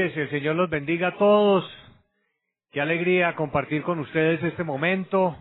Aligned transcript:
oyentes, 0.00 0.16
el 0.16 0.30
Señor 0.30 0.56
los 0.56 0.70
bendiga 0.70 1.08
a 1.08 1.18
todos. 1.18 1.64
Qué 2.70 2.80
alegría 2.80 3.34
compartir 3.34 3.82
con 3.82 3.98
ustedes 3.98 4.42
este 4.42 4.64
momento, 4.64 5.36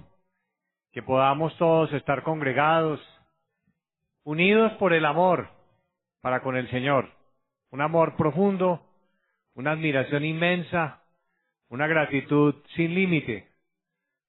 que 0.92 1.02
podamos 1.02 1.56
todos 1.58 1.92
estar 1.94 2.24
congregados, 2.24 3.00
unidos 4.24 4.72
por 4.74 4.94
el 4.94 5.06
amor 5.06 5.50
para 6.22 6.42
con 6.42 6.58
el 6.58 6.70
Señor. 6.72 7.10
Un 7.72 7.82
amor 7.82 8.16
profundo, 8.16 8.82
una 9.54 9.72
admiración 9.72 10.26
inmensa, 10.26 11.04
una 11.70 11.88
gratitud 11.88 12.56
sin 12.76 12.96
límite, 12.96 13.48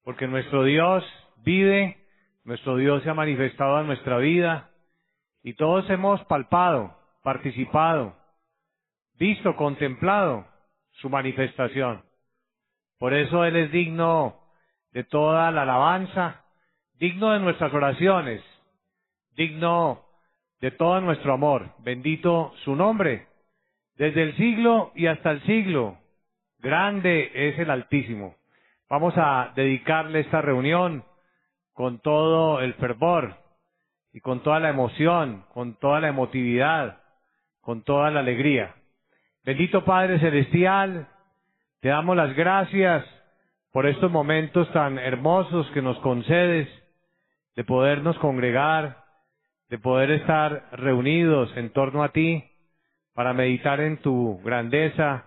porque 0.03 0.27
nuestro 0.27 0.63
Dios 0.63 1.03
vive, 1.37 1.97
nuestro 2.43 2.77
Dios 2.77 3.03
se 3.03 3.09
ha 3.09 3.13
manifestado 3.13 3.81
en 3.81 3.87
nuestra 3.87 4.17
vida 4.17 4.69
y 5.43 5.53
todos 5.55 5.89
hemos 5.89 6.23
palpado, 6.25 6.95
participado, 7.23 8.15
visto, 9.21 9.55
contemplado 9.55 10.47
su 10.93 11.07
manifestación. 11.07 12.01
Por 12.97 13.13
eso 13.13 13.45
Él 13.45 13.55
es 13.55 13.71
digno 13.71 14.39
de 14.93 15.03
toda 15.03 15.51
la 15.51 15.61
alabanza, 15.61 16.43
digno 16.95 17.29
de 17.29 17.39
nuestras 17.39 17.71
oraciones, 17.71 18.41
digno 19.35 20.03
de 20.59 20.71
todo 20.71 20.99
nuestro 21.01 21.33
amor. 21.33 21.69
Bendito 21.83 22.51
su 22.63 22.75
nombre, 22.75 23.27
desde 23.93 24.23
el 24.23 24.35
siglo 24.37 24.91
y 24.95 25.05
hasta 25.05 25.29
el 25.29 25.43
siglo. 25.43 25.99
Grande 26.57 27.31
es 27.33 27.59
el 27.59 27.69
Altísimo. 27.69 28.37
Vamos 28.89 29.13
a 29.17 29.51
dedicarle 29.55 30.21
esta 30.21 30.41
reunión 30.41 31.03
con 31.73 31.99
todo 31.99 32.59
el 32.59 32.73
fervor 32.73 33.35
y 34.13 34.19
con 34.19 34.41
toda 34.41 34.59
la 34.59 34.69
emoción, 34.69 35.45
con 35.53 35.75
toda 35.75 35.99
la 35.99 36.07
emotividad, 36.07 37.03
con 37.61 37.83
toda 37.83 38.09
la 38.09 38.21
alegría. 38.21 38.80
Bendito 39.43 39.83
Padre 39.83 40.19
Celestial, 40.19 41.07
te 41.79 41.89
damos 41.89 42.15
las 42.15 42.35
gracias 42.35 43.03
por 43.71 43.87
estos 43.87 44.11
momentos 44.11 44.71
tan 44.71 44.99
hermosos 44.99 45.67
que 45.71 45.81
nos 45.81 45.97
concedes 46.01 46.69
de 47.55 47.63
podernos 47.63 48.15
congregar, 48.19 49.03
de 49.69 49.79
poder 49.79 50.11
estar 50.11 50.69
reunidos 50.73 51.51
en 51.57 51.71
torno 51.71 52.03
a 52.03 52.09
ti 52.09 52.43
para 53.15 53.33
meditar 53.33 53.79
en 53.79 53.97
tu 53.97 54.39
grandeza, 54.43 55.25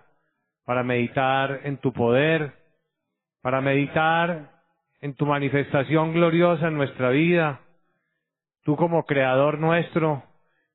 para 0.63 0.81
meditar 0.83 1.59
en 1.65 1.75
tu 1.79 1.91
poder, 1.91 2.53
para 3.41 3.59
meditar 3.59 4.49
en 5.01 5.13
tu 5.15 5.25
manifestación 5.25 6.13
gloriosa 6.13 6.69
en 6.69 6.77
nuestra 6.77 7.09
vida. 7.09 7.59
Tú 8.63 8.77
como 8.77 9.05
creador 9.05 9.59
nuestro, 9.59 10.23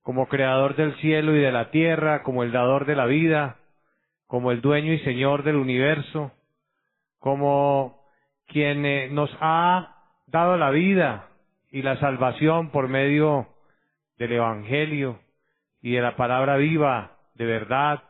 como 0.02 0.28
creador 0.28 0.76
del 0.76 0.94
cielo 0.96 1.36
y 1.36 1.40
de 1.40 1.52
la 1.52 1.70
tierra, 1.70 2.22
como 2.22 2.42
el 2.42 2.52
dador 2.52 2.86
de 2.86 2.96
la 2.96 3.06
vida, 3.06 3.56
como 4.26 4.52
el 4.52 4.60
dueño 4.60 4.92
y 4.92 5.00
señor 5.00 5.42
del 5.42 5.56
universo, 5.56 6.32
como 7.18 8.00
quien 8.46 8.86
eh, 8.86 9.08
nos 9.10 9.30
ha 9.40 9.96
dado 10.26 10.56
la 10.56 10.70
vida 10.70 11.28
y 11.70 11.82
la 11.82 11.98
salvación 11.98 12.70
por 12.70 12.88
medio 12.88 13.48
del 14.18 14.32
Evangelio 14.32 15.20
y 15.82 15.92
de 15.92 16.00
la 16.00 16.16
palabra 16.16 16.56
viva 16.56 17.16
de 17.34 17.46
verdad, 17.46 18.02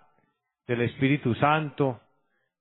del 0.66 0.82
Espíritu 0.82 1.34
Santo, 1.36 2.00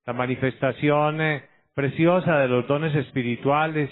la 0.05 0.13
manifestación 0.13 1.21
eh, 1.21 1.43
preciosa 1.73 2.37
de 2.37 2.47
los 2.47 2.67
dones 2.67 2.95
espirituales, 2.95 3.89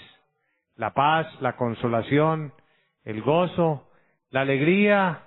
la 0.76 0.94
paz, 0.94 1.26
la 1.40 1.56
consolación, 1.56 2.52
el 3.04 3.22
gozo, 3.22 3.88
la 4.30 4.42
alegría 4.42 5.22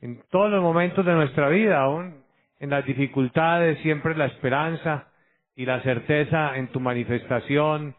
en 0.00 0.22
todos 0.30 0.50
los 0.50 0.62
momentos 0.62 1.04
de 1.04 1.14
nuestra 1.14 1.48
vida, 1.48 1.80
aún 1.80 2.22
en 2.58 2.70
las 2.70 2.84
dificultades, 2.84 3.78
siempre 3.80 4.16
la 4.16 4.26
esperanza 4.26 5.08
y 5.54 5.64
la 5.66 5.80
certeza 5.82 6.56
en 6.56 6.68
tu 6.68 6.80
manifestación, 6.80 7.94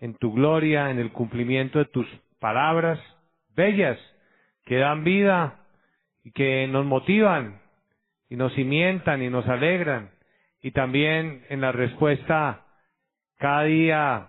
en 0.00 0.14
tu 0.14 0.32
gloria, 0.32 0.90
en 0.90 0.98
el 0.98 1.12
cumplimiento 1.12 1.78
de 1.78 1.86
tus 1.86 2.06
palabras 2.38 3.00
bellas 3.56 3.98
que 4.64 4.76
dan 4.76 5.04
vida 5.04 5.64
y 6.22 6.32
que 6.32 6.68
nos 6.68 6.84
motivan 6.84 7.60
y 8.28 8.36
nos 8.36 8.52
cimientan 8.54 9.22
y 9.22 9.30
nos 9.30 9.48
alegran. 9.48 10.10
Y 10.60 10.72
también 10.72 11.44
en 11.48 11.60
la 11.60 11.72
respuesta 11.72 12.64
cada 13.38 13.64
día 13.64 14.28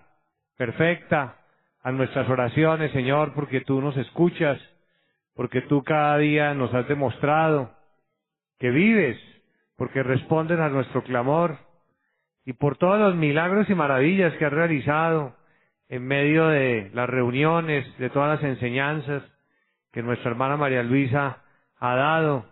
perfecta 0.58 1.36
a 1.82 1.92
nuestras 1.92 2.30
oraciones, 2.30 2.92
Señor, 2.92 3.34
porque 3.34 3.62
tú 3.62 3.82
nos 3.82 3.98
escuchas, 3.98 4.60
porque 5.40 5.62
tú 5.62 5.86
cada 5.86 6.18
día 6.18 6.54
nos 6.54 6.74
has 6.74 6.86
demostrado 6.90 7.72
que 8.60 8.72
vives 8.72 9.18
porque 9.78 10.04
responden 10.04 10.60
a 10.60 10.68
nuestro 10.68 11.02
clamor 11.02 11.58
y 12.44 12.52
por 12.52 12.76
todos 12.76 13.00
los 13.00 13.16
milagros 13.16 13.70
y 13.70 13.74
maravillas 13.74 14.34
que 14.34 14.44
has 14.44 14.52
realizado 14.52 15.38
en 15.88 16.06
medio 16.06 16.50
de 16.50 16.92
las 16.94 17.10
reuniones, 17.10 17.88
de 18.00 18.10
todas 18.10 18.38
las 18.38 18.52
enseñanzas 18.52 19.24
que 19.94 20.04
nuestra 20.04 20.30
hermana 20.30 20.58
María 20.58 20.84
Luisa 20.84 21.38
ha 21.80 21.96
dado, 21.96 22.46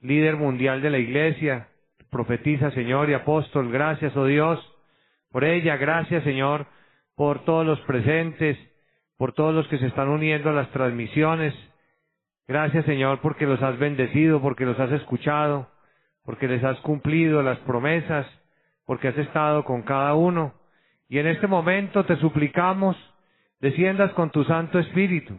líder 0.00 0.34
mundial 0.34 0.82
de 0.82 0.90
la 0.90 0.98
iglesia, 0.98 1.68
profetiza, 2.10 2.72
Señor, 2.72 3.10
y 3.10 3.14
apóstol, 3.14 3.70
gracias, 3.70 4.16
oh 4.16 4.26
Dios, 4.26 4.58
por 5.30 5.44
ella, 5.44 5.76
gracias, 5.76 6.24
Señor, 6.24 6.66
por 7.14 7.44
todos 7.44 7.64
los 7.64 7.78
presentes, 7.82 8.58
por 9.16 9.34
todos 9.34 9.54
los 9.54 9.68
que 9.68 9.78
se 9.78 9.86
están 9.86 10.08
uniendo 10.08 10.50
a 10.50 10.52
las 10.52 10.68
transmisiones, 10.72 11.54
gracias, 12.46 12.84
Señor, 12.84 13.20
porque 13.20 13.46
los 13.46 13.62
has 13.62 13.78
bendecido, 13.78 14.40
porque 14.40 14.64
los 14.64 14.78
has 14.78 14.92
escuchado, 14.92 15.68
porque 16.24 16.48
les 16.48 16.62
has 16.64 16.78
cumplido 16.80 17.42
las 17.42 17.58
promesas, 17.60 18.26
porque 18.84 19.08
has 19.08 19.18
estado 19.18 19.64
con 19.64 19.82
cada 19.82 20.14
uno. 20.14 20.54
Y 21.08 21.18
en 21.18 21.26
este 21.26 21.46
momento 21.46 22.04
te 22.04 22.16
suplicamos, 22.16 22.96
desciendas 23.60 24.12
con 24.12 24.30
tu 24.30 24.44
Santo 24.44 24.78
Espíritu, 24.78 25.38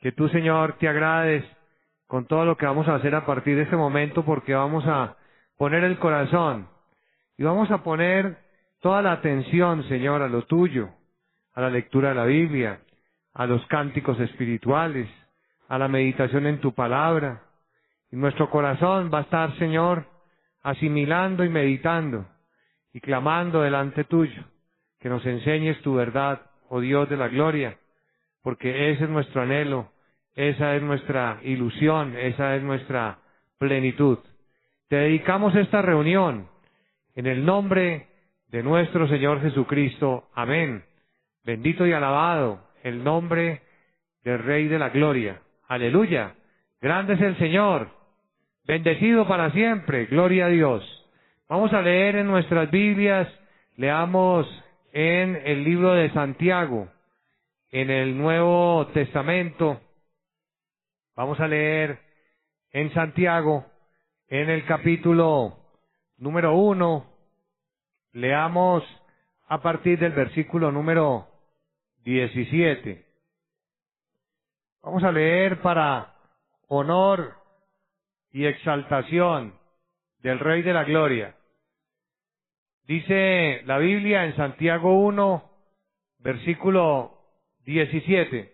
que 0.00 0.12
tú, 0.12 0.28
Señor, 0.28 0.74
te 0.78 0.88
agrades 0.88 1.44
con 2.06 2.26
todo 2.26 2.44
lo 2.44 2.56
que 2.56 2.66
vamos 2.66 2.86
a 2.88 2.94
hacer 2.94 3.14
a 3.14 3.26
partir 3.26 3.56
de 3.56 3.62
este 3.62 3.76
momento, 3.76 4.24
porque 4.24 4.54
vamos 4.54 4.84
a 4.86 5.16
poner 5.56 5.84
el 5.84 5.98
corazón 5.98 6.68
y 7.36 7.42
vamos 7.42 7.70
a 7.70 7.82
poner 7.82 8.38
toda 8.80 9.02
la 9.02 9.12
atención, 9.12 9.82
Señor, 9.88 10.22
a 10.22 10.28
lo 10.28 10.42
tuyo, 10.42 10.90
a 11.54 11.60
la 11.60 11.70
lectura 11.70 12.10
de 12.10 12.14
la 12.14 12.24
Biblia, 12.24 12.80
a 13.34 13.46
los 13.46 13.64
cánticos 13.66 14.18
espirituales, 14.20 15.08
a 15.68 15.78
la 15.78 15.88
meditación 15.88 16.46
en 16.46 16.60
tu 16.60 16.72
palabra, 16.72 17.42
y 18.10 18.16
nuestro 18.16 18.50
corazón 18.50 19.10
va 19.12 19.18
a 19.18 19.22
estar, 19.22 19.56
Señor, 19.58 20.04
asimilando 20.62 21.44
y 21.44 21.48
meditando 21.48 22.26
y 22.92 23.00
clamando 23.00 23.62
delante 23.62 24.04
tuyo, 24.04 24.42
que 25.00 25.08
nos 25.08 25.24
enseñes 25.26 25.80
tu 25.82 25.94
verdad, 25.94 26.40
oh 26.68 26.80
Dios 26.80 27.08
de 27.08 27.16
la 27.16 27.28
gloria, 27.28 27.76
porque 28.42 28.90
ese 28.90 29.04
es 29.04 29.10
nuestro 29.10 29.42
anhelo, 29.42 29.90
esa 30.34 30.74
es 30.76 30.82
nuestra 30.82 31.40
ilusión, 31.42 32.16
esa 32.16 32.56
es 32.56 32.62
nuestra 32.62 33.18
plenitud. 33.58 34.18
Te 34.88 34.96
dedicamos 34.96 35.54
esta 35.56 35.82
reunión 35.82 36.48
en 37.14 37.26
el 37.26 37.44
nombre 37.44 38.08
de 38.48 38.62
nuestro 38.62 39.08
Señor 39.08 39.40
Jesucristo. 39.40 40.28
Amén. 40.34 40.84
Bendito 41.44 41.86
y 41.86 41.92
alabado 41.92 42.60
el 42.82 43.02
nombre 43.02 43.62
del 44.22 44.38
Rey 44.38 44.68
de 44.68 44.78
la 44.78 44.90
Gloria. 44.90 45.40
Aleluya. 45.68 46.34
Grande 46.80 47.14
es 47.14 47.20
el 47.20 47.36
Señor 47.38 47.96
Bendecido 48.66 49.28
para 49.28 49.52
siempre, 49.52 50.06
gloria 50.06 50.46
a 50.46 50.48
Dios. 50.48 50.82
Vamos 51.48 51.72
a 51.72 51.82
leer 51.82 52.16
en 52.16 52.26
nuestras 52.26 52.68
Biblias, 52.68 53.28
leamos 53.76 54.44
en 54.92 55.36
el 55.36 55.62
libro 55.62 55.94
de 55.94 56.10
Santiago, 56.10 56.88
en 57.70 57.90
el 57.90 58.18
Nuevo 58.18 58.88
Testamento. 58.88 59.80
Vamos 61.14 61.38
a 61.38 61.46
leer 61.46 62.00
en 62.72 62.92
Santiago, 62.92 63.64
en 64.26 64.50
el 64.50 64.64
capítulo 64.64 65.58
número 66.18 66.56
uno, 66.56 67.06
leamos 68.14 68.82
a 69.46 69.62
partir 69.62 70.00
del 70.00 70.10
versículo 70.10 70.72
número 70.72 71.28
17. 72.02 73.05
Vamos 74.86 75.02
a 75.02 75.10
leer 75.10 75.60
para 75.62 76.14
honor 76.68 77.34
y 78.30 78.46
exaltación 78.46 79.52
del 80.20 80.38
Rey 80.38 80.62
de 80.62 80.72
la 80.72 80.84
Gloria. 80.84 81.34
Dice 82.84 83.62
la 83.64 83.78
Biblia 83.78 84.26
en 84.26 84.36
Santiago 84.36 84.96
1, 85.00 85.42
versículo 86.20 87.18
17. 87.64 88.52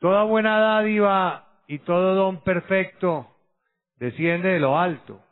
Toda 0.00 0.24
buena 0.24 0.58
dádiva 0.58 1.48
y 1.66 1.78
todo 1.78 2.14
don 2.14 2.42
perfecto 2.42 3.26
desciende 3.96 4.50
de 4.50 4.60
lo 4.60 4.78
alto, 4.78 5.22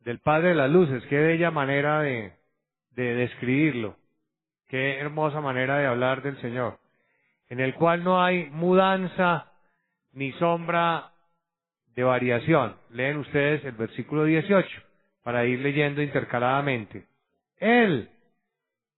del 0.00 0.18
Padre 0.18 0.48
de 0.48 0.54
las 0.56 0.70
Luces. 0.70 1.04
Qué 1.08 1.18
bella 1.18 1.52
manera 1.52 2.00
de, 2.00 2.32
de 2.90 3.14
describirlo. 3.14 3.94
Qué 4.66 4.98
hermosa 4.98 5.40
manera 5.40 5.78
de 5.78 5.86
hablar 5.86 6.20
del 6.20 6.36
Señor. 6.40 6.83
En 7.48 7.60
el 7.60 7.74
cual 7.74 8.02
no 8.02 8.22
hay 8.22 8.50
mudanza 8.50 9.52
ni 10.12 10.32
sombra 10.32 11.10
de 11.94 12.02
variación. 12.02 12.76
Leen 12.90 13.18
ustedes 13.18 13.64
el 13.64 13.72
versículo 13.72 14.24
18. 14.24 14.68
para 15.22 15.46
ir 15.46 15.60
leyendo 15.60 16.02
intercaladamente. 16.02 17.06
Él, 17.56 18.10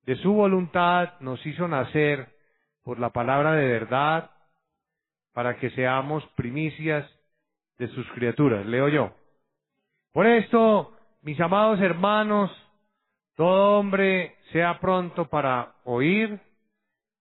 de 0.07 0.17
su 0.17 0.33
voluntad, 0.33 1.21
nos 1.21 1.45
hizo 1.47 1.69
nacer 1.69 2.27
por 2.83 2.99
la 2.99 3.11
palabra 3.11 3.53
de 3.53 3.67
verdad 3.67 4.31
para 5.33 5.57
que 5.57 5.71
seamos 5.71 6.25
primicias 6.35 7.09
de 7.79 7.89
sus 7.89 8.07
criaturas. 8.13 8.67
Leo 8.67 8.89
yo. 8.89 9.13
Por 10.13 10.27
esto, 10.27 10.97
mis 11.23 11.39
amados 11.41 11.81
hermanos, 11.81 12.51
todo 13.35 13.79
hombre 13.79 14.37
sea 14.51 14.81
pronto 14.81 15.27
para 15.27 15.75
oír, 15.85 16.41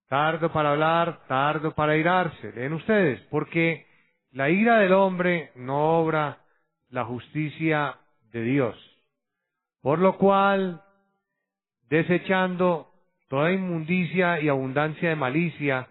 tardo 0.07 0.51
para 0.51 0.71
hablar, 0.71 1.25
tardo 1.27 1.73
para 1.73 1.97
irarse. 1.97 2.51
Leen 2.53 2.73
ustedes, 2.73 3.21
porque 3.29 3.85
la 4.31 4.49
ira 4.49 4.79
del 4.79 4.93
hombre 4.93 5.51
no 5.55 5.99
obra 5.99 6.39
la 6.89 7.05
justicia 7.05 7.95
de 8.31 8.41
Dios. 8.41 8.75
Por 9.81 9.99
lo 9.99 10.17
cual, 10.17 10.81
desechando 11.89 12.91
toda 13.29 13.51
inmundicia 13.51 14.39
y 14.39 14.49
abundancia 14.49 15.09
de 15.09 15.15
malicia, 15.15 15.87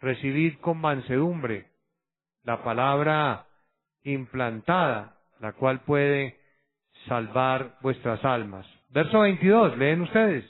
recibid 0.00 0.58
con 0.60 0.80
mansedumbre 0.80 1.66
la 2.42 2.62
palabra 2.62 3.46
implantada, 4.02 5.16
la 5.40 5.52
cual 5.52 5.80
puede 5.80 6.38
salvar 7.08 7.78
vuestras 7.80 8.24
almas. 8.24 8.66
Verso 8.90 9.20
22, 9.20 9.78
leen 9.78 10.02
ustedes. 10.02 10.44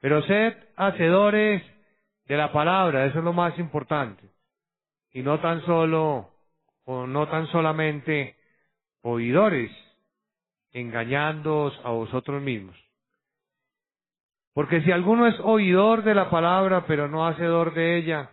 Pero 0.00 0.22
sed 0.22 0.56
hacedores 0.76 1.62
de 2.30 2.36
la 2.36 2.52
palabra, 2.52 3.06
eso 3.06 3.18
es 3.18 3.24
lo 3.24 3.32
más 3.32 3.58
importante. 3.58 4.22
Y 5.10 5.20
no 5.20 5.40
tan 5.40 5.66
solo, 5.66 6.30
o 6.84 7.04
no 7.04 7.26
tan 7.26 7.48
solamente 7.48 8.36
oidores, 9.02 9.72
engañándoos 10.70 11.76
a 11.82 11.90
vosotros 11.90 12.40
mismos. 12.40 12.76
Porque 14.54 14.80
si 14.82 14.92
alguno 14.92 15.26
es 15.26 15.34
oidor 15.40 16.04
de 16.04 16.14
la 16.14 16.30
palabra, 16.30 16.84
pero 16.86 17.08
no 17.08 17.26
hacedor 17.26 17.74
de 17.74 17.96
ella, 17.96 18.30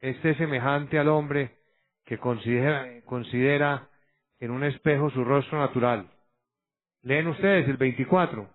este 0.00 0.32
es 0.32 0.36
semejante 0.36 0.98
al 0.98 1.08
hombre 1.08 1.56
que 2.04 2.18
considera, 2.18 3.00
considera 3.06 3.88
en 4.40 4.50
un 4.50 4.62
espejo 4.62 5.08
su 5.08 5.24
rostro 5.24 5.58
natural. 5.58 6.10
Leen 7.00 7.28
ustedes 7.28 7.66
el 7.66 7.78
24. 7.78 8.46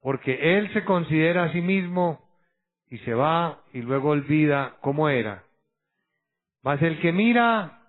Porque 0.00 0.56
él 0.56 0.72
se 0.74 0.84
considera 0.84 1.42
a 1.42 1.52
sí 1.52 1.60
mismo 1.60 2.25
y 2.90 2.98
se 2.98 3.14
va 3.14 3.60
y 3.72 3.82
luego 3.82 4.10
olvida 4.10 4.76
cómo 4.80 5.08
era. 5.08 5.44
Mas 6.62 6.80
el 6.82 7.00
que 7.00 7.12
mira 7.12 7.80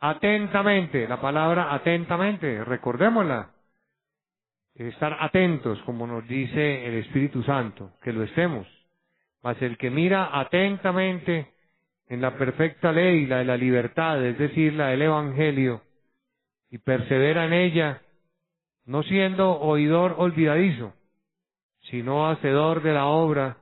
atentamente, 0.00 1.06
la 1.08 1.20
palabra 1.20 1.74
atentamente, 1.74 2.64
recordémosla, 2.64 3.50
estar 4.74 5.16
atentos, 5.20 5.80
como 5.82 6.06
nos 6.06 6.26
dice 6.28 6.86
el 6.86 6.94
Espíritu 6.94 7.42
Santo, 7.42 7.92
que 8.02 8.12
lo 8.12 8.22
estemos. 8.22 8.66
Mas 9.42 9.60
el 9.62 9.76
que 9.76 9.90
mira 9.90 10.38
atentamente 10.38 11.52
en 12.08 12.20
la 12.20 12.36
perfecta 12.36 12.92
ley, 12.92 13.26
la 13.26 13.38
de 13.38 13.44
la 13.44 13.56
libertad, 13.56 14.24
es 14.24 14.38
decir, 14.38 14.74
la 14.74 14.88
del 14.88 15.02
Evangelio, 15.02 15.82
y 16.70 16.78
persevera 16.78 17.46
en 17.46 17.52
ella, 17.52 18.02
no 18.84 19.02
siendo 19.02 19.58
oidor 19.60 20.14
olvidadizo, 20.18 20.94
sino 21.90 22.28
hacedor 22.28 22.82
de 22.82 22.92
la 22.92 23.06
obra, 23.06 23.58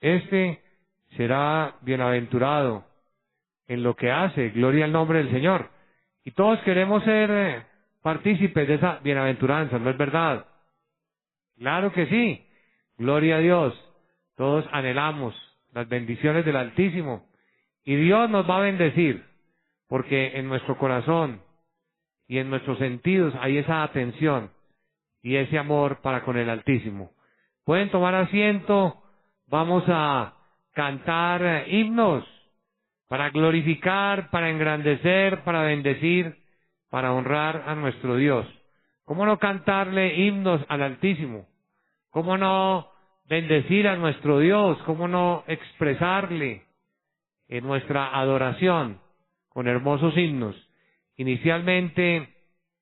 este 0.00 0.62
será 1.16 1.76
bienaventurado 1.82 2.84
en 3.66 3.82
lo 3.82 3.94
que 3.94 4.10
hace, 4.10 4.50
gloria 4.50 4.84
al 4.84 4.92
nombre 4.92 5.18
del 5.18 5.30
Señor. 5.30 5.70
Y 6.24 6.32
todos 6.32 6.58
queremos 6.60 7.04
ser 7.04 7.30
eh, 7.30 7.62
partícipes 8.02 8.66
de 8.66 8.74
esa 8.74 8.98
bienaventuranza, 9.02 9.78
¿no 9.78 9.90
es 9.90 9.96
verdad? 9.96 10.46
Claro 11.56 11.92
que 11.92 12.06
sí, 12.06 12.46
gloria 12.98 13.36
a 13.36 13.40
Dios. 13.40 13.74
Todos 14.36 14.66
anhelamos 14.72 15.34
las 15.72 15.88
bendiciones 15.88 16.44
del 16.44 16.56
Altísimo 16.56 17.28
y 17.84 17.96
Dios 17.96 18.28
nos 18.30 18.48
va 18.48 18.58
a 18.58 18.62
bendecir 18.62 19.24
porque 19.88 20.38
en 20.38 20.48
nuestro 20.48 20.78
corazón 20.78 21.42
y 22.26 22.38
en 22.38 22.48
nuestros 22.48 22.78
sentidos 22.78 23.34
hay 23.40 23.58
esa 23.58 23.82
atención 23.82 24.50
y 25.22 25.36
ese 25.36 25.58
amor 25.58 26.00
para 26.00 26.22
con 26.22 26.38
el 26.38 26.48
Altísimo. 26.48 27.12
Pueden 27.64 27.90
tomar 27.90 28.14
asiento, 28.14 28.99
vamos 29.50 29.82
a 29.88 30.32
cantar 30.72 31.64
himnos 31.68 32.24
para 33.08 33.30
glorificar, 33.30 34.30
para 34.30 34.48
engrandecer, 34.48 35.42
para 35.42 35.62
bendecir, 35.62 36.38
para 36.88 37.12
honrar 37.12 37.64
a 37.66 37.74
nuestro 37.74 38.16
Dios. 38.16 38.46
¿Cómo 39.04 39.26
no 39.26 39.38
cantarle 39.38 40.14
himnos 40.14 40.64
al 40.68 40.82
Altísimo? 40.82 41.48
¿Cómo 42.10 42.38
no 42.38 42.88
bendecir 43.24 43.88
a 43.88 43.96
nuestro 43.96 44.38
Dios? 44.38 44.78
¿Cómo 44.86 45.08
no 45.08 45.42
expresarle 45.48 46.62
en 47.48 47.64
nuestra 47.64 48.16
adoración 48.16 49.00
con 49.48 49.66
hermosos 49.66 50.16
himnos? 50.16 50.54
Inicialmente, 51.16 52.32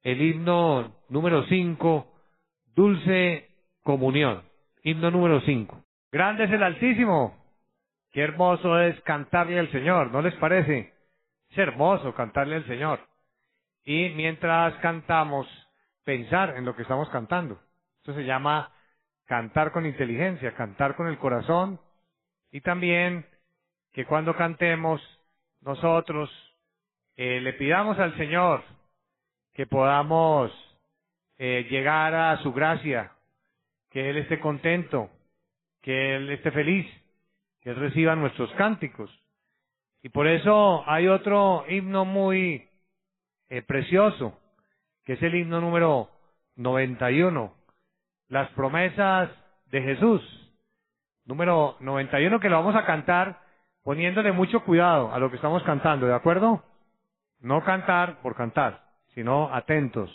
el 0.02 0.20
himno 0.20 0.96
número 1.08 1.44
5, 1.44 2.12
Dulce 2.74 3.48
Comunión. 3.82 4.42
Himno 4.82 5.10
número 5.10 5.40
5. 5.40 5.87
Grande 6.10 6.44
es 6.44 6.50
el 6.50 6.62
Altísimo. 6.62 7.36
Qué 8.12 8.22
hermoso 8.22 8.80
es 8.80 8.98
cantarle 9.02 9.58
al 9.58 9.70
Señor, 9.70 10.10
¿no 10.10 10.22
les 10.22 10.34
parece? 10.36 10.94
Es 11.50 11.58
hermoso 11.58 12.14
cantarle 12.14 12.56
al 12.56 12.66
Señor. 12.66 13.00
Y 13.84 14.10
mientras 14.10 14.74
cantamos, 14.76 15.46
pensar 16.04 16.56
en 16.56 16.64
lo 16.64 16.74
que 16.74 16.82
estamos 16.82 17.10
cantando. 17.10 17.60
Esto 17.98 18.14
se 18.14 18.24
llama 18.24 18.72
cantar 19.26 19.72
con 19.72 19.84
inteligencia, 19.84 20.54
cantar 20.54 20.96
con 20.96 21.08
el 21.08 21.18
corazón. 21.18 21.78
Y 22.50 22.62
también 22.62 23.26
que 23.92 24.06
cuando 24.06 24.34
cantemos, 24.34 25.02
nosotros 25.60 26.30
eh, 27.16 27.40
le 27.42 27.52
pidamos 27.52 27.98
al 27.98 28.16
Señor 28.16 28.62
que 29.52 29.66
podamos 29.66 30.50
eh, 31.36 31.66
llegar 31.68 32.14
a 32.14 32.38
su 32.38 32.54
gracia, 32.54 33.12
que 33.90 34.08
Él 34.08 34.16
esté 34.16 34.40
contento, 34.40 35.10
que 35.88 36.16
Él 36.16 36.28
esté 36.28 36.50
feliz, 36.50 36.86
que 37.62 37.70
Él 37.70 37.76
reciba 37.76 38.14
nuestros 38.14 38.52
cánticos. 38.58 39.10
Y 40.02 40.10
por 40.10 40.26
eso 40.26 40.84
hay 40.86 41.08
otro 41.08 41.64
himno 41.66 42.04
muy 42.04 42.68
eh, 43.48 43.62
precioso, 43.62 44.38
que 45.06 45.14
es 45.14 45.22
el 45.22 45.34
himno 45.34 45.62
número 45.62 46.10
91, 46.56 47.54
las 48.28 48.50
promesas 48.50 49.30
de 49.70 49.80
Jesús. 49.80 50.20
Número 51.24 51.78
91 51.80 52.38
que 52.38 52.50
lo 52.50 52.56
vamos 52.56 52.76
a 52.76 52.84
cantar 52.84 53.40
poniéndole 53.82 54.32
mucho 54.32 54.64
cuidado 54.64 55.14
a 55.14 55.18
lo 55.18 55.30
que 55.30 55.36
estamos 55.36 55.62
cantando, 55.62 56.06
¿de 56.06 56.14
acuerdo? 56.14 56.64
No 57.40 57.64
cantar 57.64 58.20
por 58.20 58.36
cantar, 58.36 58.82
sino 59.14 59.54
atentos 59.54 60.10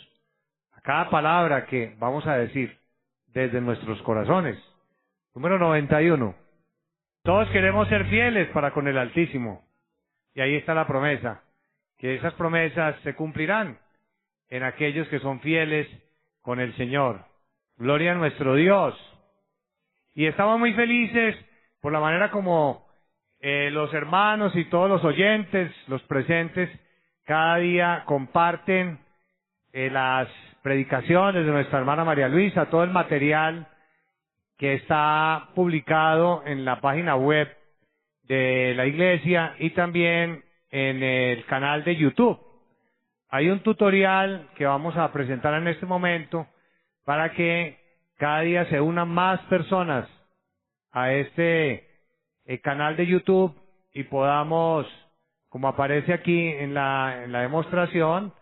a 0.70 0.80
cada 0.82 1.10
palabra 1.10 1.66
que 1.66 1.96
vamos 1.98 2.24
a 2.28 2.36
decir 2.36 2.78
desde 3.26 3.60
nuestros 3.60 4.00
corazones. 4.02 4.56
Número 5.34 5.58
91. 5.58 6.32
Todos 7.24 7.48
queremos 7.48 7.88
ser 7.88 8.06
fieles 8.06 8.48
para 8.50 8.70
con 8.70 8.86
el 8.86 8.96
Altísimo. 8.96 9.64
Y 10.32 10.40
ahí 10.40 10.54
está 10.54 10.74
la 10.74 10.86
promesa, 10.86 11.42
que 11.98 12.14
esas 12.14 12.34
promesas 12.34 12.94
se 13.02 13.14
cumplirán 13.14 13.78
en 14.48 14.62
aquellos 14.62 15.08
que 15.08 15.18
son 15.18 15.40
fieles 15.40 15.88
con 16.40 16.60
el 16.60 16.76
Señor. 16.76 17.24
Gloria 17.76 18.12
a 18.12 18.14
nuestro 18.14 18.54
Dios. 18.54 18.94
Y 20.14 20.26
estamos 20.26 20.60
muy 20.60 20.72
felices 20.74 21.34
por 21.80 21.92
la 21.92 21.98
manera 21.98 22.30
como 22.30 22.86
eh, 23.40 23.70
los 23.72 23.92
hermanos 23.92 24.54
y 24.54 24.66
todos 24.66 24.88
los 24.88 25.02
oyentes, 25.02 25.72
los 25.88 26.02
presentes, 26.02 26.70
cada 27.24 27.56
día 27.56 28.04
comparten 28.06 29.00
eh, 29.72 29.90
las 29.90 30.28
predicaciones 30.62 31.44
de 31.44 31.50
nuestra 31.50 31.80
hermana 31.80 32.04
María 32.04 32.28
Luisa, 32.28 32.66
todo 32.66 32.84
el 32.84 32.90
material 32.90 33.66
que 34.58 34.74
está 34.74 35.50
publicado 35.54 36.42
en 36.46 36.64
la 36.64 36.80
página 36.80 37.16
web 37.16 37.48
de 38.22 38.74
la 38.76 38.86
iglesia 38.86 39.54
y 39.58 39.70
también 39.70 40.44
en 40.70 41.02
el 41.02 41.44
canal 41.46 41.84
de 41.84 41.96
YouTube. 41.96 42.38
Hay 43.28 43.50
un 43.50 43.60
tutorial 43.60 44.48
que 44.56 44.64
vamos 44.64 44.96
a 44.96 45.12
presentar 45.12 45.54
en 45.54 45.68
este 45.68 45.86
momento 45.86 46.46
para 47.04 47.32
que 47.32 47.78
cada 48.16 48.40
día 48.40 48.64
se 48.66 48.80
unan 48.80 49.08
más 49.08 49.40
personas 49.42 50.08
a 50.92 51.12
este 51.12 51.88
eh, 52.46 52.60
canal 52.60 52.96
de 52.96 53.06
YouTube 53.06 53.54
y 53.92 54.04
podamos 54.04 54.86
como 55.54 55.68
aparece 55.68 56.12
aquí 56.12 56.48
en 56.48 56.74
la, 56.74 57.28
demostración, 57.28 58.34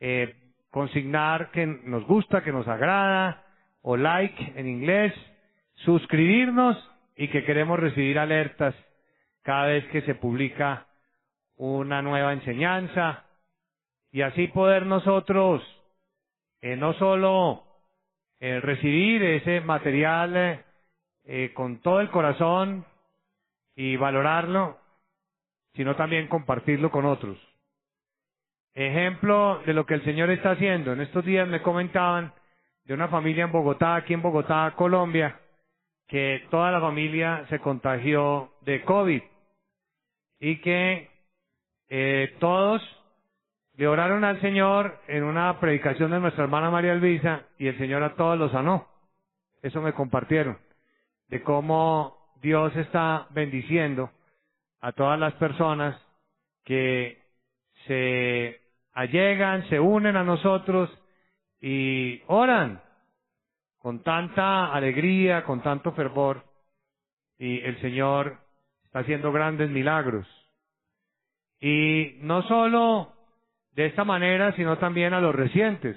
eh, 0.00 0.34
consignar 0.72 1.52
que 1.52 1.64
nos 1.64 2.04
gusta, 2.04 2.42
que 2.42 2.50
nos 2.50 2.66
agrada, 2.66 3.44
o 3.80 3.96
like 3.96 4.54
en 4.56 4.66
inglés, 4.66 5.14
suscribirnos 5.84 6.76
y 7.16 7.28
que 7.28 7.44
queremos 7.44 7.78
recibir 7.78 8.18
alertas 8.18 8.74
cada 9.42 9.66
vez 9.66 9.86
que 9.88 10.02
se 10.02 10.14
publica 10.14 10.86
una 11.56 12.02
nueva 12.02 12.32
enseñanza 12.32 13.24
y 14.10 14.22
así 14.22 14.48
poder 14.48 14.86
nosotros 14.86 15.62
eh, 16.60 16.76
no 16.76 16.92
solo 16.94 17.64
eh, 18.40 18.60
recibir 18.60 19.22
ese 19.22 19.60
material 19.60 20.64
eh, 21.24 21.52
con 21.54 21.80
todo 21.80 22.00
el 22.00 22.10
corazón 22.10 22.84
y 23.74 23.96
valorarlo, 23.96 24.78
sino 25.74 25.94
también 25.96 26.28
compartirlo 26.28 26.90
con 26.90 27.04
otros. 27.04 27.36
Ejemplo 28.74 29.60
de 29.66 29.72
lo 29.72 29.86
que 29.86 29.94
el 29.94 30.04
Señor 30.04 30.30
está 30.30 30.52
haciendo. 30.52 30.92
En 30.92 31.00
estos 31.00 31.24
días 31.24 31.48
me 31.48 31.62
comentaban 31.62 32.32
de 32.84 32.94
una 32.94 33.08
familia 33.08 33.44
en 33.44 33.52
Bogotá, 33.52 33.96
aquí 33.96 34.14
en 34.14 34.22
Bogotá, 34.22 34.72
Colombia, 34.76 35.38
que 36.08 36.46
toda 36.50 36.72
la 36.72 36.80
familia 36.80 37.44
se 37.50 37.60
contagió 37.60 38.50
de 38.62 38.82
COVID 38.82 39.22
y 40.40 40.60
que 40.60 41.10
eh, 41.88 42.34
todos 42.40 42.82
le 43.76 43.86
oraron 43.86 44.24
al 44.24 44.40
Señor 44.40 44.98
en 45.06 45.22
una 45.22 45.60
predicación 45.60 46.10
de 46.10 46.18
nuestra 46.18 46.44
hermana 46.44 46.70
María 46.70 46.94
Luisa 46.94 47.42
y 47.58 47.68
el 47.68 47.78
Señor 47.78 48.02
a 48.02 48.14
todos 48.14 48.38
los 48.38 48.50
sanó. 48.50 48.88
Eso 49.62 49.82
me 49.82 49.92
compartieron, 49.92 50.58
de 51.28 51.42
cómo 51.42 52.16
Dios 52.40 52.74
está 52.76 53.26
bendiciendo 53.30 54.10
a 54.80 54.92
todas 54.92 55.18
las 55.18 55.34
personas 55.34 56.00
que 56.64 57.22
se 57.86 58.60
allegan, 58.94 59.68
se 59.68 59.78
unen 59.78 60.16
a 60.16 60.24
nosotros 60.24 60.90
y 61.60 62.22
oran 62.26 62.80
con 63.78 64.02
tanta 64.02 64.72
alegría, 64.72 65.44
con 65.44 65.62
tanto 65.62 65.92
fervor, 65.92 66.44
y 67.38 67.60
el 67.60 67.80
Señor 67.80 68.38
está 68.84 69.00
haciendo 69.00 69.32
grandes 69.32 69.70
milagros. 69.70 70.26
Y 71.60 72.16
no 72.20 72.42
solo 72.42 73.12
de 73.72 73.86
esta 73.86 74.04
manera, 74.04 74.54
sino 74.56 74.78
también 74.78 75.14
a 75.14 75.20
los 75.20 75.34
recientes, 75.34 75.96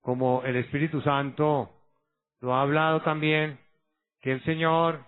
como 0.00 0.42
el 0.44 0.56
Espíritu 0.56 1.00
Santo 1.00 1.70
lo 2.40 2.54
ha 2.54 2.62
hablado 2.62 3.02
también, 3.02 3.58
que 4.20 4.32
el 4.32 4.44
Señor 4.44 5.04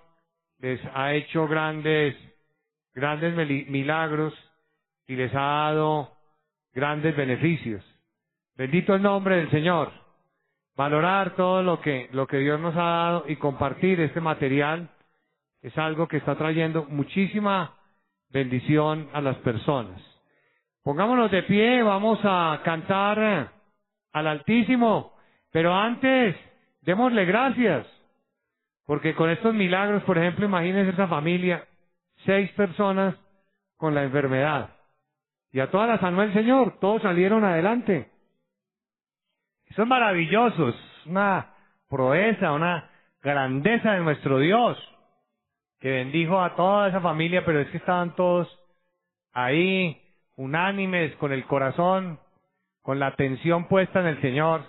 les 0.58 0.80
ha 0.94 1.14
hecho 1.14 1.46
grandes, 1.46 2.16
grandes 2.94 3.34
milagros 3.68 4.34
y 5.06 5.16
les 5.16 5.32
ha 5.34 5.40
dado 5.40 6.12
grandes 6.72 7.16
beneficios. 7.16 7.84
Bendito 8.56 8.94
el 8.94 9.02
nombre 9.02 9.36
del 9.36 9.50
Señor. 9.50 9.92
Valorar 10.80 11.36
todo 11.36 11.62
lo 11.62 11.78
que, 11.82 12.08
lo 12.12 12.26
que 12.26 12.38
Dios 12.38 12.58
nos 12.58 12.74
ha 12.74 12.80
dado 12.80 13.24
y 13.28 13.36
compartir 13.36 14.00
este 14.00 14.18
material 14.18 14.88
es 15.60 15.76
algo 15.76 16.08
que 16.08 16.16
está 16.16 16.36
trayendo 16.36 16.86
muchísima 16.88 17.74
bendición 18.30 19.10
a 19.12 19.20
las 19.20 19.36
personas. 19.40 20.00
Pongámonos 20.82 21.30
de 21.30 21.42
pie, 21.42 21.82
vamos 21.82 22.18
a 22.24 22.62
cantar 22.64 23.18
eh, 23.18 23.46
al 24.14 24.26
Altísimo, 24.26 25.12
pero 25.52 25.74
antes 25.74 26.34
démosle 26.80 27.26
gracias, 27.26 27.86
porque 28.86 29.14
con 29.14 29.28
estos 29.28 29.52
milagros, 29.52 30.02
por 30.04 30.16
ejemplo, 30.16 30.46
imagínense 30.46 30.92
esa 30.92 31.08
familia, 31.08 31.62
seis 32.24 32.50
personas 32.52 33.14
con 33.76 33.94
la 33.94 34.02
enfermedad, 34.02 34.70
y 35.52 35.60
a 35.60 35.70
todas 35.70 35.90
las 35.90 36.00
sanó 36.00 36.22
el 36.22 36.32
Señor, 36.32 36.78
todos 36.80 37.02
salieron 37.02 37.44
adelante. 37.44 38.08
Eso 39.70 39.82
es 39.82 39.88
maravilloso, 39.88 40.70
es 40.70 40.76
una 41.06 41.54
proeza, 41.88 42.52
una 42.52 42.90
grandeza 43.22 43.92
de 43.92 44.00
nuestro 44.00 44.38
Dios, 44.38 44.76
que 45.78 45.90
bendijo 45.90 46.40
a 46.40 46.56
toda 46.56 46.88
esa 46.88 47.00
familia, 47.00 47.44
pero 47.44 47.60
es 47.60 47.68
que 47.68 47.76
estaban 47.76 48.16
todos 48.16 48.48
ahí 49.32 50.00
unánimes, 50.36 51.14
con 51.16 51.32
el 51.32 51.44
corazón, 51.44 52.18
con 52.82 52.98
la 52.98 53.08
atención 53.08 53.68
puesta 53.68 54.00
en 54.00 54.06
el 54.06 54.20
Señor, 54.20 54.62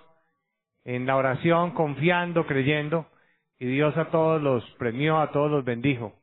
en 0.84 1.06
la 1.08 1.16
oración, 1.16 1.72
confiando, 1.72 2.46
creyendo, 2.46 3.08
y 3.58 3.66
Dios 3.66 3.98
a 3.98 4.06
todos 4.06 4.42
los 4.42 4.64
premió, 4.78 5.20
a 5.20 5.32
todos 5.32 5.50
los 5.50 5.66
bendijo. 5.66 6.14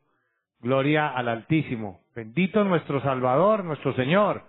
Gloria 0.61 1.08
al 1.08 1.28
Altísimo. 1.28 2.00
Bendito 2.14 2.62
nuestro 2.64 3.00
Salvador, 3.00 3.64
nuestro 3.64 3.94
Señor. 3.94 4.42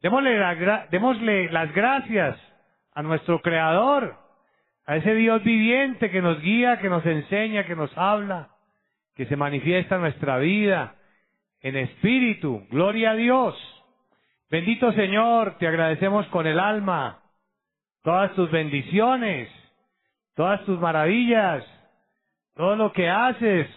Démosle, 0.00 0.36
démosle 0.90 1.50
las 1.50 1.72
gracias 1.72 2.36
a 2.96 3.02
nuestro 3.02 3.42
Creador, 3.42 4.16
a 4.86 4.96
ese 4.96 5.14
Dios 5.14 5.44
viviente 5.44 6.10
que 6.10 6.22
nos 6.22 6.40
guía, 6.40 6.78
que 6.78 6.88
nos 6.88 7.04
enseña, 7.04 7.66
que 7.66 7.76
nos 7.76 7.90
habla, 7.96 8.48
que 9.14 9.26
se 9.26 9.36
manifiesta 9.36 9.96
en 9.96 10.00
nuestra 10.00 10.38
vida, 10.38 10.94
en 11.60 11.76
espíritu. 11.76 12.66
Gloria 12.70 13.10
a 13.10 13.14
Dios. 13.14 13.54
Bendito 14.48 14.92
Señor, 14.92 15.58
te 15.58 15.68
agradecemos 15.68 16.26
con 16.28 16.46
el 16.46 16.58
alma 16.58 17.20
todas 18.02 18.32
tus 18.34 18.50
bendiciones, 18.50 19.50
todas 20.34 20.64
tus 20.64 20.80
maravillas, 20.80 21.64
todo 22.54 22.76
lo 22.76 22.92
que 22.94 23.10
haces 23.10 23.68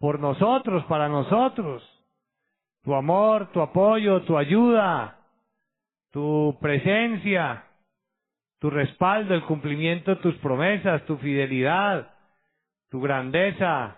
por 0.00 0.18
nosotros, 0.18 0.84
para 0.86 1.08
nosotros. 1.08 1.86
Tu 2.82 2.96
amor, 2.96 3.52
tu 3.52 3.60
apoyo, 3.60 4.22
tu 4.22 4.36
ayuda, 4.36 5.19
tu 6.10 6.58
presencia, 6.60 7.64
tu 8.58 8.70
respaldo, 8.70 9.34
el 9.34 9.44
cumplimiento 9.44 10.14
de 10.14 10.22
tus 10.22 10.34
promesas, 10.36 11.04
tu 11.06 11.16
fidelidad, 11.18 12.10
tu 12.90 13.00
grandeza, 13.00 13.96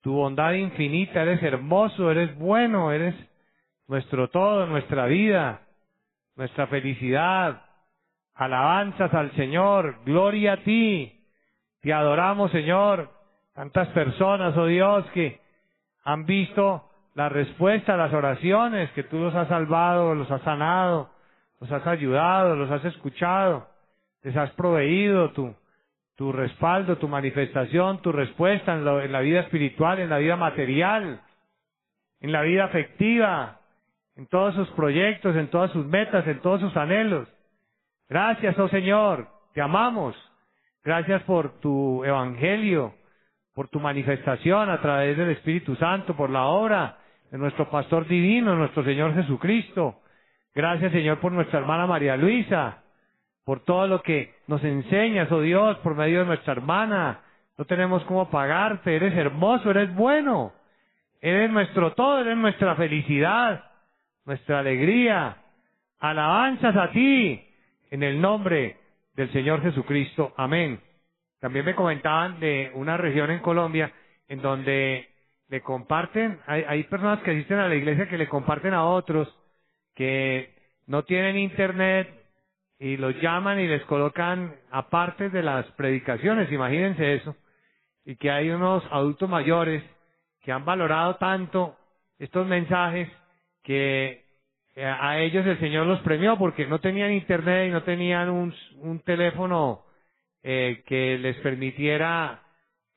tu 0.00 0.12
bondad 0.12 0.52
infinita. 0.52 1.22
Eres 1.22 1.42
hermoso, 1.42 2.10
eres 2.10 2.36
bueno, 2.38 2.92
eres 2.92 3.14
nuestro 3.88 4.28
todo, 4.28 4.66
nuestra 4.66 5.06
vida, 5.06 5.62
nuestra 6.36 6.66
felicidad. 6.66 7.62
Alabanzas 8.34 9.12
al 9.14 9.32
Señor, 9.32 10.00
gloria 10.04 10.54
a 10.54 10.56
ti. 10.58 11.20
Te 11.80 11.92
adoramos, 11.92 12.50
Señor. 12.50 13.10
Tantas 13.54 13.88
personas, 13.88 14.56
oh 14.56 14.66
Dios, 14.66 15.06
que 15.12 15.40
han 16.04 16.26
visto 16.26 16.90
la 17.14 17.28
respuesta 17.28 17.94
a 17.94 17.96
las 17.96 18.12
oraciones, 18.12 18.90
que 18.90 19.04
tú 19.04 19.18
los 19.18 19.34
has 19.34 19.48
salvado, 19.48 20.14
los 20.14 20.30
has 20.30 20.42
sanado, 20.42 21.13
los 21.64 21.72
has 21.72 21.86
ayudado, 21.86 22.56
los 22.56 22.70
has 22.70 22.84
escuchado, 22.84 23.66
les 24.22 24.36
has 24.36 24.50
proveído 24.50 25.30
tu, 25.30 25.54
tu 26.14 26.30
respaldo, 26.30 26.98
tu 26.98 27.08
manifestación, 27.08 28.02
tu 28.02 28.12
respuesta 28.12 28.74
en, 28.74 28.86
en 28.86 29.10
la 29.10 29.20
vida 29.20 29.40
espiritual, 29.40 29.98
en 29.98 30.10
la 30.10 30.18
vida 30.18 30.36
material, 30.36 31.22
en 32.20 32.32
la 32.32 32.42
vida 32.42 32.66
afectiva, 32.66 33.60
en 34.14 34.26
todos 34.26 34.54
sus 34.54 34.68
proyectos, 34.72 35.34
en 35.36 35.48
todas 35.48 35.70
sus 35.70 35.86
metas, 35.86 36.26
en 36.26 36.40
todos 36.40 36.60
sus 36.60 36.76
anhelos. 36.76 37.26
Gracias, 38.10 38.58
oh 38.58 38.68
Señor, 38.68 39.26
te 39.54 39.62
amamos. 39.62 40.14
Gracias 40.84 41.22
por 41.22 41.60
tu 41.60 42.04
evangelio, 42.04 42.92
por 43.54 43.68
tu 43.68 43.80
manifestación 43.80 44.68
a 44.68 44.82
través 44.82 45.16
del 45.16 45.30
Espíritu 45.30 45.76
Santo, 45.76 46.14
por 46.14 46.28
la 46.28 46.44
obra 46.44 46.98
de 47.30 47.38
nuestro 47.38 47.70
pastor 47.70 48.06
divino, 48.06 48.54
nuestro 48.54 48.84
Señor 48.84 49.14
Jesucristo. 49.14 50.02
Gracias, 50.54 50.92
Señor, 50.92 51.18
por 51.18 51.32
nuestra 51.32 51.58
hermana 51.58 51.86
María 51.86 52.16
Luisa, 52.16 52.82
por 53.44 53.60
todo 53.64 53.86
lo 53.86 54.02
que 54.02 54.34
nos 54.46 54.62
enseñas, 54.62 55.30
oh 55.32 55.40
Dios, 55.40 55.76
por 55.78 55.94
medio 55.94 56.20
de 56.20 56.26
nuestra 56.26 56.52
hermana. 56.52 57.20
No 57.58 57.64
tenemos 57.64 58.04
cómo 58.04 58.30
pagarte, 58.30 58.96
eres 58.96 59.14
hermoso, 59.16 59.70
eres 59.70 59.94
bueno, 59.94 60.52
eres 61.20 61.50
nuestro 61.50 61.92
todo, 61.92 62.20
eres 62.20 62.36
nuestra 62.36 62.74
felicidad 62.76 63.64
nuestra 64.24 64.60
alegría, 64.60 65.36
alabanzas 66.00 66.76
a 66.76 66.90
ti, 66.90 67.42
en 67.90 68.02
el 68.02 68.20
nombre 68.20 68.76
del 69.14 69.30
Señor 69.32 69.62
Jesucristo. 69.62 70.32
Amén. 70.36 70.80
También 71.40 71.64
me 71.64 71.74
comentaban 71.74 72.40
de 72.40 72.70
una 72.74 72.96
región 72.96 73.30
en 73.30 73.40
Colombia 73.40 73.92
en 74.28 74.40
donde 74.40 75.08
le 75.48 75.60
comparten, 75.60 76.40
hay, 76.46 76.64
hay 76.66 76.82
personas 76.84 77.20
que 77.20 77.32
asisten 77.32 77.58
a 77.58 77.68
la 77.68 77.74
iglesia 77.74 78.08
que 78.08 78.16
le 78.16 78.28
comparten 78.28 78.72
a 78.72 78.86
otros 78.86 79.28
que 79.94 80.54
no 80.86 81.04
tienen 81.04 81.38
internet 81.38 82.08
y 82.78 82.96
los 82.96 83.14
llaman 83.20 83.60
y 83.60 83.66
les 83.66 83.82
colocan 83.84 84.54
aparte 84.70 85.30
de 85.30 85.42
las 85.42 85.66
predicaciones, 85.72 86.50
imagínense 86.52 87.14
eso, 87.14 87.36
y 88.04 88.16
que 88.16 88.30
hay 88.30 88.50
unos 88.50 88.84
adultos 88.90 89.28
mayores 89.28 89.82
que 90.42 90.52
han 90.52 90.64
valorado 90.64 91.16
tanto 91.16 91.76
estos 92.18 92.46
mensajes 92.46 93.08
que 93.62 94.24
eh, 94.76 94.84
a 94.84 95.18
ellos 95.20 95.46
el 95.46 95.58
Señor 95.60 95.86
los 95.86 96.00
premió 96.00 96.36
porque 96.36 96.66
no 96.66 96.80
tenían 96.80 97.12
internet 97.12 97.68
y 97.68 97.70
no 97.70 97.82
tenían 97.84 98.28
un, 98.28 98.54
un 98.80 99.00
teléfono 99.00 99.84
eh, 100.42 100.82
que 100.86 101.16
les 101.16 101.36
permitiera 101.38 102.42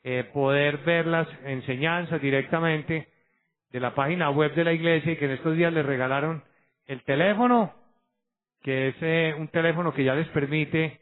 eh, 0.03 0.25
poder 0.33 0.79
ver 0.79 1.07
las 1.07 1.27
enseñanzas 1.45 2.21
directamente 2.21 3.07
de 3.71 3.79
la 3.79 3.95
página 3.95 4.29
web 4.29 4.53
de 4.55 4.63
la 4.63 4.73
iglesia 4.73 5.13
y 5.13 5.17
que 5.17 5.25
en 5.25 5.31
estos 5.31 5.55
días 5.55 5.71
les 5.71 5.85
regalaron 5.85 6.43
el 6.87 7.03
teléfono, 7.03 7.73
que 8.63 8.89
es 8.89 9.35
un 9.37 9.47
teléfono 9.49 9.93
que 9.93 10.03
ya 10.03 10.15
les 10.15 10.27
permite 10.29 10.99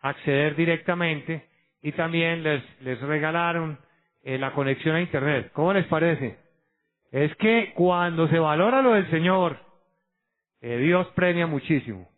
acceder 0.00 0.56
directamente 0.56 1.48
y 1.82 1.92
también 1.92 2.42
les, 2.42 2.62
les 2.80 3.00
regalaron 3.00 3.78
la 4.22 4.52
conexión 4.52 4.96
a 4.96 5.00
internet. 5.00 5.50
¿Cómo 5.52 5.72
les 5.72 5.86
parece? 5.86 6.38
Es 7.12 7.34
que 7.36 7.72
cuando 7.74 8.26
se 8.28 8.38
valora 8.38 8.80
lo 8.80 8.92
del 8.92 9.10
Señor, 9.10 9.58
eh, 10.62 10.78
Dios 10.78 11.06
premia 11.14 11.46
muchísimo. 11.46 12.08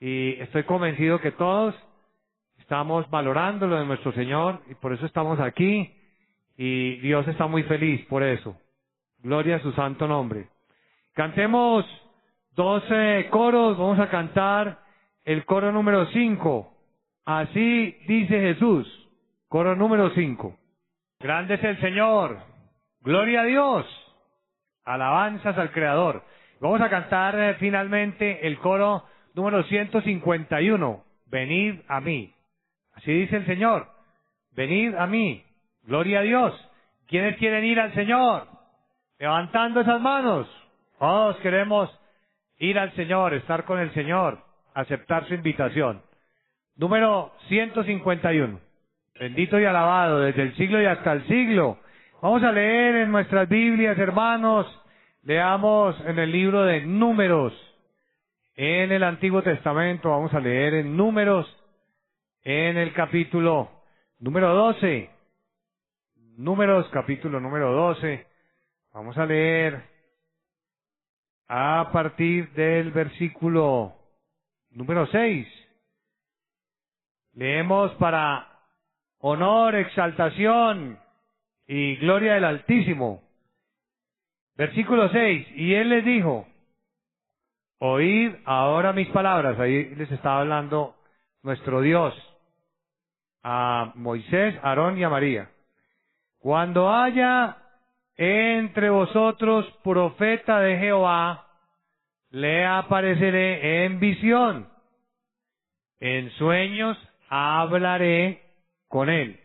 Y 0.00 0.32
estoy 0.40 0.64
convencido 0.64 1.20
que 1.20 1.30
todos 1.30 1.74
Estamos 2.64 3.08
valorando 3.10 3.66
lo 3.66 3.78
de 3.78 3.84
nuestro 3.84 4.10
Señor 4.12 4.62
y 4.70 4.74
por 4.76 4.94
eso 4.94 5.04
estamos 5.04 5.38
aquí 5.38 5.92
y 6.56 6.96
Dios 7.00 7.28
está 7.28 7.46
muy 7.46 7.62
feliz 7.64 8.06
por 8.06 8.22
eso. 8.22 8.56
Gloria 9.18 9.56
a 9.56 9.60
su 9.60 9.70
santo 9.72 10.08
nombre. 10.08 10.48
Cantemos 11.12 11.84
doce 12.54 13.28
coros, 13.30 13.76
vamos 13.76 13.98
a 13.98 14.08
cantar 14.08 14.78
el 15.24 15.44
coro 15.44 15.72
número 15.72 16.06
cinco. 16.06 16.72
Así 17.24 17.96
dice 18.06 18.40
Jesús, 18.40 18.86
coro 19.48 19.74
número 19.74 20.10
cinco. 20.10 20.56
Grande 21.20 21.54
es 21.54 21.64
el 21.64 21.80
Señor, 21.80 22.38
gloria 23.00 23.40
a 23.40 23.44
Dios, 23.44 23.86
alabanzas 24.84 25.56
al 25.56 25.72
Creador. 25.72 26.22
Vamos 26.60 26.80
a 26.80 26.90
cantar 26.90 27.38
eh, 27.38 27.54
finalmente 27.54 28.46
el 28.46 28.58
coro 28.58 29.04
número 29.34 29.62
151, 29.64 31.04
venid 31.26 31.80
a 31.88 32.00
mí. 32.00 32.32
Así 32.94 33.12
dice 33.12 33.36
el 33.36 33.46
Señor, 33.46 33.88
venid 34.52 34.94
a 34.94 35.06
mí, 35.06 35.44
gloria 35.82 36.20
a 36.20 36.22
Dios. 36.22 36.70
¿Quiénes 37.06 37.36
quieren 37.38 37.64
ir 37.64 37.80
al 37.80 37.92
Señor? 37.94 38.46
Levantando 39.18 39.80
esas 39.80 40.00
manos. 40.00 40.48
Todos 40.98 41.36
queremos 41.38 41.90
ir 42.64 42.78
al 42.78 42.92
Señor, 42.94 43.34
estar 43.34 43.64
con 43.64 43.78
el 43.78 43.92
Señor, 43.94 44.38
aceptar 44.74 45.26
su 45.26 45.34
invitación. 45.34 46.02
Número 46.76 47.32
151. 47.48 48.60
Bendito 49.18 49.60
y 49.60 49.64
alabado 49.64 50.20
desde 50.20 50.42
el 50.42 50.56
siglo 50.56 50.82
y 50.82 50.86
hasta 50.86 51.12
el 51.12 51.26
siglo. 51.28 51.78
Vamos 52.20 52.42
a 52.42 52.52
leer 52.52 52.96
en 52.96 53.12
nuestras 53.12 53.48
Biblias, 53.48 53.98
hermanos. 53.98 54.66
Leamos 55.22 55.96
en 56.06 56.18
el 56.18 56.32
libro 56.32 56.64
de 56.64 56.80
Números. 56.80 57.52
En 58.56 58.92
el 58.92 59.02
Antiguo 59.02 59.42
Testamento 59.42 60.10
vamos 60.10 60.32
a 60.34 60.40
leer 60.40 60.74
en 60.74 60.96
Números, 60.96 61.46
en 62.42 62.76
el 62.76 62.92
capítulo 62.92 63.70
número 64.18 64.54
12. 64.54 65.10
Números, 66.36 66.88
capítulo 66.92 67.40
número 67.40 67.72
12. 67.72 68.26
Vamos 68.92 69.16
a 69.18 69.26
leer 69.26 69.93
a 71.48 71.90
partir 71.92 72.50
del 72.52 72.90
versículo 72.90 73.94
número 74.70 75.06
6. 75.06 75.46
Leemos 77.34 77.92
para 77.96 78.48
honor, 79.18 79.74
exaltación 79.74 80.98
y 81.66 81.96
gloria 81.96 82.34
del 82.34 82.44
Altísimo. 82.44 83.22
Versículo 84.56 85.08
6. 85.08 85.48
Y 85.56 85.74
él 85.74 85.88
les 85.88 86.04
dijo, 86.04 86.46
oíd 87.78 88.34
ahora 88.44 88.92
mis 88.92 89.08
palabras. 89.08 89.58
Ahí 89.58 89.94
les 89.96 90.10
estaba 90.12 90.40
hablando 90.40 90.94
nuestro 91.42 91.80
Dios 91.80 92.14
a 93.42 93.92
Moisés, 93.96 94.54
Aarón 94.62 94.96
y 94.98 95.04
a 95.04 95.10
María. 95.10 95.50
Cuando 96.38 96.92
haya 96.92 97.63
entre 98.16 98.90
vosotros 98.90 99.66
profeta 99.82 100.60
de 100.60 100.78
Jehová, 100.78 101.46
le 102.30 102.64
apareceré 102.64 103.84
en 103.84 104.00
visión. 104.00 104.68
En 106.00 106.30
sueños 106.32 106.98
hablaré 107.28 108.42
con 108.88 109.08
él. 109.08 109.40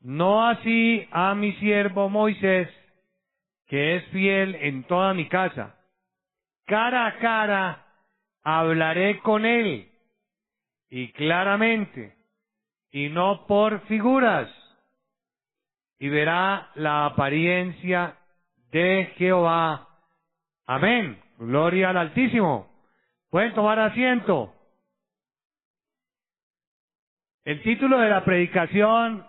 No 0.00 0.48
así 0.48 1.06
a 1.10 1.34
mi 1.34 1.52
siervo 1.54 2.08
Moisés, 2.08 2.68
que 3.66 3.96
es 3.96 4.04
fiel 4.08 4.54
en 4.56 4.84
toda 4.84 5.12
mi 5.14 5.28
casa. 5.28 5.76
Cara 6.66 7.06
a 7.06 7.18
cara 7.18 7.86
hablaré 8.42 9.18
con 9.20 9.44
él, 9.44 9.90
y 10.88 11.12
claramente, 11.12 12.16
y 12.90 13.08
no 13.10 13.46
por 13.46 13.80
figuras, 13.86 14.48
y 16.00 16.08
verá 16.08 16.70
la 16.76 17.04
apariencia 17.04 18.16
de 18.72 19.12
Jehová. 19.18 19.86
Amén. 20.66 21.20
Gloria 21.36 21.90
al 21.90 21.98
Altísimo. 21.98 22.68
Pueden 23.28 23.52
tomar 23.54 23.78
asiento. 23.78 24.54
El 27.44 27.62
título 27.62 27.98
de 27.98 28.08
la 28.08 28.24
predicación 28.24 29.26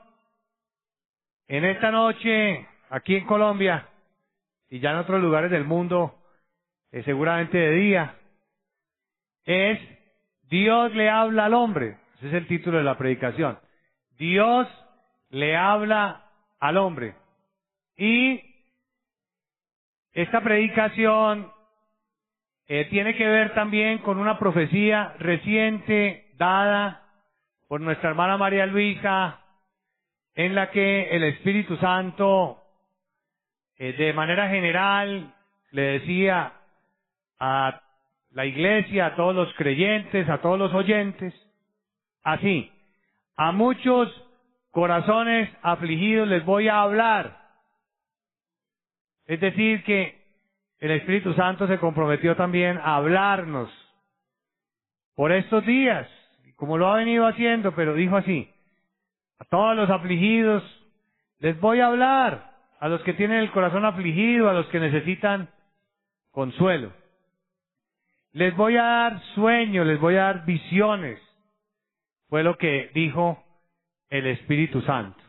en 1.49 1.65
esta 1.65 1.91
noche, 1.91 2.65
aquí 2.89 3.17
en 3.17 3.25
Colombia, 3.25 3.89
y 4.69 4.79
ya 4.79 4.91
en 4.91 4.97
otros 4.97 5.21
lugares 5.21 5.51
del 5.51 5.65
mundo, 5.65 6.15
eh, 6.93 7.03
seguramente 7.03 7.57
de 7.57 7.71
día, 7.71 8.15
es 9.43 9.77
Dios 10.43 10.95
le 10.95 11.09
habla 11.09 11.45
al 11.45 11.53
hombre. 11.53 11.97
Ese 12.17 12.29
es 12.29 12.33
el 12.33 12.47
título 12.47 12.77
de 12.77 12.85
la 12.85 12.97
predicación. 12.97 13.59
Dios 14.17 14.69
le 15.31 15.57
habla 15.57 16.30
al 16.61 16.77
hombre. 16.77 17.15
Y 17.97 18.41
esta 20.13 20.41
predicación 20.41 21.51
eh, 22.67 22.85
tiene 22.89 23.15
que 23.15 23.27
ver 23.27 23.53
también 23.53 23.97
con 23.99 24.17
una 24.17 24.39
profecía 24.39 25.15
reciente 25.19 26.29
dada 26.37 27.03
por 27.67 27.81
nuestra 27.81 28.09
hermana 28.09 28.37
María 28.37 28.65
Luisa, 28.65 29.39
en 30.35 30.55
la 30.55 30.71
que 30.71 31.09
el 31.09 31.23
Espíritu 31.23 31.75
Santo, 31.77 32.59
eh, 33.77 33.93
de 33.93 34.13
manera 34.13 34.47
general, 34.49 35.33
le 35.71 35.81
decía 35.99 36.53
a 37.39 37.81
la 38.31 38.45
iglesia, 38.45 39.07
a 39.07 39.15
todos 39.15 39.35
los 39.35 39.53
creyentes, 39.55 40.29
a 40.29 40.39
todos 40.39 40.59
los 40.59 40.73
oyentes, 40.73 41.33
así, 42.23 42.71
a 43.35 43.51
muchos 43.51 44.09
corazones 44.71 45.49
afligidos 45.61 46.27
les 46.27 46.43
voy 46.45 46.67
a 46.67 46.81
hablar. 46.81 47.37
Es 49.25 49.39
decir, 49.39 49.83
que 49.83 50.19
el 50.79 50.91
Espíritu 50.91 51.33
Santo 51.33 51.67
se 51.67 51.77
comprometió 51.77 52.35
también 52.35 52.77
a 52.77 52.95
hablarnos 52.95 53.69
por 55.15 55.31
estos 55.31 55.65
días, 55.65 56.07
como 56.55 56.77
lo 56.77 56.87
ha 56.87 56.97
venido 56.97 57.27
haciendo, 57.27 57.75
pero 57.75 57.93
dijo 57.93 58.17
así, 58.17 58.49
a 59.39 59.45
todos 59.45 59.75
los 59.75 59.89
afligidos 59.89 60.63
les 61.39 61.59
voy 61.59 61.79
a 61.79 61.87
hablar, 61.87 62.51
a 62.79 62.87
los 62.87 63.01
que 63.01 63.13
tienen 63.13 63.39
el 63.39 63.51
corazón 63.51 63.85
afligido, 63.85 64.49
a 64.49 64.53
los 64.53 64.65
que 64.67 64.79
necesitan 64.79 65.49
consuelo. 66.31 66.91
Les 68.33 68.55
voy 68.55 68.77
a 68.77 68.83
dar 68.83 69.21
sueños, 69.35 69.85
les 69.85 69.99
voy 69.99 70.15
a 70.15 70.23
dar 70.23 70.45
visiones. 70.45 71.19
Fue 72.29 72.43
lo 72.43 72.57
que 72.57 72.89
dijo 72.93 73.43
el 74.11 74.27
Espíritu 74.27 74.81
Santo. 74.81 75.19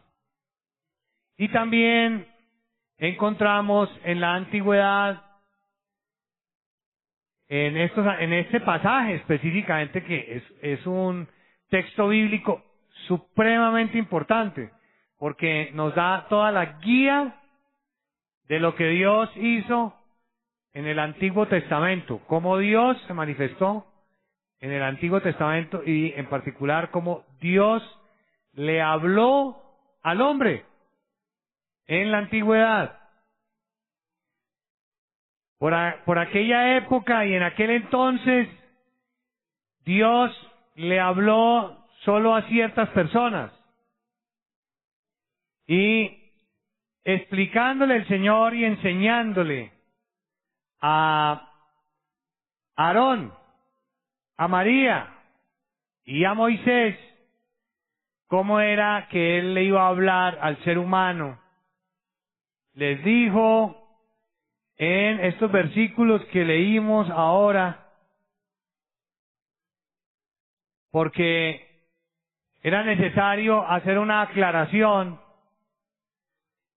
Y 1.39 1.49
también 1.49 2.27
encontramos 2.99 3.89
en 4.05 4.21
la 4.21 4.35
antigüedad, 4.35 5.23
en, 7.49 7.77
estos, 7.79 8.07
en 8.19 8.33
este 8.35 8.61
pasaje 8.61 9.15
específicamente, 9.15 10.05
que 10.05 10.37
es, 10.37 10.43
es 10.61 10.87
un 10.87 11.27
texto 11.71 12.09
bíblico 12.09 12.63
supremamente 13.07 13.97
importante, 13.97 14.71
porque 15.17 15.71
nos 15.73 15.95
da 15.95 16.27
toda 16.29 16.51
la 16.53 16.79
guía 16.81 17.37
de 18.49 18.61
lo 18.61 18.75
que 18.75 18.89
Dios 18.89 19.31
hizo 19.37 19.95
en 20.75 20.87
el 20.87 20.99
Antiguo 20.99 21.47
Testamento, 21.47 22.21
cómo 22.27 22.59
Dios 22.59 23.01
se 23.07 23.15
manifestó 23.15 23.87
en 24.61 24.73
el 24.73 24.83
Antiguo 24.83 25.21
Testamento 25.21 25.83
y 25.85 26.13
en 26.17 26.27
particular 26.27 26.91
cómo 26.91 27.25
Dios 27.41 27.83
le 28.53 28.81
habló 28.81 29.63
al 30.03 30.21
hombre 30.21 30.65
en 31.87 32.11
la 32.11 32.19
antigüedad. 32.19 32.99
Por, 35.59 35.75
por, 36.05 36.19
aquella 36.19 36.77
época 36.77 37.25
y 37.25 37.35
en 37.35 37.43
aquel 37.43 37.71
entonces, 37.71 38.49
Dios 39.85 40.31
le 40.75 40.99
habló 40.99 41.87
solo 42.05 42.35
a 42.35 42.43
ciertas 42.49 42.89
personas. 42.91 43.53
Y 45.67 46.19
explicándole 47.05 47.97
el 47.97 48.09
Señor 48.09 48.55
y 48.55 48.65
enseñándole 48.65 49.73
a 50.81 51.49
Aarón, 52.77 53.33
a 54.37 54.49
María 54.49 55.15
y 56.05 56.25
a 56.25 56.35
Moisés 56.35 56.99
cómo 58.33 58.61
era 58.61 59.09
que 59.11 59.39
él 59.39 59.53
le 59.53 59.65
iba 59.65 59.83
a 59.83 59.89
hablar 59.89 60.39
al 60.41 60.57
ser 60.65 60.79
humano. 60.79 61.39
Les 62.73 63.05
dijo 63.05 63.77
en 64.79 65.21
estos 65.21 65.53
versículos 65.53 66.25
que 66.33 66.43
leímos 66.43 67.11
ahora, 67.11 67.91
porque 70.91 71.61
era 72.63 72.83
necesario 72.85 73.69
hacer 73.69 73.99
una 73.99 74.23
aclaración 74.23 75.21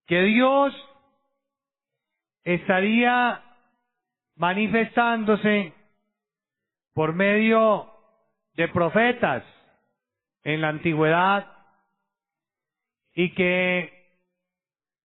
que 0.07 0.23
Dios 0.23 0.73
estaría 2.43 3.41
manifestándose 4.35 5.71
por 6.93 7.13
medio 7.13 7.89
de 8.55 8.67
profetas 8.67 9.54
en 10.45 10.61
la 10.61 10.69
antigüedad 10.69 11.47
y 13.15 13.31
que 13.31 13.91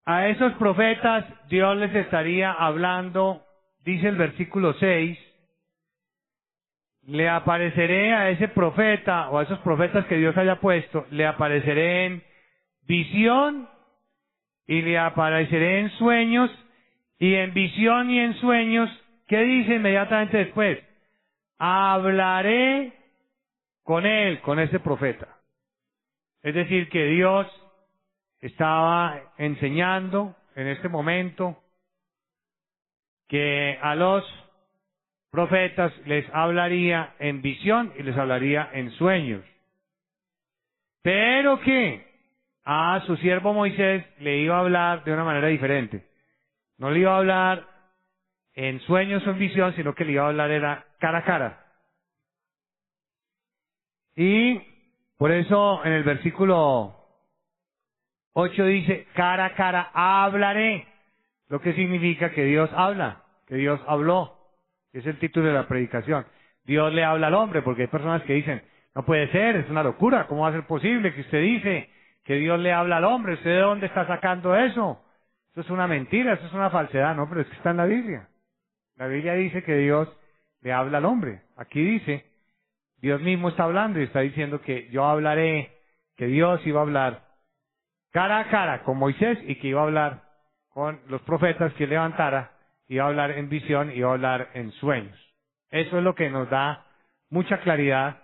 a 0.05 0.29
esos 0.29 0.53
profetas 0.55 1.25
Dios 1.49 1.77
les 1.79 1.95
estaría 1.95 2.53
hablando, 2.53 3.45
dice 3.85 4.09
el 4.09 4.17
versículo 4.17 4.75
6, 4.75 5.19
le 7.07 7.29
apareceré 7.29 8.13
a 8.13 8.31
ese 8.31 8.49
profeta 8.49 9.31
o 9.31 9.39
a 9.39 9.45
esos 9.45 9.59
profetas 9.61 10.05
que 10.07 10.19
Dios 10.19 10.37
haya 10.37 10.61
puesto, 10.61 11.07
le 11.11 11.27
apareceré 11.27 12.07
en 12.07 12.23
visión 12.87 13.69
y 14.67 14.83
le 14.83 14.99
apareceré 14.99 15.81
en 15.81 15.91
sueños 15.93 16.51
y 17.19 17.35
en 17.35 17.55
visión 17.55 18.11
y 18.11 18.21
en 18.21 18.35
sueños, 18.35 18.91
¿qué 19.27 19.39
dice 19.39 19.77
inmediatamente 19.77 20.37
después? 20.39 20.79
Hablaré 21.59 23.00
con 23.83 24.07
él, 24.07 24.41
con 24.41 24.59
ese 24.59 24.81
profeta. 24.81 25.29
Es 26.43 26.55
decir, 26.55 26.89
que 26.89 27.05
Dios 27.07 27.47
estaba 28.41 29.35
enseñando 29.37 30.37
en 30.55 30.69
este 30.69 30.89
momento 30.89 31.57
que 33.29 33.79
a 33.81 33.95
los 33.95 34.25
profetas 35.31 35.93
les 36.07 36.27
hablaría 36.33 37.15
en 37.19 37.43
visión 37.43 37.93
y 37.99 38.03
les 38.03 38.17
hablaría 38.17 38.69
en 38.73 38.91
sueños. 38.93 39.45
Pero 41.03 41.61
que 41.61 42.05
a 42.65 43.03
su 43.07 43.17
siervo 43.17 43.53
Moisés 43.53 44.05
le 44.19 44.39
iba 44.39 44.57
a 44.57 44.61
hablar 44.61 45.05
de 45.05 45.13
una 45.13 45.25
manera 45.25 45.49
diferente. 45.49 46.07
No 46.79 46.91
le 46.91 47.01
iba 47.01 47.15
a 47.15 47.19
hablar 47.19 47.67
en 48.55 48.81
sueños 48.81 49.27
o 49.27 49.31
en 49.31 49.39
visión, 49.39 49.75
sino 49.77 49.95
que 49.95 50.05
le 50.05 50.13
iba 50.13 50.25
a 50.25 50.29
hablar 50.29 50.51
era 50.51 50.85
cara 50.99 51.19
a 51.19 51.25
cara. 51.25 51.67
Y 54.23 54.61
por 55.17 55.33
eso 55.33 55.83
en 55.83 55.95
el 55.95 56.05
versículo 56.05 56.95
8 58.35 58.65
dice, 58.67 59.07
cara 59.15 59.47
a 59.47 59.55
cara 59.55 59.91
hablaré, 59.95 60.87
lo 61.49 61.63
que 61.63 61.73
significa 61.73 62.31
que 62.31 62.45
Dios 62.45 62.69
habla, 62.75 63.23
que 63.47 63.55
Dios 63.55 63.81
habló, 63.87 64.37
es 64.93 65.07
el 65.07 65.19
título 65.19 65.47
de 65.47 65.55
la 65.55 65.67
predicación. 65.67 66.27
Dios 66.65 66.93
le 66.93 67.03
habla 67.03 67.29
al 67.29 67.35
hombre, 67.35 67.63
porque 67.63 67.83
hay 67.83 67.89
personas 67.89 68.23
que 68.25 68.35
dicen, 68.35 68.63
no 68.95 69.07
puede 69.07 69.33
ser, 69.33 69.57
es 69.57 69.71
una 69.71 69.83
locura, 69.83 70.27
¿cómo 70.27 70.43
va 70.43 70.49
a 70.49 70.53
ser 70.53 70.67
posible 70.67 71.15
que 71.15 71.23
usted 71.23 71.41
dice 71.41 71.89
que 72.23 72.35
Dios 72.35 72.61
le 72.61 72.75
habla 72.75 72.99
al 72.99 73.05
hombre? 73.07 73.33
¿Usted 73.33 73.49
de 73.49 73.61
dónde 73.61 73.87
está 73.87 74.07
sacando 74.07 74.55
eso? 74.55 75.03
Eso 75.53 75.63
es 75.63 75.71
una 75.71 75.87
mentira, 75.87 76.35
eso 76.35 76.45
es 76.45 76.53
una 76.53 76.69
falsedad, 76.69 77.17
no, 77.17 77.27
pero 77.27 77.41
es 77.41 77.47
que 77.47 77.57
está 77.57 77.71
en 77.71 77.79
la 77.79 77.87
Biblia. 77.87 78.29
La 78.97 79.07
Biblia 79.07 79.33
dice 79.33 79.63
que 79.63 79.79
Dios 79.79 80.15
le 80.61 80.75
habla 80.75 80.99
al 80.99 81.07
hombre. 81.07 81.41
Aquí 81.57 81.83
dice, 81.83 82.30
Dios 83.01 83.21
mismo 83.21 83.49
está 83.49 83.65
hablando 83.65 84.01
y 84.01 84.05
está 84.05 84.21
diciendo 84.21 84.61
que 84.61 84.89
yo 84.91 85.05
hablaré, 85.05 85.73
que 86.17 86.27
Dios 86.27 86.61
iba 86.67 86.81
a 86.81 86.83
hablar 86.83 87.31
cara 88.11 88.41
a 88.41 88.49
cara 88.49 88.83
con 88.83 88.99
Moisés 88.99 89.39
y 89.47 89.57
que 89.57 89.69
iba 89.69 89.81
a 89.81 89.85
hablar 89.85 90.23
con 90.71 91.01
los 91.09 91.23
profetas 91.23 91.73
que 91.75 91.87
levantara, 91.87 92.53
iba 92.89 93.05
a 93.05 93.09
hablar 93.09 93.33
en 93.33 93.49
visión, 93.49 93.93
iba 93.95 94.11
a 94.11 94.15
hablar 94.15 94.49
en 94.55 94.73
sueños. 94.73 95.19
Eso 95.71 95.99
es 95.99 96.05
lo 96.05 96.15
que 96.15 96.31
nos 96.31 96.51
da 96.51 96.85
mucha 97.31 97.59
claridad 97.59 98.19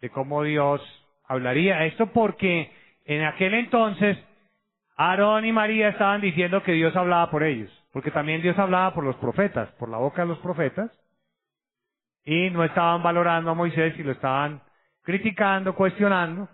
de 0.00 0.10
cómo 0.10 0.42
Dios 0.42 0.80
hablaría. 1.26 1.84
Esto 1.86 2.06
porque 2.12 2.70
en 3.04 3.24
aquel 3.24 3.54
entonces 3.54 4.18
Aarón 4.96 5.44
y 5.44 5.52
María 5.52 5.88
estaban 5.88 6.20
diciendo 6.20 6.62
que 6.62 6.72
Dios 6.72 6.94
hablaba 6.94 7.30
por 7.30 7.42
ellos, 7.42 7.70
porque 7.92 8.10
también 8.10 8.42
Dios 8.42 8.58
hablaba 8.58 8.94
por 8.94 9.04
los 9.04 9.16
profetas, 9.16 9.70
por 9.72 9.88
la 9.88 9.98
boca 9.98 10.22
de 10.22 10.28
los 10.28 10.38
profetas, 10.38 10.90
y 12.24 12.50
no 12.50 12.64
estaban 12.64 13.02
valorando 13.02 13.50
a 13.50 13.54
Moisés 13.54 13.94
y 13.98 14.02
lo 14.02 14.12
estaban 14.12 14.62
criticando, 15.02 15.74
cuestionando, 15.74 16.48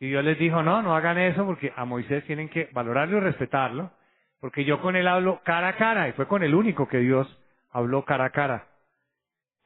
y 0.00 0.08
Dios 0.08 0.24
les 0.24 0.38
dijo, 0.38 0.62
no, 0.62 0.82
no 0.82 0.96
hagan 0.96 1.18
eso 1.18 1.44
porque 1.44 1.72
a 1.76 1.84
Moisés 1.84 2.24
tienen 2.24 2.48
que 2.48 2.68
valorarlo 2.72 3.18
y 3.18 3.20
respetarlo, 3.20 3.92
porque 4.40 4.64
yo 4.64 4.80
con 4.80 4.96
él 4.96 5.06
hablo 5.06 5.40
cara 5.44 5.68
a 5.68 5.76
cara, 5.76 6.08
y 6.08 6.12
fue 6.12 6.26
con 6.26 6.42
el 6.42 6.54
único 6.54 6.88
que 6.88 6.98
Dios 6.98 7.28
habló 7.70 8.04
cara 8.04 8.24
a 8.24 8.30
cara 8.30 8.66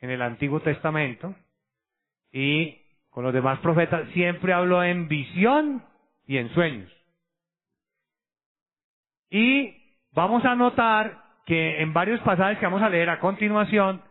en 0.00 0.10
el 0.10 0.20
Antiguo 0.20 0.60
Testamento, 0.60 1.34
y 2.32 2.82
con 3.08 3.24
los 3.24 3.32
demás 3.32 3.60
profetas 3.60 4.08
siempre 4.10 4.52
habló 4.52 4.82
en 4.82 5.08
visión 5.08 5.82
y 6.26 6.36
en 6.36 6.50
sueños. 6.50 6.92
Y 9.30 9.74
vamos 10.12 10.44
a 10.44 10.54
notar 10.54 11.22
que 11.46 11.80
en 11.80 11.94
varios 11.94 12.20
pasajes 12.20 12.58
que 12.58 12.66
vamos 12.66 12.82
a 12.82 12.90
leer 12.90 13.08
a 13.08 13.20
continuación, 13.20 14.02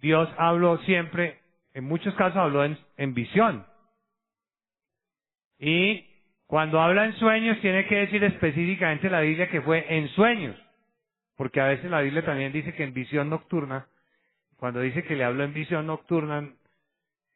Dios 0.00 0.28
habló 0.38 0.78
siempre, 0.78 1.40
en 1.74 1.84
muchos 1.84 2.14
casos 2.14 2.36
habló 2.36 2.64
en, 2.64 2.78
en 2.96 3.14
visión. 3.14 3.66
Y 5.58 6.06
cuando 6.46 6.80
habla 6.80 7.04
en 7.04 7.14
sueños, 7.14 7.60
tiene 7.60 7.86
que 7.86 7.96
decir 7.96 8.22
específicamente 8.24 9.10
la 9.10 9.20
Biblia 9.20 9.48
que 9.48 9.60
fue 9.60 9.84
en 9.88 10.08
sueños. 10.10 10.56
Porque 11.36 11.60
a 11.60 11.66
veces 11.66 11.90
la 11.90 12.00
Biblia 12.00 12.24
también 12.24 12.52
dice 12.52 12.74
que 12.74 12.84
en 12.84 12.94
visión 12.94 13.30
nocturna, 13.30 13.86
cuando 14.56 14.80
dice 14.80 15.04
que 15.04 15.14
le 15.14 15.24
habló 15.24 15.44
en 15.44 15.54
visión 15.54 15.86
nocturna, 15.86 16.48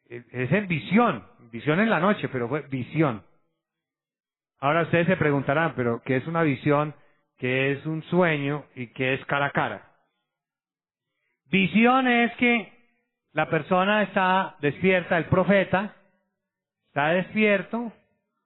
es 0.09 0.51
en 0.51 0.67
visión, 0.67 1.23
visión 1.51 1.79
en 1.79 1.89
la 1.89 1.99
noche, 1.99 2.27
pero 2.29 2.49
fue 2.49 2.61
visión. 2.61 3.23
Ahora 4.59 4.83
ustedes 4.83 5.07
se 5.07 5.17
preguntarán, 5.17 5.73
pero 5.75 6.01
¿qué 6.03 6.17
es 6.17 6.27
una 6.27 6.43
visión? 6.43 6.93
¿Qué 7.37 7.71
es 7.71 7.85
un 7.85 8.03
sueño? 8.03 8.65
¿Y 8.75 8.87
qué 8.87 9.13
es 9.13 9.25
cara 9.25 9.47
a 9.47 9.51
cara? 9.51 9.92
Visión 11.53 12.07
es 12.07 12.35
que 12.37 12.73
la 13.33 13.47
persona 13.47 14.01
está 14.01 14.55
despierta, 14.59 15.19
el 15.19 15.25
profeta 15.25 15.93
está 16.87 17.09
despierto, 17.09 17.91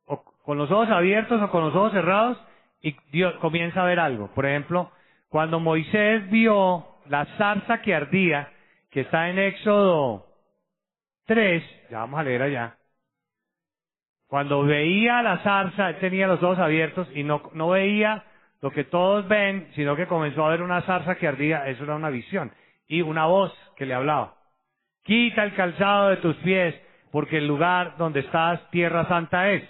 o 0.08 0.22
con 0.44 0.58
los 0.58 0.70
ojos 0.72 0.90
abiertos 0.90 1.42
o 1.42 1.50
con 1.50 1.64
los 1.64 1.74
ojos 1.74 1.94
cerrados, 1.94 2.38
y 2.82 2.98
Dios 3.14 3.34
comienza 3.36 3.82
a 3.82 3.86
ver 3.86 4.02
algo. 4.02 4.28
Por 4.36 4.46
ejemplo, 4.46 4.92
cuando 5.30 5.62
Moisés 5.62 6.30
vio 6.30 6.86
la 7.08 7.24
zarza 7.38 7.82
que 7.82 7.96
ardía, 7.96 8.52
que 8.92 9.02
está 9.02 9.30
en 9.30 9.40
Éxodo 9.40 10.26
3, 11.28 11.64
ya 11.90 12.00
vamos 12.00 12.20
a 12.20 12.24
leer 12.24 12.42
allá, 12.42 12.76
cuando 14.28 14.64
veía 14.64 15.22
la 15.22 15.38
zarza, 15.44 15.92
él 15.92 16.00
tenía 16.00 16.28
los 16.28 16.44
ojos 16.44 16.60
abiertos 16.60 17.08
y 17.16 17.24
no, 17.24 17.52
no 17.54 17.70
veía 17.70 18.26
lo 18.60 18.70
que 18.72 18.84
todos 18.84 19.26
ven, 19.30 19.70
sino 19.76 19.96
que 19.96 20.08
comenzó 20.08 20.46
a 20.46 20.50
ver 20.50 20.62
una 20.62 20.82
zarza 20.82 21.16
que 21.16 21.26
ardía, 21.26 21.70
eso 21.70 21.86
era 21.86 21.96
una 21.96 22.10
visión. 22.10 22.52
Y 22.88 23.02
una 23.02 23.26
voz 23.26 23.54
que 23.76 23.86
le 23.86 23.94
hablaba. 23.94 24.36
Quita 25.04 25.44
el 25.44 25.56
calzado 25.56 26.10
de 26.10 26.18
tus 26.18 26.36
pies, 26.38 26.76
porque 27.12 27.38
el 27.38 27.48
lugar 27.48 27.98
donde 27.98 28.22
estás, 28.22 28.70
tierra 28.72 29.08
santa 29.08 29.52
es. 29.52 29.64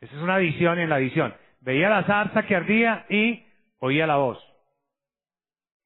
Esa 0.00 0.16
es 0.16 0.22
una 0.22 0.38
visión 0.38 0.78
en 0.78 0.88
la 0.88 0.98
visión. 0.98 1.34
Veía 1.60 1.88
la 1.88 2.04
zarza 2.04 2.42
que 2.44 2.56
ardía 2.56 3.06
y 3.08 3.44
oía 3.78 4.06
la 4.06 4.16
voz. 4.16 4.38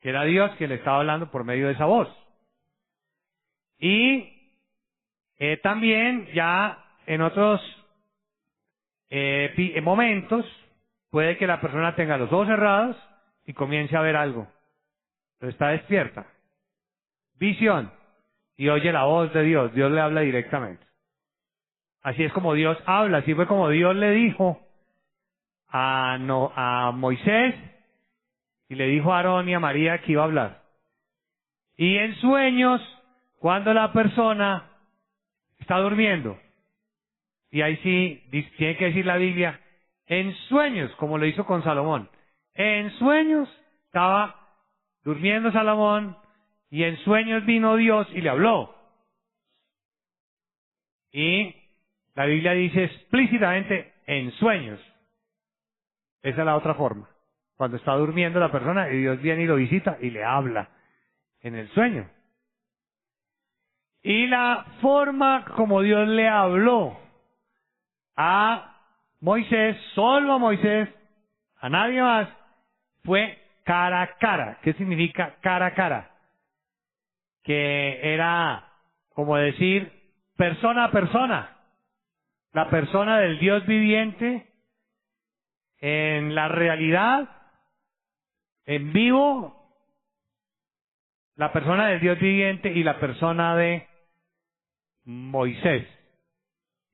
Que 0.00 0.10
era 0.10 0.24
Dios 0.24 0.50
que 0.56 0.68
le 0.68 0.76
estaba 0.76 0.98
hablando 0.98 1.30
por 1.30 1.44
medio 1.44 1.66
de 1.66 1.74
esa 1.74 1.84
voz. 1.84 2.08
Y 3.78 4.32
eh, 5.38 5.58
también 5.62 6.26
ya 6.32 6.82
en 7.06 7.20
otros 7.20 7.60
eh, 9.10 9.80
momentos 9.82 10.44
puede 11.10 11.36
que 11.36 11.46
la 11.46 11.60
persona 11.60 11.94
tenga 11.94 12.16
los 12.16 12.32
ojos 12.32 12.48
cerrados 12.48 12.96
y 13.46 13.52
comience 13.52 13.96
a 13.96 14.00
ver 14.00 14.16
algo. 14.16 14.48
Pero 15.38 15.50
está 15.50 15.68
despierta. 15.68 16.26
Visión. 17.38 17.92
Y 18.56 18.68
oye 18.68 18.92
la 18.92 19.04
voz 19.04 19.32
de 19.32 19.42
Dios. 19.42 19.72
Dios 19.74 19.90
le 19.90 20.00
habla 20.00 20.22
directamente. 20.22 20.84
Así 22.02 22.24
es 22.24 22.32
como 22.32 22.54
Dios 22.54 22.78
habla. 22.86 23.18
Así 23.18 23.34
fue 23.34 23.46
como 23.46 23.68
Dios 23.68 23.94
le 23.96 24.10
dijo 24.12 24.60
a, 25.68 26.14
a 26.14 26.92
Moisés 26.92 27.54
y 28.68 28.74
le 28.74 28.86
dijo 28.86 29.12
a 29.12 29.18
Aarón 29.18 29.48
y 29.48 29.54
a 29.54 29.60
María 29.60 29.98
que 30.02 30.12
iba 30.12 30.22
a 30.22 30.26
hablar. 30.26 30.62
Y 31.76 31.96
en 31.96 32.14
sueños, 32.16 32.80
cuando 33.38 33.74
la 33.74 33.92
persona 33.92 34.70
está 35.58 35.78
durmiendo, 35.78 36.38
y 37.50 37.62
ahí 37.62 37.76
sí 37.78 38.22
tiene 38.56 38.76
que 38.76 38.86
decir 38.86 39.06
la 39.06 39.16
Biblia, 39.16 39.60
en 40.06 40.34
sueños, 40.48 40.90
como 40.96 41.18
lo 41.18 41.26
hizo 41.26 41.44
con 41.44 41.62
Salomón. 41.62 42.08
En 42.54 42.90
sueños 42.98 43.48
estaba 43.86 44.45
durmiendo 45.06 45.52
Salomón 45.52 46.16
y 46.68 46.82
en 46.82 46.96
sueños 47.04 47.46
vino 47.46 47.76
Dios 47.76 48.08
y 48.12 48.20
le 48.20 48.28
habló. 48.28 48.74
Y 51.12 51.54
la 52.14 52.26
Biblia 52.26 52.50
dice 52.52 52.84
explícitamente 52.84 53.94
en 54.06 54.32
sueños. 54.32 54.80
Esa 56.22 56.40
es 56.40 56.44
la 56.44 56.56
otra 56.56 56.74
forma. 56.74 57.08
Cuando 57.56 57.76
está 57.76 57.92
durmiendo 57.92 58.40
la 58.40 58.50
persona 58.50 58.90
y 58.90 58.98
Dios 58.98 59.22
viene 59.22 59.44
y 59.44 59.46
lo 59.46 59.54
visita 59.54 59.96
y 60.00 60.10
le 60.10 60.24
habla 60.24 60.70
en 61.40 61.54
el 61.54 61.68
sueño. 61.68 62.10
Y 64.02 64.26
la 64.26 64.66
forma 64.80 65.44
como 65.54 65.82
Dios 65.82 66.08
le 66.08 66.26
habló 66.28 66.98
a 68.16 68.76
Moisés, 69.20 69.76
solo 69.94 70.32
a 70.32 70.38
Moisés, 70.38 70.88
a 71.60 71.68
nadie 71.68 72.02
más, 72.02 72.28
fue 73.04 73.45
cara 73.66 74.02
a 74.02 74.16
cara. 74.16 74.58
¿Qué 74.62 74.72
significa 74.74 75.36
cara 75.42 75.66
a 75.66 75.74
cara? 75.74 76.10
Que 77.42 78.14
era 78.14 78.72
como 79.10 79.36
decir 79.36 79.92
persona 80.36 80.84
a 80.84 80.90
persona. 80.90 81.52
la 82.52 82.70
persona 82.70 83.18
del 83.18 83.38
Dios 83.38 83.66
viviente 83.66 84.50
en 85.78 86.34
la 86.34 86.48
realidad, 86.48 87.28
en 88.64 88.94
vivo, 88.94 89.54
la 91.34 91.52
persona 91.52 91.88
del 91.88 92.00
Dios 92.00 92.18
viviente 92.18 92.72
y 92.72 92.82
la 92.82 92.98
persona 92.98 93.56
de 93.56 93.86
Moisés. 95.04 95.86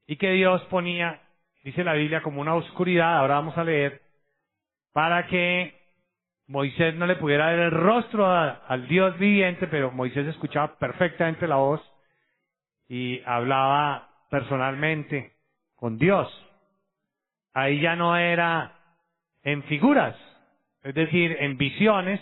Y 0.08 0.16
que 0.16 0.30
Dios 0.32 0.60
ponía, 0.64 1.20
dice 1.62 1.84
la 1.84 1.94
Biblia, 1.94 2.22
como 2.22 2.40
una 2.40 2.56
oscuridad, 2.56 3.18
ahora 3.18 3.36
vamos 3.36 3.56
a 3.56 3.62
leer, 3.62 4.02
para 4.92 5.28
que 5.28 5.81
Moisés 6.48 6.94
no 6.94 7.06
le 7.06 7.16
pudiera 7.16 7.50
ver 7.50 7.60
el 7.60 7.70
rostro 7.70 8.26
al 8.26 8.88
Dios 8.88 9.18
viviente, 9.18 9.66
pero 9.68 9.90
Moisés 9.90 10.26
escuchaba 10.26 10.76
perfectamente 10.78 11.46
la 11.46 11.56
voz 11.56 11.80
y 12.88 13.22
hablaba 13.24 14.08
personalmente 14.30 15.32
con 15.76 15.98
Dios. 15.98 16.28
Ahí 17.54 17.80
ya 17.80 17.96
no 17.96 18.16
era 18.16 18.72
en 19.42 19.62
figuras, 19.64 20.16
es 20.82 20.94
decir, 20.94 21.36
en 21.40 21.56
visiones. 21.56 22.20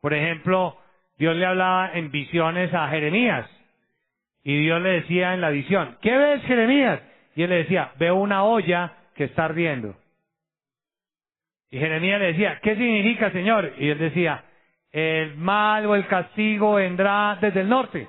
Por 0.00 0.14
ejemplo, 0.14 0.78
Dios 1.18 1.34
le 1.36 1.46
hablaba 1.46 1.92
en 1.94 2.10
visiones 2.10 2.72
a 2.74 2.88
Jeremías 2.88 3.48
y 4.44 4.62
Dios 4.62 4.80
le 4.80 5.00
decía 5.00 5.34
en 5.34 5.40
la 5.40 5.50
visión, 5.50 5.98
¿qué 6.02 6.16
ves 6.16 6.42
Jeremías? 6.42 7.00
Y 7.34 7.42
él 7.42 7.50
le 7.50 7.56
decía, 7.56 7.92
veo 7.98 8.14
una 8.14 8.44
olla 8.44 8.92
que 9.14 9.24
está 9.24 9.46
ardiendo. 9.46 9.96
Y 11.70 11.78
Jeremías 11.78 12.20
le 12.20 12.26
decía, 12.28 12.60
¿qué 12.62 12.76
significa, 12.76 13.30
Señor? 13.32 13.72
Y 13.78 13.88
él 13.88 13.98
decía, 13.98 14.44
el 14.92 15.36
mal 15.36 15.86
o 15.86 15.94
el 15.94 16.06
castigo 16.06 16.74
vendrá 16.74 17.38
desde 17.40 17.60
el 17.60 17.68
norte. 17.68 18.08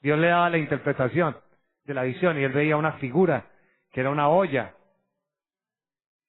Dios 0.00 0.18
le 0.18 0.28
daba 0.28 0.50
la 0.50 0.58
interpretación 0.58 1.36
de 1.84 1.94
la 1.94 2.02
visión 2.02 2.38
y 2.38 2.44
él 2.44 2.52
veía 2.52 2.76
una 2.76 2.92
figura 2.92 3.46
que 3.92 4.00
era 4.00 4.10
una 4.10 4.28
olla. 4.28 4.74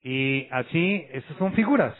Y 0.01 0.47
así, 0.51 1.06
esas 1.12 1.36
son 1.38 1.53
figuras. 1.53 1.95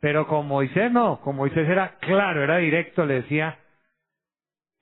Pero 0.00 0.26
con 0.26 0.46
Moisés 0.46 0.90
no, 0.92 1.20
con 1.20 1.36
Moisés 1.36 1.68
era 1.68 1.98
claro, 1.98 2.42
era 2.42 2.58
directo, 2.58 3.06
le 3.06 3.22
decía 3.22 3.58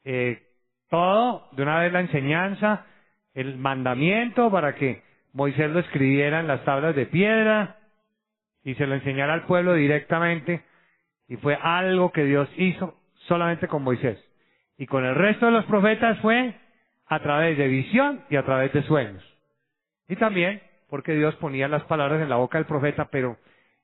eh, 0.04 0.42
todo, 0.88 1.48
de 1.52 1.62
una 1.62 1.78
vez 1.80 1.92
la 1.92 2.00
enseñanza, 2.00 2.86
el 3.34 3.56
mandamiento 3.56 4.50
para 4.50 4.74
que 4.74 5.02
Moisés 5.32 5.70
lo 5.70 5.80
escribiera 5.80 6.40
en 6.40 6.48
las 6.48 6.64
tablas 6.64 6.94
de 6.94 7.06
piedra 7.06 7.81
y 8.64 8.74
se 8.74 8.86
lo 8.86 8.94
enseñara 8.94 9.34
al 9.34 9.46
pueblo 9.46 9.74
directamente. 9.74 10.64
Y 11.28 11.36
fue 11.36 11.56
algo 11.60 12.12
que 12.12 12.24
Dios 12.24 12.48
hizo 12.56 12.96
solamente 13.28 13.68
con 13.68 13.82
Moisés. 13.82 14.18
Y 14.78 14.86
con 14.86 15.04
el 15.04 15.14
resto 15.14 15.46
de 15.46 15.52
los 15.52 15.64
profetas 15.66 16.18
fue 16.20 16.54
a 17.06 17.20
través 17.20 17.58
de 17.58 17.68
visión 17.68 18.24
y 18.30 18.36
a 18.36 18.44
través 18.44 18.72
de 18.72 18.82
sueños. 18.82 19.22
Y 20.08 20.16
también 20.16 20.60
porque 20.92 21.14
Dios 21.14 21.34
ponía 21.36 21.68
las 21.68 21.84
palabras 21.84 22.20
en 22.20 22.28
la 22.28 22.36
boca 22.36 22.58
del 22.58 22.66
profeta, 22.66 23.06
pero 23.10 23.38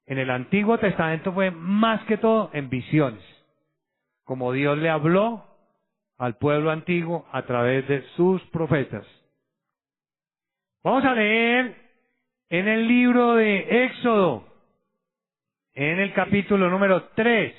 en 0.05 0.19
el 0.19 0.29
Antiguo 0.29 0.77
Testamento 0.77 1.33
fue 1.33 1.51
más 1.51 2.05
que 2.05 2.19
todo 2.19 2.51
en 2.53 2.69
visiones, 2.69 3.23
como 4.25 4.53
Dios 4.53 4.77
le 4.77 4.91
habló 4.91 5.43
al 6.19 6.37
pueblo 6.37 6.71
antiguo 6.71 7.27
a 7.33 7.47
través 7.47 7.89
de 7.89 8.03
sus 8.17 8.43
profetas. 8.49 9.07
Vamos 10.85 11.03
a 11.05 11.15
leer 11.15 11.77
en 12.51 12.69
el 12.69 12.87
libro 12.87 13.37
de 13.37 13.85
Éxodo, 13.87 14.48
en 15.79 16.01
el 16.01 16.13
capítulo 16.13 16.69
número 16.69 17.11
3. 17.15 17.55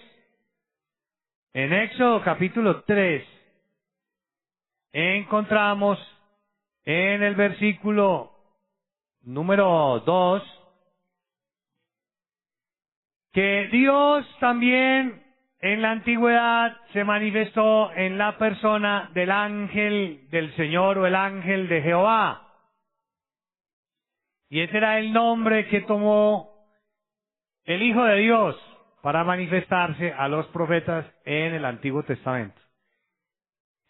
En 1.54 1.72
Éxodo 1.72 2.22
capítulo 2.22 2.84
3 2.84 3.26
encontramos 4.92 5.98
en 6.84 7.24
el 7.24 7.36
versículo 7.36 8.34
número 9.22 10.02
dos, 10.06 10.44
que 13.32 13.70
Dios 13.72 14.26
también 14.42 15.24
en 15.62 15.82
la 15.82 15.92
antigüedad 15.92 16.76
se 16.92 17.06
manifestó 17.06 17.94
en 17.94 18.18
la 18.18 18.38
persona 18.38 19.12
del 19.14 19.32
ángel 19.32 20.28
del 20.30 20.54
Señor 20.58 20.98
o 20.98 21.08
el 21.08 21.16
ángel 21.16 21.70
de 21.70 21.82
Jehová. 21.84 22.50
Y 24.50 24.60
ese 24.60 24.76
era 24.76 25.00
el 25.00 25.14
nombre 25.14 25.70
que 25.70 25.80
tomó 25.82 26.49
el 27.70 27.84
Hijo 27.84 28.04
de 28.04 28.16
Dios 28.16 28.56
para 29.04 29.24
manifestarse 29.24 30.12
a 30.12 30.28
los 30.28 30.48
profetas 30.48 31.06
en 31.24 31.54
el 31.54 31.66
Antiguo 31.66 32.02
Testamento. 32.02 32.60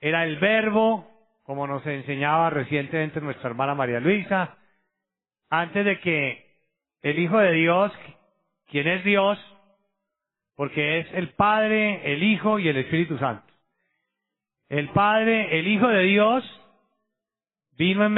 Era 0.02 0.26
el 0.26 0.38
verbo, 0.38 1.10
como 1.44 1.66
nos 1.66 1.86
enseñaba 1.86 2.50
recientemente 2.50 3.22
nuestra 3.22 3.50
hermana 3.50 3.76
María 3.76 4.02
Luisa, 4.02 4.58
antes 5.50 5.86
de 5.86 5.98
que 6.02 6.46
el 7.04 7.20
Hijo 7.20 7.38
de 7.38 7.54
Dios, 7.54 7.94
quien 8.68 8.86
es 8.86 9.06
Dios, 9.06 9.40
porque 10.58 11.00
es 11.00 11.08
el 11.14 11.30
Padre, 11.30 12.14
el 12.14 12.22
Hijo 12.22 12.60
y 12.60 12.68
el 12.68 12.76
Espíritu 12.76 13.18
Santo. 13.18 13.48
El 14.68 14.90
Padre, 14.90 15.58
el 15.58 15.68
Hijo 15.70 15.88
de 15.88 16.04
Dios, 16.04 16.44
vino 17.78 18.06
en, 18.06 18.14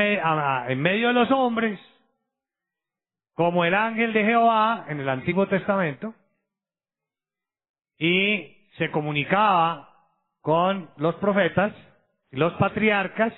medio 0.82 1.10
de 1.10 1.13
los 1.13 1.30
hombres, 1.30 1.80
como 3.34 3.65
el 3.65 3.74
ángel 3.74 4.13
de 4.13 4.24
Jehová 4.24 4.86
en 4.88 5.00
el 5.00 5.10
Antiguo 5.10 5.48
Testamento, 5.48 6.13
y 7.98 8.58
se 8.78 8.89
comunicaba 8.91 9.89
con 10.41 10.89
los 10.98 11.15
profetas 11.15 11.74
y 12.32 12.38
los 12.38 12.54
patriarcas 12.54 13.34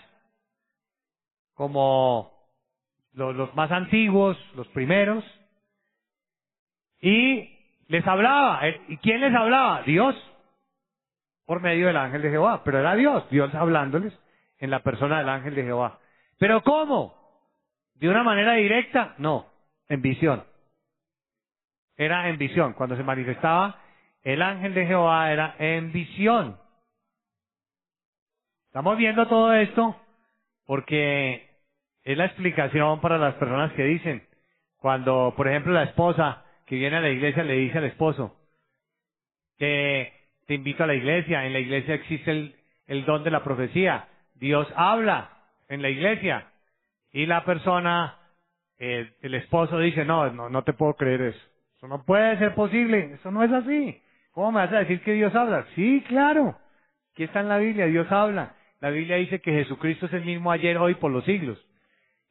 como 1.54 2.32
los, 3.14 3.54
más 3.56 3.72
antiguos, 3.72 4.38
los 4.56 4.68
primeros, 4.70 5.24
y 7.02 7.50
les 7.88 8.08
hablaba. 8.08 8.68
Eh, 8.68 8.82
¿Y 8.88 8.98
quién 8.98 9.22
les 9.22 9.36
hablaba? 9.36 9.84
Dios, 9.84 10.16
por 11.46 11.62
medio 11.62 11.88
del 11.88 11.98
ángel 11.98 12.22
de 12.22 12.30
Jehová. 12.30 12.64
Pero 12.64 12.80
era 12.80 12.96
Dios, 12.96 13.30
Dios 13.30 13.54
hablándoles 13.54 14.18
en 14.60 14.72
la 14.72 14.82
persona 14.82 15.20
del 15.20 15.30
ángel 15.30 15.56
de 15.56 15.64
Jehová. 15.64 16.00
¿Pero 16.38 16.64
cómo? 16.64 17.16
¿De 17.96 18.10
una 18.10 18.24
manera 18.24 18.54
directa? 18.54 19.16
No, 19.18 19.46
en 19.94 20.02
visión. 20.02 20.44
Era 21.96 22.30
en 22.30 22.38
visión. 22.38 22.74
Cuando 22.74 22.96
se 22.98 23.04
manifestaba 23.04 23.80
el 24.24 24.42
ángel 24.42 24.74
de 24.74 24.86
Jehová 24.86 25.32
era 25.32 25.56
en 25.60 25.92
visión. 25.92 26.58
Estamos 28.68 28.98
viendo 28.98 29.28
todo 29.28 29.54
esto 29.54 29.96
porque 30.66 31.50
es 32.04 32.18
la 32.18 32.26
explicación 32.26 33.02
para 33.02 33.18
las 33.18 33.36
personas 33.36 33.74
que 33.74 33.84
dicen, 33.84 34.26
cuando, 34.78 35.34
por 35.36 35.48
ejemplo, 35.48 35.74
la 35.74 35.84
esposa 35.84 36.44
que 36.66 36.76
viene 36.76 36.98
a 36.98 37.02
la 37.02 37.10
iglesia 37.10 37.44
le 37.44 37.54
dice 37.54 37.78
al 37.78 37.84
esposo, 37.86 38.36
que 39.58 40.12
te 40.48 40.56
invito 40.56 40.84
a 40.84 40.88
la 40.88 40.96
iglesia, 40.96 41.46
en 41.46 41.54
la 41.54 41.60
iglesia 41.60 41.96
existe 41.96 42.32
el, 42.32 42.56
el 42.88 43.06
don 43.06 43.24
de 43.24 43.32
la 43.32 43.44
profecía, 43.44 44.08
Dios 44.36 44.68
habla 44.76 45.30
en 45.68 45.82
la 45.82 45.90
iglesia, 45.90 46.48
y 47.12 47.26
la 47.26 47.46
persona, 47.46 48.18
el 48.84 49.34
esposo 49.36 49.80
dice, 49.80 50.04
no, 50.04 50.30
no, 50.32 50.50
no 50.50 50.64
te 50.64 50.74
puedo 50.74 50.96
creer 50.96 51.22
eso, 51.22 51.40
eso 51.78 51.88
no 51.88 52.04
puede 52.04 52.38
ser 52.38 52.54
posible, 52.54 53.14
eso 53.14 53.32
no 53.32 53.44
es 53.44 53.52
así. 53.52 54.02
¿Cómo 54.32 54.52
me 54.52 54.60
vas 54.60 54.74
a 54.74 54.80
decir 54.80 55.02
que 55.02 55.14
Dios 55.14 55.34
habla? 55.36 55.66
Sí, 55.76 56.04
claro, 56.08 56.58
aquí 57.14 57.24
está 57.24 57.40
en 57.42 57.50
la 57.50 57.60
Biblia, 57.60 57.86
Dios 57.86 58.12
habla. 58.12 58.56
La 58.80 58.90
Biblia 58.90 59.16
dice 59.16 59.40
que 59.40 59.54
Jesucristo 59.54 60.08
es 60.08 60.14
el 60.14 60.26
mismo 60.26 60.52
ayer, 60.52 60.78
hoy, 60.78 60.96
por 60.96 61.12
los 61.12 61.24
siglos. 61.24 61.58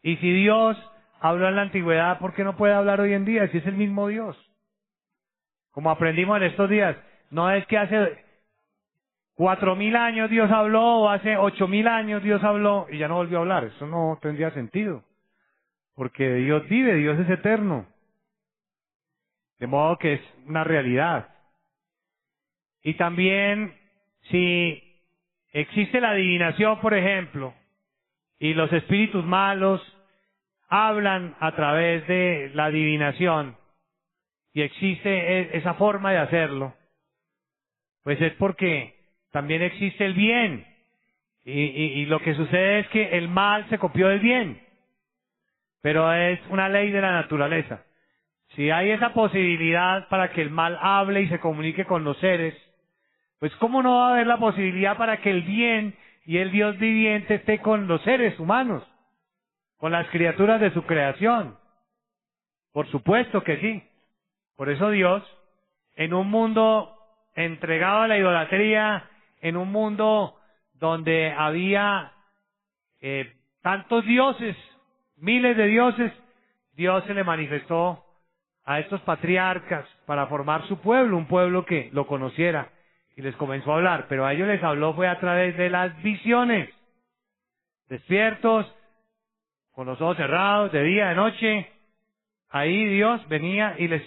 Y 0.03 0.17
si 0.17 0.33
Dios 0.33 0.77
habló 1.21 1.49
en 1.49 1.57
la 1.57 1.63
antigüedad, 1.63 2.19
¿por 2.19 2.35
qué 2.35 2.45
no 2.45 2.57
puede 2.57 2.75
hablar 2.75 3.01
hoy 3.01 3.15
en 3.15 3.25
día 3.25 3.49
si 3.49 3.59
es 3.59 3.67
el 3.67 3.75
mismo 3.75 4.09
Dios? 4.09 4.37
Como 5.71 5.91
aprendimos 5.91 6.37
en 6.37 6.43
estos 6.43 6.69
días, 6.69 6.97
no 7.31 7.51
es 7.51 7.65
que 7.67 7.79
hace 7.79 8.23
cuatro 9.35 9.77
mil 9.77 9.97
años 9.97 10.29
Dios 10.29 10.51
habló 10.51 11.03
o 11.03 11.09
hace 11.09 11.37
ocho 11.37 11.67
mil 11.69 11.89
años 11.89 12.23
Dios 12.23 12.45
habló 12.45 12.87
y 12.91 12.99
ya 12.99 13.09
no 13.09 13.15
volvió 13.15 13.39
a 13.39 13.41
hablar. 13.41 13.65
Eso 13.65 13.87
no 13.87 14.19
tendría 14.21 14.51
sentido. 14.51 15.05
Porque 15.95 16.35
Dios 16.35 16.69
vive, 16.69 16.95
Dios 16.97 17.19
es 17.21 17.31
eterno. 17.31 17.87
De 19.59 19.67
modo 19.67 19.99
que 19.99 20.15
es 20.15 20.21
una 20.47 20.65
realidad. 20.65 21.29
Y 22.83 22.95
también, 22.95 23.75
si 24.31 24.83
existe 25.53 26.01
la 26.01 26.11
adivinación, 26.11 26.81
por 26.81 26.95
ejemplo, 26.95 27.55
y 28.39 28.55
los 28.55 28.73
espíritus 28.73 29.25
malos 29.25 29.81
hablan 30.69 31.37
a 31.39 31.55
través 31.55 32.07
de 32.09 32.51
la 32.55 32.67
adivinación 32.67 33.57
y 34.55 34.63
existe 34.63 35.09
e, 35.09 35.59
esa 35.59 35.75
forma 35.75 36.13
de 36.13 36.19
hacerlo, 36.19 36.75
pues 38.03 38.21
es 38.21 38.33
porque 38.35 38.95
también 39.31 39.63
existe 39.63 40.05
el 40.05 40.15
bien. 40.15 40.67
Y, 41.45 41.53
y, 41.53 42.07
lo 42.07 42.21
que 42.21 42.35
sucede 42.35 42.81
es 42.81 42.89
que 42.89 43.19
el 43.19 43.29
mal 43.29 43.69
se 43.69 43.79
copió 43.79 44.07
del 44.09 44.21
bien, 44.21 44.63
pero 45.83 46.13
es 46.13 46.41
una 46.49 46.69
ley 46.69 46.91
de 46.91 47.01
la 47.01 47.13
naturaleza. 47.13 47.85
Si 48.55 48.71
hay 48.71 48.91
esa 48.91 49.13
posibilidad 49.13 50.09
para 50.09 50.31
que 50.31 50.43
el 50.43 50.51
mal 50.51 50.79
hable 50.81 51.23
y 51.23 51.29
se 51.29 51.41
comunique 51.41 51.85
con 51.85 52.05
los 52.05 52.17
seres, 52.19 52.55
pues 53.39 53.55
¿cómo 53.57 53.83
no 53.83 53.97
va 53.97 54.09
a 54.09 54.13
haber 54.13 54.27
la 54.27 54.39
posibilidad 54.39 54.97
para 54.97 55.21
que 55.21 55.31
el 55.31 55.43
bien 55.43 55.97
y 56.25 56.39
el 56.39 56.51
Dios 56.51 56.79
viviente 56.79 57.35
esté 57.35 57.61
con 57.61 57.89
los 57.89 58.03
seres 58.03 58.39
humanos. 58.39 58.85
con 59.79 59.91
las 59.91 60.09
criaturas 60.11 60.61
de 60.61 60.73
su 60.73 60.85
creación. 60.85 61.59
Por 62.73 62.89
supuesto 62.93 63.43
que 63.43 63.57
sí. 63.57 63.83
Por 64.57 64.71
eso 64.71 64.91
Dios, 64.91 65.25
en 65.97 66.15
un 66.15 66.31
mundo 66.31 66.97
entregado 67.35 68.03
a 68.03 68.07
la 68.07 68.17
idolatría, 68.17 69.11
en 69.41 69.57
un 69.57 69.73
mundo 69.73 70.39
donde 70.75 71.33
había 71.33 72.13
eh, 73.01 73.35
tantos 73.61 74.05
dioses, 74.05 74.57
miles 75.23 75.57
de 75.57 75.67
dioses, 75.69 76.13
Dios 76.75 77.05
se 77.05 77.15
le 77.15 77.23
manifestó 77.23 78.05
a 78.65 78.81
estos 78.81 79.01
patriarcas 79.03 79.87
para 80.05 80.27
formar 80.27 80.67
su 80.67 80.79
pueblo, 80.79 81.17
un 81.17 81.27
pueblo 81.27 81.65
que 81.65 81.91
lo 81.93 82.07
conociera 82.07 82.71
y 83.17 83.23
les 83.23 83.37
comenzó 83.37 83.73
a 83.73 83.77
hablar, 83.77 84.07
pero 84.09 84.27
a 84.27 84.33
ellos 84.33 84.49
les 84.49 84.63
habló 84.63 84.95
fue 84.95 85.09
a 85.09 85.21
través 85.21 85.57
de 85.57 85.71
las 85.71 86.01
visiones, 86.03 86.69
despiertos, 87.89 88.67
con 89.73 89.87
los 89.87 90.01
ojos 90.01 90.17
cerrados, 90.17 90.73
de 90.73 90.83
día, 90.83 91.11
de 91.11 91.15
noche, 91.15 91.73
ahí 92.51 92.85
Dios 92.87 93.27
venía 93.29 93.77
y 93.79 93.89
les 93.89 94.03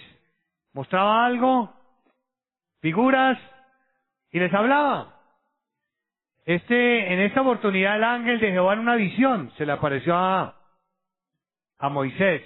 mostraba 0.74 1.24
algo, 1.24 1.72
figuras, 2.80 3.38
y 4.32 4.38
les 4.38 4.52
hablaba. 4.52 5.14
Este, 6.44 7.12
en 7.12 7.20
esta 7.20 7.40
oportunidad 7.40 7.96
el 7.96 8.04
ángel 8.04 8.38
de 8.38 8.52
Jehová 8.52 8.74
en 8.74 8.80
una 8.80 8.96
visión 8.96 9.50
se 9.56 9.64
le 9.64 9.72
apareció 9.72 10.14
a, 10.14 10.56
a 11.78 11.88
Moisés. 11.88 12.42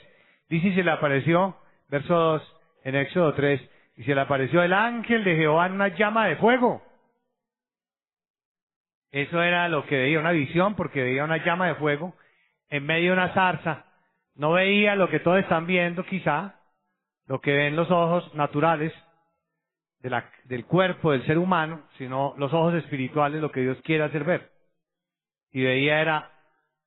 Dice 0.49 0.69
y 0.69 0.75
se 0.75 0.83
le 0.83 0.91
apareció, 0.91 1.57
verso 1.89 2.15
2, 2.15 2.57
en 2.85 2.97
Éxodo 2.97 3.35
3, 3.35 3.61
y 3.97 4.05
se 4.05 4.15
le 4.15 4.21
apareció 4.21 4.63
el 4.63 4.73
ángel 4.73 5.25
de 5.25 5.37
Jehová 5.37 5.67
en 5.67 5.73
una 5.73 5.89
llama 5.89 6.27
de 6.27 6.37
fuego. 6.37 6.83
Eso 9.11 9.43
era 9.43 9.69
lo 9.69 9.87
que 9.87 9.97
veía, 9.97 10.21
una 10.21 10.31
visión, 10.31 10.75
porque 10.75 11.03
veía 11.03 11.25
una 11.25 11.45
llama 11.45 11.69
de 11.69 11.75
fuego 11.77 12.15
en 12.69 12.87
medio 12.87 13.11
de 13.11 13.19
una 13.19 13.35
zarza. 13.35 13.85
No 14.37 14.53
veía 14.53 14.95
lo 14.95 15.09
que 15.09 15.21
todos 15.21 15.41
están 15.41 15.67
viendo, 15.67 16.05
quizá, 16.05 16.55
lo 17.27 17.41
que 17.41 17.53
ven 17.53 17.77
los 17.77 17.91
ojos 17.91 18.33
naturales 18.35 18.93
de 20.01 20.11
la, 20.11 20.31
del 20.45 20.65
cuerpo 20.65 21.13
del 21.13 21.27
ser 21.27 21.39
humano, 21.39 21.83
sino 21.99 22.35
los 22.39 22.53
ojos 22.53 22.75
espirituales, 22.75 23.41
lo 23.41 23.53
que 23.53 23.61
Dios 23.61 23.79
quiere 23.83 24.05
hacer 24.05 24.25
ver. 24.25 24.51
Y 25.53 25.63
veía 25.63 26.01
era 26.01 26.31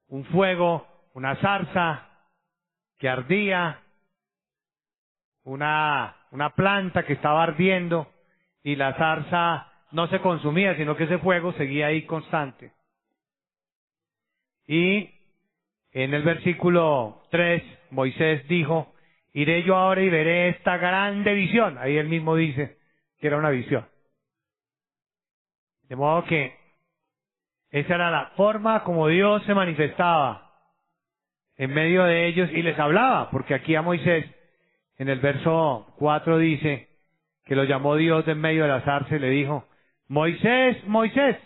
un 0.07 0.25
fuego, 0.25 0.87
una 1.13 1.35
zarza 1.35 2.09
que 3.03 3.09
ardía, 3.09 3.81
una, 5.43 6.15
una 6.31 6.51
planta 6.51 7.03
que 7.03 7.11
estaba 7.11 7.43
ardiendo 7.43 8.07
y 8.63 8.77
la 8.77 8.93
zarza 8.93 9.73
no 9.91 10.07
se 10.07 10.21
consumía, 10.21 10.77
sino 10.77 10.95
que 10.95 11.03
ese 11.03 11.17
fuego 11.17 11.51
seguía 11.51 11.87
ahí 11.87 12.05
constante. 12.05 12.71
Y 14.67 15.13
en 15.91 16.13
el 16.13 16.23
versículo 16.23 17.23
3, 17.29 17.61
Moisés 17.91 18.47
dijo, 18.47 18.95
iré 19.33 19.63
yo 19.63 19.75
ahora 19.75 20.01
y 20.01 20.09
veré 20.09 20.47
esta 20.47 20.77
grande 20.77 21.33
visión. 21.33 21.77
Ahí 21.79 21.97
él 21.97 22.07
mismo 22.07 22.37
dice 22.37 22.77
que 23.19 23.27
era 23.27 23.35
una 23.35 23.49
visión. 23.49 23.85
De 25.89 25.97
modo 25.97 26.23
que 26.23 26.57
esa 27.69 27.95
era 27.95 28.09
la 28.09 28.27
forma 28.37 28.85
como 28.85 29.09
Dios 29.09 29.43
se 29.43 29.53
manifestaba 29.53 30.42
en 31.57 31.73
medio 31.73 32.03
de 32.03 32.27
ellos 32.27 32.49
y 32.51 32.61
les 32.61 32.77
hablaba, 32.79 33.29
porque 33.29 33.53
aquí 33.53 33.75
a 33.75 33.81
Moisés 33.81 34.25
en 34.97 35.09
el 35.09 35.19
verso 35.19 35.93
4 35.97 36.37
dice 36.37 36.87
que 37.45 37.55
lo 37.55 37.63
llamó 37.63 37.95
Dios 37.95 38.25
de 38.25 38.33
en 38.33 38.41
medio 38.41 38.63
de 38.63 38.69
la 38.69 38.81
zarza 38.81 39.15
y 39.15 39.19
le 39.19 39.29
dijo, 39.29 39.65
Moisés, 40.07 40.83
Moisés. 40.85 41.37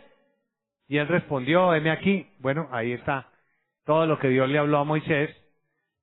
Y 0.88 0.98
él 0.98 1.08
respondió, 1.08 1.74
heme 1.74 1.92
aquí. 1.92 2.28
Bueno, 2.40 2.70
ahí 2.72 2.94
está 2.94 3.30
todo 3.86 4.06
lo 4.06 4.20
que 4.20 4.30
Dios 4.30 4.50
le 4.50 4.60
habló 4.60 4.80
a 4.80 4.84
Moisés 4.84 5.36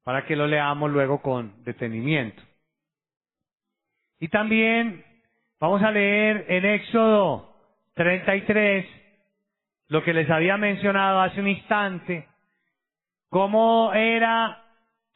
para 0.02 0.26
que 0.26 0.36
lo 0.36 0.46
leamos 0.46 0.90
luego 0.90 1.22
con 1.22 1.64
detenimiento. 1.64 2.42
Y 4.20 4.28
también 4.28 5.04
vamos 5.60 5.82
a 5.82 5.90
leer 5.90 6.46
en 6.48 6.64
Éxodo 6.64 7.54
33 7.94 8.86
lo 9.88 10.02
que 10.02 10.14
les 10.14 10.28
había 10.30 10.56
mencionado 10.56 11.20
hace 11.20 11.40
un 11.40 11.48
instante, 11.48 12.26
cómo 13.34 13.92
era 13.92 14.62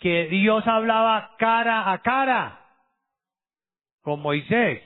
que 0.00 0.26
Dios 0.26 0.66
hablaba 0.66 1.36
cara 1.38 1.92
a 1.92 2.02
cara 2.02 2.58
con 4.02 4.20
Moisés. 4.20 4.82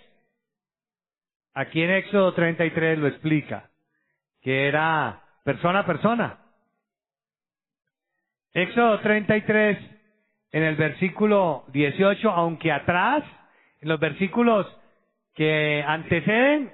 Aquí 1.54 1.80
en 1.80 1.92
Éxodo 1.92 2.34
33 2.34 2.98
lo 2.98 3.06
explica, 3.06 3.70
que 4.42 4.68
era 4.68 5.22
persona 5.44 5.78
a 5.78 5.86
persona. 5.86 6.40
Éxodo 8.52 9.00
33, 9.00 9.78
en 10.50 10.62
el 10.62 10.76
versículo 10.76 11.64
18, 11.68 12.30
aunque 12.32 12.70
atrás, 12.70 13.24
en 13.80 13.88
los 13.88 13.98
versículos 13.98 14.66
que 15.32 15.82
anteceden, 15.86 16.70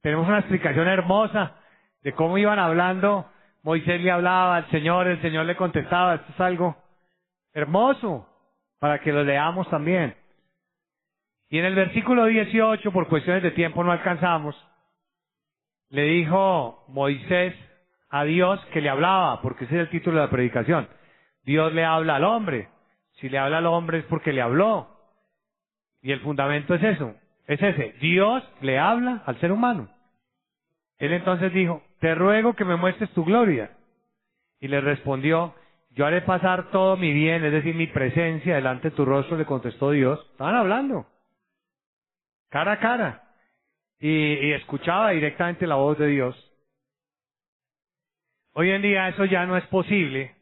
tenemos 0.00 0.26
una 0.26 0.40
explicación 0.40 0.88
hermosa 0.88 1.60
de 2.02 2.12
cómo 2.12 2.38
iban 2.38 2.58
hablando. 2.58 3.30
Moisés 3.62 4.00
le 4.00 4.10
hablaba 4.10 4.56
al 4.56 4.70
Señor, 4.70 5.06
el 5.06 5.20
Señor 5.22 5.46
le 5.46 5.56
contestaba. 5.56 6.16
Esto 6.16 6.32
es 6.32 6.40
algo 6.40 6.76
hermoso 7.52 8.28
para 8.78 9.00
que 9.00 9.12
lo 9.12 9.22
leamos 9.22 9.68
también. 9.70 10.16
Y 11.48 11.58
en 11.58 11.66
el 11.66 11.74
versículo 11.74 12.26
18, 12.26 12.90
por 12.92 13.08
cuestiones 13.08 13.42
de 13.42 13.50
tiempo 13.52 13.84
no 13.84 13.92
alcanzamos, 13.92 14.56
le 15.90 16.02
dijo 16.04 16.84
Moisés 16.88 17.54
a 18.08 18.24
Dios 18.24 18.58
que 18.72 18.80
le 18.80 18.88
hablaba, 18.88 19.40
porque 19.42 19.66
ese 19.66 19.74
es 19.74 19.80
el 19.82 19.90
título 19.90 20.16
de 20.16 20.24
la 20.24 20.30
predicación. 20.30 20.88
Dios 21.44 21.72
le 21.72 21.84
habla 21.84 22.16
al 22.16 22.24
hombre. 22.24 22.68
Si 23.20 23.28
le 23.28 23.38
habla 23.38 23.58
al 23.58 23.66
hombre 23.66 23.98
es 23.98 24.04
porque 24.06 24.32
le 24.32 24.42
habló. 24.42 24.88
Y 26.00 26.10
el 26.10 26.20
fundamento 26.20 26.74
es 26.74 26.82
eso, 26.82 27.14
es 27.46 27.62
ese. 27.62 27.94
Dios 28.00 28.42
le 28.60 28.78
habla 28.78 29.22
al 29.26 29.38
ser 29.38 29.52
humano. 29.52 29.88
Él 30.98 31.12
entonces 31.12 31.52
dijo, 31.52 31.82
te 32.02 32.16
ruego 32.16 32.54
que 32.54 32.64
me 32.64 32.74
muestres 32.74 33.08
tu 33.10 33.24
gloria. 33.24 33.70
Y 34.58 34.66
le 34.66 34.80
respondió, 34.80 35.54
yo 35.90 36.04
haré 36.04 36.22
pasar 36.22 36.72
todo 36.72 36.96
mi 36.96 37.12
bien, 37.12 37.44
es 37.44 37.52
decir, 37.52 37.76
mi 37.76 37.86
presencia 37.86 38.56
delante 38.56 38.90
de 38.90 38.96
tu 38.96 39.04
rostro, 39.04 39.36
le 39.36 39.46
contestó 39.46 39.92
Dios. 39.92 40.18
Estaban 40.32 40.56
hablando, 40.56 41.06
cara 42.48 42.72
a 42.72 42.80
cara, 42.80 43.22
y, 44.00 44.50
escuchaba 44.50 45.10
directamente 45.10 45.64
la 45.64 45.76
voz 45.76 45.96
de 45.96 46.08
Dios. 46.08 46.52
Hoy 48.54 48.70
en 48.70 48.82
día 48.82 49.08
eso 49.08 49.24
ya 49.24 49.46
no 49.46 49.56
es 49.56 49.64
posible, 49.68 50.34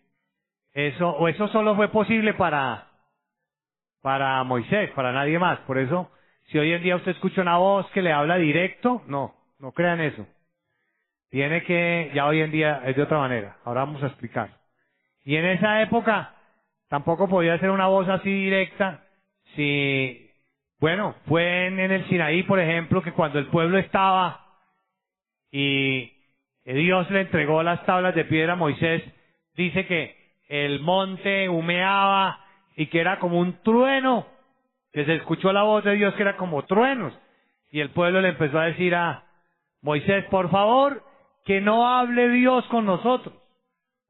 eso, 0.73 1.11
o 1.11 1.29
eso 1.29 1.47
solo 1.49 1.77
fue 1.77 1.89
posible 1.89 2.33
para, 2.33 2.89
para 4.01 4.43
Moisés, 4.45 4.91
para 4.93 5.13
nadie 5.13 5.39
más. 5.39 5.59
Por 5.61 5.77
eso, 5.77 6.11
si 6.47 6.59
hoy 6.59 6.73
en 6.73 6.83
día 6.83 6.97
usted 6.97 7.13
escucha 7.13 7.43
una 7.43 7.59
voz 7.59 7.87
que 7.91 8.01
le 8.01 8.13
habla 8.13 8.37
directo, 8.37 9.03
no, 9.09 9.35
no 9.59 9.73
crean 9.73 10.01
eso. 10.01 10.27
Tiene 11.31 11.63
que, 11.63 12.11
ya 12.13 12.27
hoy 12.27 12.41
en 12.41 12.51
día 12.51 12.83
es 12.87 12.97
de 12.97 13.03
otra 13.03 13.19
manera. 13.19 13.57
Ahora 13.65 13.85
vamos 13.85 14.03
a 14.03 14.09
explicar. 14.09 14.51
Y 15.25 15.37
en 15.37 15.45
esa 15.47 15.81
época 15.81 16.35
tampoco 16.89 17.29
podía 17.29 17.59
ser 17.59 17.71
una 17.71 17.87
voz 17.87 18.09
así 18.09 18.29
directa 18.29 19.05
si, 19.55 20.31
bueno, 20.81 21.15
fue 21.27 21.67
en, 21.67 21.79
el 21.79 22.09
Sinaí, 22.09 22.43
por 22.43 22.59
ejemplo, 22.59 23.03
que 23.03 23.13
cuando 23.13 23.39
el 23.39 23.47
pueblo 23.47 23.79
estaba 23.79 24.45
y 25.53 26.13
Dios 26.65 27.11
le 27.11 27.23
entregó 27.23 27.63
las 27.63 27.85
tablas 27.85 28.15
de 28.15 28.25
piedra 28.25 28.55
a 28.55 28.57
Moisés, 28.57 29.03
dice 29.55 29.87
que 29.87 30.17
el 30.49 30.81
monte 30.81 31.49
humeaba 31.49 32.45
y 32.77 32.87
que 32.87 33.01
era 33.01 33.19
como 33.19 33.39
un 33.39 33.63
trueno, 33.63 34.27
que 34.93 35.05
se 35.05 35.15
escuchó 35.15 35.53
la 35.53 35.63
voz 35.63 35.85
de 35.85 35.95
Dios 35.95 36.15
que 36.15 36.23
era 36.23 36.37
como 36.37 36.65
truenos. 36.65 37.17
Y 37.71 37.81
el 37.81 37.91
pueblo 37.91 38.21
le 38.21 38.31
empezó 38.31 38.59
a 38.59 38.67
decir 38.67 38.95
a 38.97 39.25
Moisés, 39.81 40.25
por 40.27 40.51
favor, 40.51 41.05
que 41.45 41.61
no 41.61 41.89
hable 41.89 42.29
Dios 42.29 42.65
con 42.67 42.87
nosotros, 42.87 43.35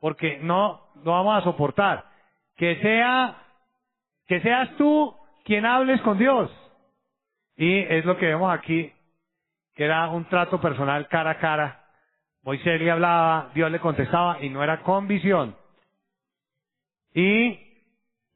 porque 0.01 0.39
no, 0.43 0.81
no 1.05 1.13
vamos 1.13 1.39
a 1.39 1.45
soportar. 1.45 2.05
Que 2.57 2.77
sea, 2.77 3.37
que 4.27 4.41
seas 4.41 4.77
tú 4.77 5.15
quien 5.45 5.65
hables 5.65 6.01
con 6.03 6.19
Dios. 6.19 6.51
Y 7.57 7.79
es 7.79 8.05
lo 8.05 8.17
que 8.17 8.27
vemos 8.27 8.53
aquí, 8.53 8.93
que 9.75 9.85
era 9.85 10.09
un 10.09 10.25
trato 10.27 10.61
personal 10.61 11.09
cara 11.09 11.33
a 11.33 11.39
cara. 11.39 11.85
Moisés 12.43 12.81
le 12.81 12.91
hablaba, 12.91 13.51
Dios 13.55 13.71
le 13.71 13.81
contestaba 13.81 14.43
y 14.43 14.49
no 14.49 14.63
era 14.63 14.83
con 14.83 15.07
visión. 15.07 15.55
Y 17.15 17.59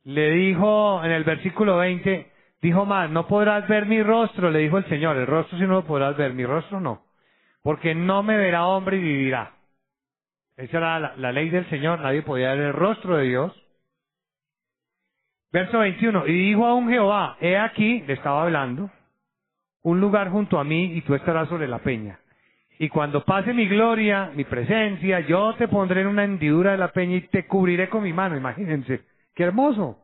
le 0.05 0.31
dijo 0.31 1.03
en 1.05 1.11
el 1.11 1.25
versículo 1.25 1.79
20, 1.79 2.31
dijo 2.61 2.85
más, 2.85 3.11
no 3.11 3.27
podrás 3.27 3.67
ver 3.69 3.87
mi 3.87 4.03
rostro, 4.03 4.51
le 4.51 4.61
dijo 4.61 4.79
el 4.79 4.89
Señor, 4.89 5.17
el 5.17 5.27
rostro 5.27 5.59
sí 5.59 5.65
no 5.65 5.75
lo 5.75 5.85
podrás 5.87 6.17
ver, 6.17 6.35
mi 6.35 6.45
rostro 6.45 6.81
no, 6.81 7.03
porque 7.65 7.95
no 7.95 8.23
me 8.23 8.37
verá 8.37 8.67
hombre 8.67 8.99
y 8.99 9.01
vivirá. 9.03 9.53
Esa 10.55 10.77
era 10.77 11.17
la, 11.17 11.33
ley 11.33 11.49
del 11.49 11.69
Señor, 11.71 11.99
nadie 11.99 12.21
podía 12.21 12.51
ver 12.51 12.61
el 12.61 12.73
rostro 12.75 13.17
de 13.17 13.25
Dios. 13.25 13.53
Verso 15.51 15.79
21, 15.79 16.27
y 16.27 16.33
dijo 16.33 16.67
a 16.67 16.75
un 16.75 16.91
Jehová, 16.91 17.39
he 17.41 17.57
aquí, 17.57 18.03
le 18.03 18.13
estaba 18.13 18.43
hablando, 18.43 18.91
un 19.83 19.99
lugar 19.99 20.31
junto 20.31 20.59
a 20.59 20.65
mí 20.65 20.93
y 20.93 21.01
tú 21.03 21.15
estarás 21.15 21.49
sobre 21.49 21.67
la 21.67 21.79
peña. 21.79 22.21
Y 22.79 22.91
cuando 22.91 23.25
pase 23.25 23.55
mi 23.55 23.67
gloria, 23.67 24.31
mi 24.35 24.45
presencia, 24.45 25.21
yo 25.21 25.55
te 25.55 25.67
pondré 25.67 26.03
en 26.03 26.09
una 26.09 26.25
hendidura 26.25 26.73
de 26.73 26.79
la 26.79 26.93
peña 26.93 27.17
y 27.17 27.29
te 27.29 27.47
cubriré 27.47 27.89
con 27.89 28.03
mi 28.03 28.13
mano. 28.13 28.37
Imagínense, 28.37 29.05
qué 29.35 29.45
hermoso. 29.45 29.99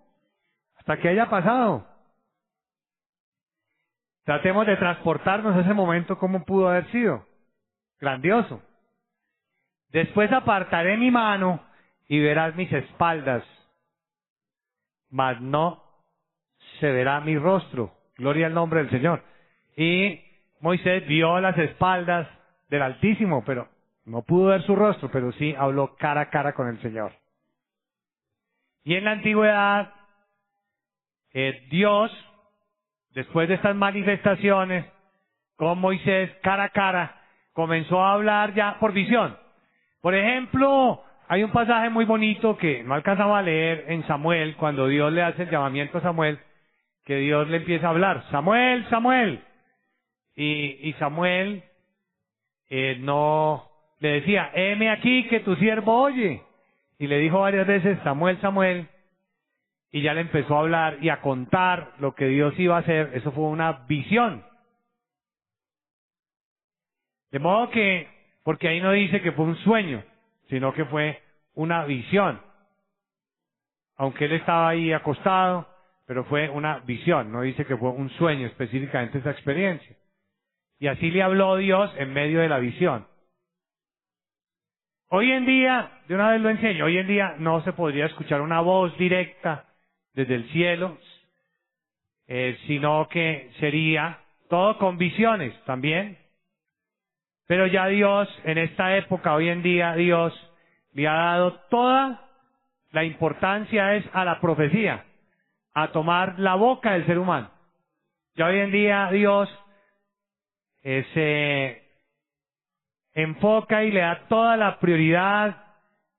Hasta 0.79 0.97
que 0.97 1.09
haya 1.09 1.29
pasado. 1.29 1.87
Tratemos 4.25 4.67
de 4.67 4.77
transportarnos 4.77 5.57
a 5.57 5.61
ese 5.61 5.75
momento 5.75 6.17
como 6.19 6.45
pudo 6.45 6.71
haber 6.71 6.91
sido. 6.91 7.30
Grandioso. 8.01 8.63
Después 9.91 10.33
apartaré 10.33 10.97
mi 10.97 11.11
mano 11.11 11.63
y 12.09 12.21
verás 12.21 12.55
mis 12.55 12.73
espaldas, 12.73 13.45
mas 15.11 15.41
no 15.41 15.83
se 16.79 16.91
verá 16.91 17.21
mi 17.21 17.37
rostro. 17.37 17.93
Gloria 18.17 18.47
al 18.47 18.55
nombre 18.55 18.81
del 18.81 18.91
Señor. 18.91 19.23
Y 19.77 20.21
Moisés 20.61 21.07
vio 21.07 21.41
las 21.41 21.57
espaldas 21.59 22.29
del 22.69 22.83
Altísimo, 22.83 23.45
pero 23.45 23.69
no 24.05 24.23
pudo 24.23 24.49
ver 24.49 24.63
su 24.63 24.77
rostro, 24.77 25.11
pero 25.11 25.33
sí 25.33 25.55
habló 25.57 25.97
cara 25.97 26.23
a 26.23 26.31
cara 26.31 26.55
con 26.55 26.69
el 26.69 26.81
Señor. 26.83 27.13
Y 28.85 28.95
en 28.95 29.05
la 29.05 29.13
antigüedad, 29.13 29.93
eh, 31.33 31.67
Dios, 31.71 32.11
después 33.11 33.49
de 33.49 33.55
estas 33.55 33.77
manifestaciones 33.77 34.87
con 35.57 35.79
Moisés 35.79 36.31
cara 36.43 36.65
a 36.65 36.69
cara, 36.71 37.20
comenzó 37.53 38.03
a 38.03 38.13
hablar 38.13 38.55
ya 38.55 38.79
por 38.79 38.93
visión. 38.93 39.37
Por 40.01 40.15
ejemplo, 40.15 41.03
hay 41.29 41.45
un 41.45 41.53
pasaje 41.53 41.91
muy 41.91 42.05
bonito 42.05 42.57
que 42.57 42.83
no 42.83 42.95
alcanzaba 42.95 43.39
a 43.39 43.43
leer 43.43 43.85
en 43.89 44.07
Samuel, 44.07 44.57
cuando 44.57 44.87
Dios 44.89 45.13
le 45.13 45.23
hace 45.23 45.43
el 45.43 45.51
llamamiento 45.51 45.99
a 45.99 46.03
Samuel, 46.03 46.39
que 47.05 47.17
Dios 47.17 47.49
le 47.49 47.59
empieza 47.59 47.87
a 47.87 47.91
hablar, 47.91 48.25
Samuel, 48.31 48.87
Samuel. 48.89 49.43
Y, 50.35 50.89
y 50.89 50.93
Samuel 50.95 51.63
eh, 52.69 52.97
no 53.01 53.71
le 54.01 54.13
decía, 54.13 54.51
heme 54.55 54.91
aquí 54.91 55.25
que 55.29 55.41
tu 55.41 55.55
siervo 55.57 56.03
oye. 56.03 56.43
Y 56.99 57.07
le 57.07 57.19
dijo 57.19 57.41
varias 57.41 57.67
veces, 57.67 57.99
Samuel, 58.03 58.41
Samuel. 58.41 58.89
Y 59.93 60.03
ya 60.03 60.15
le 60.15 60.23
empezó 60.23 60.57
a 60.57 60.61
hablar 60.61 60.99
y 61.01 61.09
a 61.09 61.21
contar 61.21 61.93
lo 61.99 62.15
que 62.15 62.27
Dios 62.27 62.59
iba 62.59 62.77
a 62.77 62.81
hacer. 62.81 63.11
Eso 63.15 63.33
fue 63.33 63.45
una 63.45 63.85
visión. 63.89 64.45
De 67.31 67.39
modo 67.39 67.71
que, 67.71 68.09
porque 68.43 68.69
ahí 68.69 68.81
no 68.81 68.93
dice 68.93 69.21
que 69.23 69.33
fue 69.33 69.45
un 69.45 69.57
sueño, 69.59 70.03
sino 70.49 70.73
que 70.73 70.85
fue 70.87 71.21
una 71.55 71.85
visión. 71.85 72.41
Aunque 73.97 74.25
él 74.25 74.33
estaba 74.33 74.71
ahí 74.71 74.93
acostado, 74.93 75.69
pero 76.07 76.25
fue 76.25 76.49
una 76.49 76.81
visión, 76.81 77.31
no 77.31 77.43
dice 77.43 77.65
que 77.65 77.77
fue 77.77 77.91
un 77.91 78.11
sueño 78.11 78.47
específicamente 78.47 79.19
esa 79.19 79.31
experiencia. 79.31 79.97
Y 80.79 80.89
así 80.89 81.11
le 81.11 81.23
habló 81.23 81.57
Dios 81.57 81.93
en 81.99 82.13
medio 82.13 82.41
de 82.41 82.49
la 82.49 82.59
visión. 82.59 83.07
Hoy 85.09 85.31
en 85.33 85.45
día, 85.45 85.91
de 86.09 86.15
una 86.15 86.31
vez 86.31 86.41
lo 86.41 86.51
enseño, 86.51 86.85
hoy 86.87 86.97
en 86.97 87.07
día 87.07 87.35
no 87.39 87.63
se 87.63 87.73
podría 87.73 88.07
escuchar 88.07 88.41
una 88.41 88.61
voz 88.61 88.97
directa 88.97 89.67
desde 90.15 90.37
el 90.37 90.49
cielo, 90.51 90.99
eh, 92.29 92.57
sino 92.67 93.09
que 93.09 93.51
sería 93.59 94.21
todo 94.49 94.79
con 94.79 94.99
visiones 94.99 95.53
también. 95.65 96.17
Pero 97.51 97.67
ya 97.67 97.87
Dios, 97.87 98.29
en 98.45 98.59
esta 98.59 98.97
época, 98.97 99.35
hoy 99.35 99.49
en 99.49 99.61
día, 99.61 99.95
Dios 99.95 100.33
le 100.93 101.09
ha 101.09 101.15
dado 101.15 101.55
toda 101.69 102.29
la 102.93 103.03
importancia 103.03 103.97
es 103.97 104.05
a 104.13 104.25
la 104.25 104.41
profecía, 104.41 105.05
a 105.75 105.89
tomar 105.89 106.39
la 106.39 106.55
boca 106.55 106.93
del 106.93 107.07
ser 107.07 107.19
humano. 107.19 107.51
Ya 108.37 108.47
hoy 108.47 108.61
en 108.61 108.71
día 108.71 109.09
Dios 109.11 109.49
eh, 110.85 111.05
se 111.13 113.21
enfoca 113.21 113.83
y 113.83 113.91
le 113.91 113.99
da 113.99 114.29
toda 114.29 114.57
la 114.57 114.79
prioridad 114.79 115.57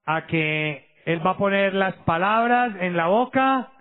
a 0.03 0.27
que 0.27 0.85
Él 1.05 1.25
va 1.25 1.31
a 1.31 1.37
poner 1.37 1.73
las 1.73 1.95
palabras 1.99 2.75
en 2.81 2.97
la 2.97 3.07
boca 3.07 3.71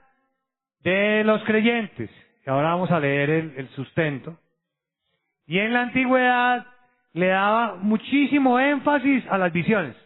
de 0.84 1.24
los 1.24 1.42
creyentes. 1.42 2.10
Y 2.46 2.48
ahora 2.48 2.74
vamos 2.74 2.92
a 2.92 3.00
leer 3.00 3.28
el, 3.28 3.54
el 3.56 3.68
sustento. 3.70 4.38
Y 5.48 5.58
en 5.58 5.72
la 5.72 5.80
antigüedad 5.80 6.64
le 7.12 7.26
daba 7.26 7.76
muchísimo 7.76 8.58
énfasis 8.58 9.24
a 9.30 9.38
las 9.38 9.52
visiones. 9.52 9.96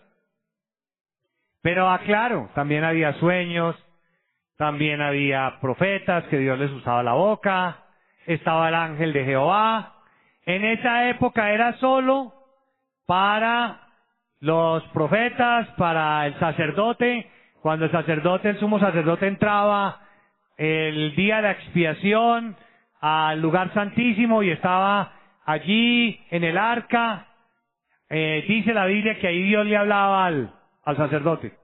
Pero 1.63 1.89
aclaro, 1.89 2.51
también 2.55 2.85
había 2.85 3.15
sueños, 3.15 3.77
también 4.57 5.01
había 5.01 5.59
profetas 5.61 6.25
que 6.25 6.39
Dios 6.39 6.59
les 6.59 6.71
usaba 6.71 7.03
la 7.03 7.15
boca, 7.15 7.79
estaba 8.27 8.69
el 8.69 8.75
ángel 8.75 9.13
de 9.13 9.25
Jehová, 9.25 9.95
en 10.47 10.65
esa 10.65 11.09
época 11.09 11.51
era 11.51 11.73
solo 11.79 12.35
para 13.07 13.81
los 14.41 14.83
profetas, 14.89 15.69
para 15.79 16.27
el 16.27 16.39
sacerdote. 16.39 17.31
Cuando 17.63 17.87
el 17.87 17.93
sacerdote, 17.93 18.51
el 18.51 18.61
sumo 18.61 18.79
sacerdote 18.79 19.27
entraba 19.27 20.01
el 20.59 21.17
día 21.17 21.41
de 21.41 21.51
expiación 21.51 22.57
al 23.01 23.41
lugar 23.41 23.73
santísimo 23.73 24.43
y 24.43 24.51
estaba 24.51 25.14
allí 25.45 26.21
en 26.31 26.45
el 26.45 26.59
arca, 26.59 27.29
eh, 28.09 28.45
dice 28.49 28.75
la 28.75 28.87
Biblia 28.87 29.19
que 29.19 29.29
ahí 29.29 29.43
Dios 29.43 29.67
le 29.67 29.77
hablaba 29.77 30.27
al, 30.27 30.55
al 30.83 30.97
sacerdote, 30.97 31.57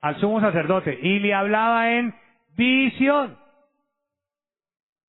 al 0.00 0.20
sumo 0.20 0.40
sacerdote, 0.40 0.98
y 1.02 1.18
le 1.18 1.34
hablaba 1.34 1.92
en 1.92 2.14
visión. 2.56 3.38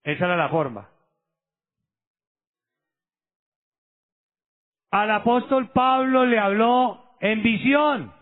Esa 0.04 0.26
era 0.26 0.38
la 0.38 0.50
forma. 0.50 0.90
Al 4.92 5.12
apóstol 5.12 5.72
Pablo 5.72 6.26
le 6.26 6.40
habló 6.40 7.18
en 7.20 7.44
visión. 7.44 8.14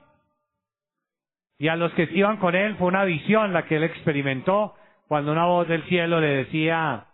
Y 1.60 1.68
a 1.68 1.76
los 1.76 1.94
que 1.94 2.10
iban 2.14 2.38
con 2.38 2.56
él 2.56 2.76
fue 2.78 2.88
una 2.88 3.04
visión 3.04 3.54
la 3.54 3.66
que 3.66 3.76
él 3.76 3.84
experimentó 3.84 4.76
cuando 5.08 5.32
una 5.32 5.46
voz 5.46 5.68
del 5.68 5.84
cielo 5.84 6.20
le 6.20 6.28
decía 6.28 7.06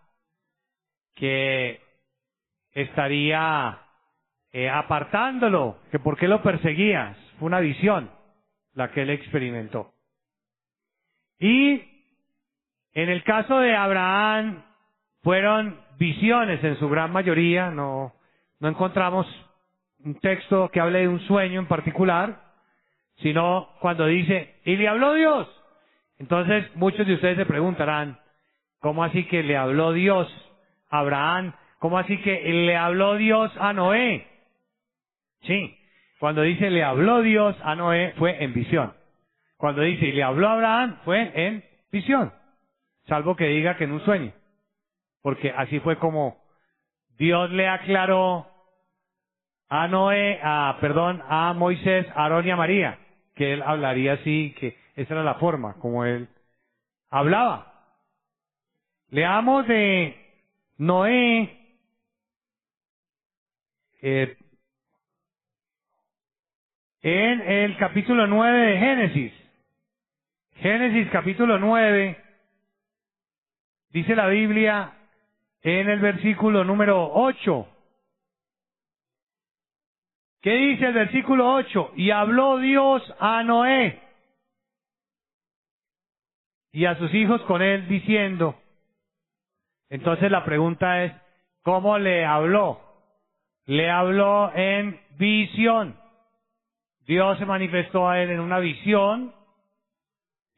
que 1.16 1.82
estaría 2.74 3.80
eh, 4.52 4.70
apartándolo, 4.70 5.78
que 5.92 6.00
por 6.00 6.18
qué 6.18 6.28
lo 6.28 6.42
perseguías. 6.42 7.18
Fue 7.38 7.48
una 7.48 7.60
visión 7.60 8.10
la 8.74 8.92
que 8.92 9.04
él 9.04 9.10
experimentó. 9.10 9.94
Y 11.40 11.82
en 12.94 13.10
el 13.10 13.24
caso 13.24 13.60
de 13.60 13.76
Abraham 13.76 14.64
fueron 15.22 15.80
visiones 15.98 16.64
en 16.64 16.78
su 16.80 16.90
gran 16.90 17.12
mayoría, 17.12 17.70
no, 17.70 18.14
no 18.60 18.68
encontramos 18.68 19.28
un 20.04 20.16
texto 20.20 20.70
que 20.70 20.80
hable 20.80 21.00
de 21.00 21.08
un 21.08 21.20
sueño 21.22 21.60
en 21.60 21.68
particular, 21.68 22.42
sino 23.18 23.70
cuando 23.82 24.06
dice, 24.06 24.56
y 24.64 24.78
le 24.78 24.88
habló 24.88 25.14
Dios. 25.14 25.48
Entonces 26.18 26.66
muchos 26.76 27.06
de 27.06 27.14
ustedes 27.14 27.38
se 27.38 27.46
preguntarán, 27.46 28.20
¿cómo 28.80 29.04
así 29.04 29.26
que 29.26 29.44
le 29.44 29.58
habló 29.58 29.94
Dios 29.94 30.28
a 30.90 31.00
Abraham? 31.00 31.54
¿Cómo 31.80 31.98
así 31.98 32.18
que 32.22 32.42
le 32.54 32.76
habló 32.76 33.16
Dios 33.16 33.52
a 33.60 33.74
Noé? 33.74 34.28
Sí, 35.42 35.78
cuando 36.20 36.42
dice 36.42 36.70
le 36.70 36.84
habló 36.84 37.22
Dios 37.22 37.56
a 37.64 37.76
Noé 37.76 38.14
fue 38.18 38.44
en 38.44 38.54
visión. 38.54 38.94
Cuando 39.58 39.82
dice 39.82 40.08
le 40.08 40.24
habló 40.24 40.50
a 40.50 40.54
Abraham 40.54 40.98
fue 41.06 41.32
en 41.34 41.64
visión. 41.92 42.34
Salvo 43.08 43.36
que 43.36 43.48
diga 43.48 43.78
que 43.78 43.86
en 43.86 43.94
un 43.94 44.04
sueño. 44.06 44.32
Porque 45.22 45.52
así 45.52 45.80
fue 45.80 45.98
como 45.98 46.38
Dios 47.18 47.50
le 47.52 47.68
aclaró 47.68 48.48
a 49.70 49.88
Noé, 49.88 50.40
a, 50.42 50.78
perdón, 50.82 51.22
a 51.28 51.54
Moisés, 51.54 52.08
a 52.16 52.24
Aarón 52.24 52.48
y 52.48 52.52
a 52.52 52.56
María, 52.56 52.98
que 53.36 53.54
él 53.54 53.62
hablaría 53.62 54.14
así, 54.14 54.56
que 54.60 54.78
esa 54.96 55.14
era 55.14 55.24
la 55.24 55.36
forma 55.36 55.76
como 55.76 56.06
él 56.06 56.28
hablaba. 57.10 57.72
Leamos 59.10 59.68
de 59.68 60.16
Noé, 60.78 61.59
en 64.02 64.38
el 67.02 67.78
capítulo 67.78 68.28
9 68.28 68.60
de 68.60 68.78
Génesis. 68.80 69.34
Génesis 70.56 71.10
capítulo 71.12 71.58
9, 71.58 72.22
dice 73.92 74.16
la 74.16 74.28
Biblia 74.28 74.94
en 75.62 75.90
el 75.90 76.00
versículo 76.00 76.64
número 76.64 77.12
8. 77.14 77.68
¿Qué 80.42 80.52
dice 80.52 80.88
el 80.88 80.94
versículo 80.94 81.54
8? 81.54 81.94
Y 81.96 82.12
habló 82.12 82.58
Dios 82.58 83.02
a 83.20 83.44
Noé 83.44 84.02
y 86.72 86.86
a 86.86 86.96
sus 86.98 87.14
hijos 87.14 87.42
con 87.44 87.62
él 87.62 87.88
diciendo, 87.88 88.56
entonces 89.90 90.30
la 90.30 90.46
pregunta 90.46 91.04
es, 91.04 91.14
¿cómo 91.64 91.98
le 91.98 92.26
habló? 92.26 92.89
Le 93.70 93.90
habló 93.90 94.52
en 94.56 95.00
visión. 95.20 95.96
Dios 97.06 97.38
se 97.38 97.46
manifestó 97.46 98.10
a 98.10 98.20
él 98.20 98.32
en 98.32 98.40
una 98.40 98.58
visión 98.58 99.32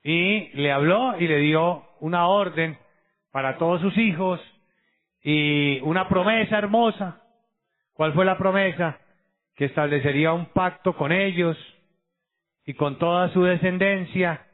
y 0.01 0.47
le 0.53 0.71
habló 0.71 1.19
y 1.19 1.27
le 1.27 1.37
dio 1.39 1.83
una 1.99 2.27
orden 2.27 2.77
para 3.31 3.57
todos 3.57 3.81
sus 3.81 3.97
hijos 3.97 4.39
y 5.23 5.81
una 5.81 6.07
promesa 6.07 6.57
hermosa 6.57 7.21
¿Cuál 7.93 8.13
fue 8.13 8.25
la 8.25 8.37
promesa? 8.37 8.97
Que 9.55 9.65
establecería 9.65 10.33
un 10.33 10.47
pacto 10.47 10.95
con 10.95 11.11
ellos 11.11 11.57
y 12.65 12.73
con 12.73 12.97
toda 12.97 13.29
su 13.33 13.43
descendencia 13.43 14.47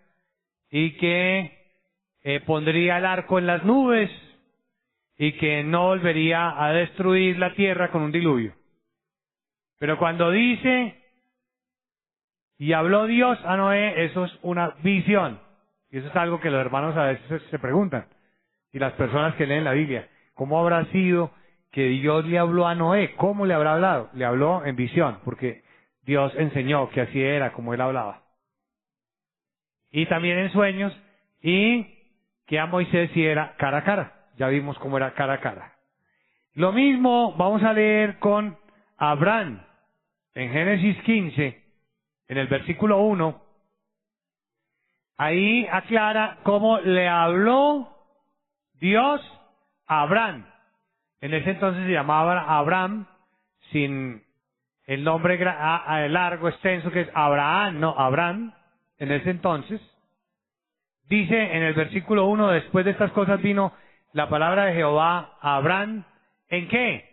y 0.70 0.98
que 0.98 1.58
eh, 2.24 2.40
pondría 2.42 2.98
el 2.98 3.06
arco 3.06 3.40
en 3.40 3.48
las 3.48 3.64
nubes 3.64 4.10
y 5.18 5.34
que 5.34 5.64
no 5.64 5.88
volvería 5.88 6.64
a 6.64 6.72
destruir 6.72 7.40
la 7.40 7.54
tierra 7.54 7.90
con 7.90 8.04
un 8.04 8.12
diluvio. 8.12 8.54
Pero 9.80 9.98
cuando 9.98 10.32
dice, 10.32 10.96
y 12.58 12.74
habló 12.74 13.06
Dios 13.06 13.38
a 13.46 13.58
Noé, 13.58 14.06
eso 14.06 14.26
es 14.26 14.40
una 14.42 14.76
visión. 14.84 15.40
Y 15.90 16.00
eso 16.00 16.08
es 16.08 16.16
algo 16.16 16.40
que 16.40 16.50
los 16.50 16.60
hermanos 16.60 16.96
a 16.98 17.06
veces 17.06 17.42
se 17.50 17.60
preguntan. 17.60 18.08
Y 18.74 18.80
las 18.80 18.94
personas 18.94 19.36
que 19.36 19.48
leen 19.48 19.64
la 19.64 19.74
Biblia, 19.74 20.10
¿cómo 20.34 20.60
habrá 20.60 20.86
sido 20.92 21.32
que 21.72 21.84
Dios 21.84 22.26
le 22.26 22.40
habló 22.40 22.68
a 22.68 22.76
Noé? 22.76 23.16
¿Cómo 23.16 23.46
le 23.46 23.54
habrá 23.54 23.74
hablado? 23.74 24.10
Le 24.14 24.26
habló 24.26 24.66
en 24.66 24.76
visión, 24.76 25.20
porque 25.24 25.64
Dios 26.04 26.34
enseñó 26.36 26.90
que 26.90 27.02
así 27.02 27.22
era 27.22 27.54
como 27.54 27.74
él 27.74 27.82
hablaba. 27.82 28.24
Y 29.92 30.06
también 30.08 30.38
en 30.40 30.52
sueños, 30.52 30.94
y 31.42 31.86
que 32.46 32.60
a 32.60 32.66
Moisés 32.66 33.12
sí 33.14 33.26
era 33.26 33.56
cara 33.58 33.80
a 33.80 33.84
cara. 33.84 34.17
Ya 34.38 34.48
vimos 34.48 34.78
cómo 34.80 34.98
era 34.98 35.14
cara 35.14 35.34
a 35.34 35.42
cara. 35.42 35.74
Lo 36.54 36.72
mismo 36.72 37.34
vamos 37.38 37.64
a 37.64 37.74
leer 37.74 38.20
con 38.20 38.58
Abraham 38.98 39.62
en 40.34 40.52
Génesis 40.52 41.02
15, 41.04 41.64
en 42.28 42.38
el 42.38 42.48
versículo 42.48 43.00
1. 43.02 43.42
Ahí 45.18 45.68
aclara 45.72 46.38
cómo 46.44 46.80
le 46.80 47.08
habló 47.08 47.90
Dios 48.74 49.22
a 49.88 50.02
Abraham. 50.02 50.46
En 51.22 51.34
ese 51.34 51.52
entonces 51.52 51.86
se 51.86 51.92
llamaba 51.92 52.40
Abraham 52.42 53.08
sin 53.72 54.24
el 54.86 55.04
nombre 55.04 55.38
largo, 55.40 56.48
extenso 56.48 56.92
que 56.92 57.02
es 57.02 57.10
Abraham, 57.14 57.80
no 57.80 57.96
Abraham, 57.98 58.54
en 59.00 59.12
ese 59.12 59.32
entonces. 59.32 59.82
Dice 61.10 61.56
en 61.56 61.64
el 61.64 61.74
versículo 61.74 62.28
1, 62.28 62.50
después 62.50 62.86
de 62.86 62.92
estas 62.92 63.12
cosas 63.12 63.42
vino 63.42 63.74
la 64.14 64.30
palabra 64.30 64.66
de 64.66 64.74
Jehová 64.74 65.38
a 65.42 65.56
Abraham, 65.56 66.04
¿en 66.50 66.68
qué? 66.68 67.06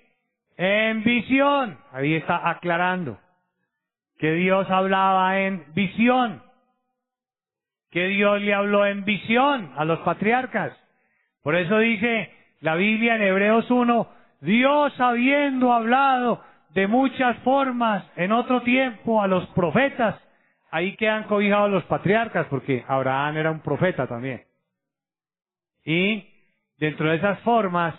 En 0.57 1.03
visión. 1.03 1.79
Ahí 1.93 2.15
está 2.15 2.49
aclarando 2.49 3.19
que 4.19 4.33
Dios 4.33 4.71
hablaba 4.71 5.41
en 5.41 5.65
visión, 5.75 6.43
que 7.91 8.07
Dios 8.09 8.41
le 8.41 8.55
habló 8.55 8.87
en 8.87 9.05
visión 9.05 9.73
a 9.77 9.85
los 9.85 9.99
patriarcas. 10.01 10.73
Por 11.43 11.57
eso 11.57 11.79
dice 11.79 12.33
la 12.61 12.75
Biblia 12.75 13.17
en 13.17 13.23
Hebreos 13.23 13.71
1, 13.71 14.09
Dios 14.41 15.01
habiendo 15.01 15.73
hablado 15.73 16.43
de 16.71 16.87
muchas 16.87 17.37
formas 17.39 18.05
en 18.17 18.33
otro 18.33 18.63
tiempo 18.63 19.23
a 19.23 19.27
los 19.27 19.47
profetas, 19.49 20.21
ahí 20.71 20.97
quedan 20.97 21.25
cobijados 21.25 21.71
los 21.71 21.85
patriarcas, 21.85 22.47
porque 22.49 22.85
Abraham 22.89 23.37
era 23.37 23.51
un 23.51 23.61
profeta 23.61 24.07
también. 24.07 24.43
Y 25.85 26.34
dentro 26.79 27.11
de 27.11 27.17
esas 27.17 27.39
formas, 27.41 27.95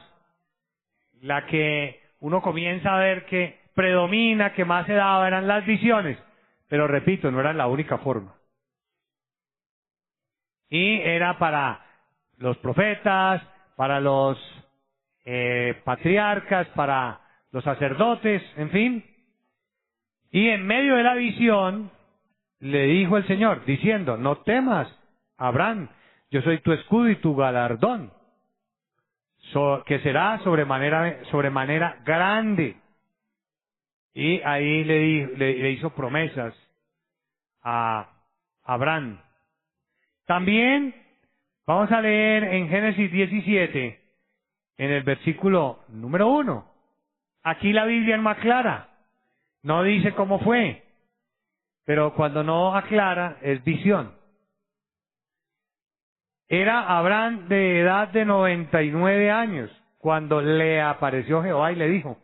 la 1.22 1.46
que 1.46 2.02
uno 2.20 2.42
comienza 2.42 2.96
a 2.96 3.00
ver 3.00 3.26
que 3.26 3.60
predomina, 3.74 4.54
que 4.54 4.66
más 4.66 4.86
se 4.86 4.94
daba, 4.94 5.28
eran 5.28 5.48
las 5.48 5.66
visiones. 5.66 6.18
Pero 6.68 6.88
repito, 6.88 7.30
no 7.32 7.40
era 7.40 7.54
la 7.54 7.68
única 7.68 7.98
forma. 8.00 8.36
Y 10.70 11.00
era 11.02 11.38
para 11.38 11.86
los 12.38 12.58
profetas, 12.58 13.42
para 13.76 14.00
los 14.00 14.38
eh, 15.26 15.82
patriarcas, 15.84 16.68
para 16.70 17.20
los 17.52 17.64
sacerdotes, 17.64 18.42
en 18.58 18.70
fin. 18.72 19.06
Y 20.32 20.50
en 20.50 20.66
medio 20.66 20.96
de 20.96 21.04
la 21.04 21.14
visión, 21.14 21.92
le 22.60 22.84
dijo 22.88 23.18
el 23.18 23.28
Señor, 23.28 23.64
diciendo, 23.66 24.18
no 24.18 24.38
temas, 24.38 24.88
Abraham, 25.38 25.90
yo 26.32 26.42
soy 26.42 26.60
tu 26.60 26.74
escudo 26.74 27.10
y 27.10 27.16
tu 27.18 27.36
galardón, 27.36 28.12
que 29.86 30.00
será 30.00 30.40
sobremanera, 30.44 31.24
sobremanera 31.32 31.98
grande. 32.06 32.78
Y 34.14 34.42
ahí 34.42 34.84
le, 34.84 35.38
le 35.38 35.72
hizo 35.72 35.90
promesas 35.92 36.54
a 37.62 38.10
Abraham. 38.64 39.20
También 40.26 40.96
vamos 41.66 41.92
a 41.92 42.02
leer 42.02 42.44
en 42.46 42.70
Génesis 42.70 43.12
17, 43.12 44.00
en 44.78 44.92
el 44.92 45.04
versículo 45.04 45.80
número 45.90 46.28
1. 46.30 46.66
Aquí 47.44 47.74
la 47.74 47.86
Biblia 47.86 48.16
es 48.16 48.22
más 48.22 48.38
clara. 48.40 48.90
No 49.62 49.84
dice 49.84 50.14
cómo 50.14 50.40
fue. 50.40 50.84
Pero 51.86 52.14
cuando 52.16 52.44
no 52.44 52.76
aclara, 52.76 53.38
es 53.42 53.64
visión. 53.64 54.12
Era 56.48 56.98
Abraham 56.98 57.48
de 57.48 57.82
edad 57.82 58.10
de 58.10 58.26
99 58.26 59.32
años 59.32 59.72
cuando 59.98 60.42
le 60.42 60.82
apareció 60.82 61.42
Jehová 61.42 61.72
y 61.72 61.76
le 61.76 61.90
dijo, 61.90 62.18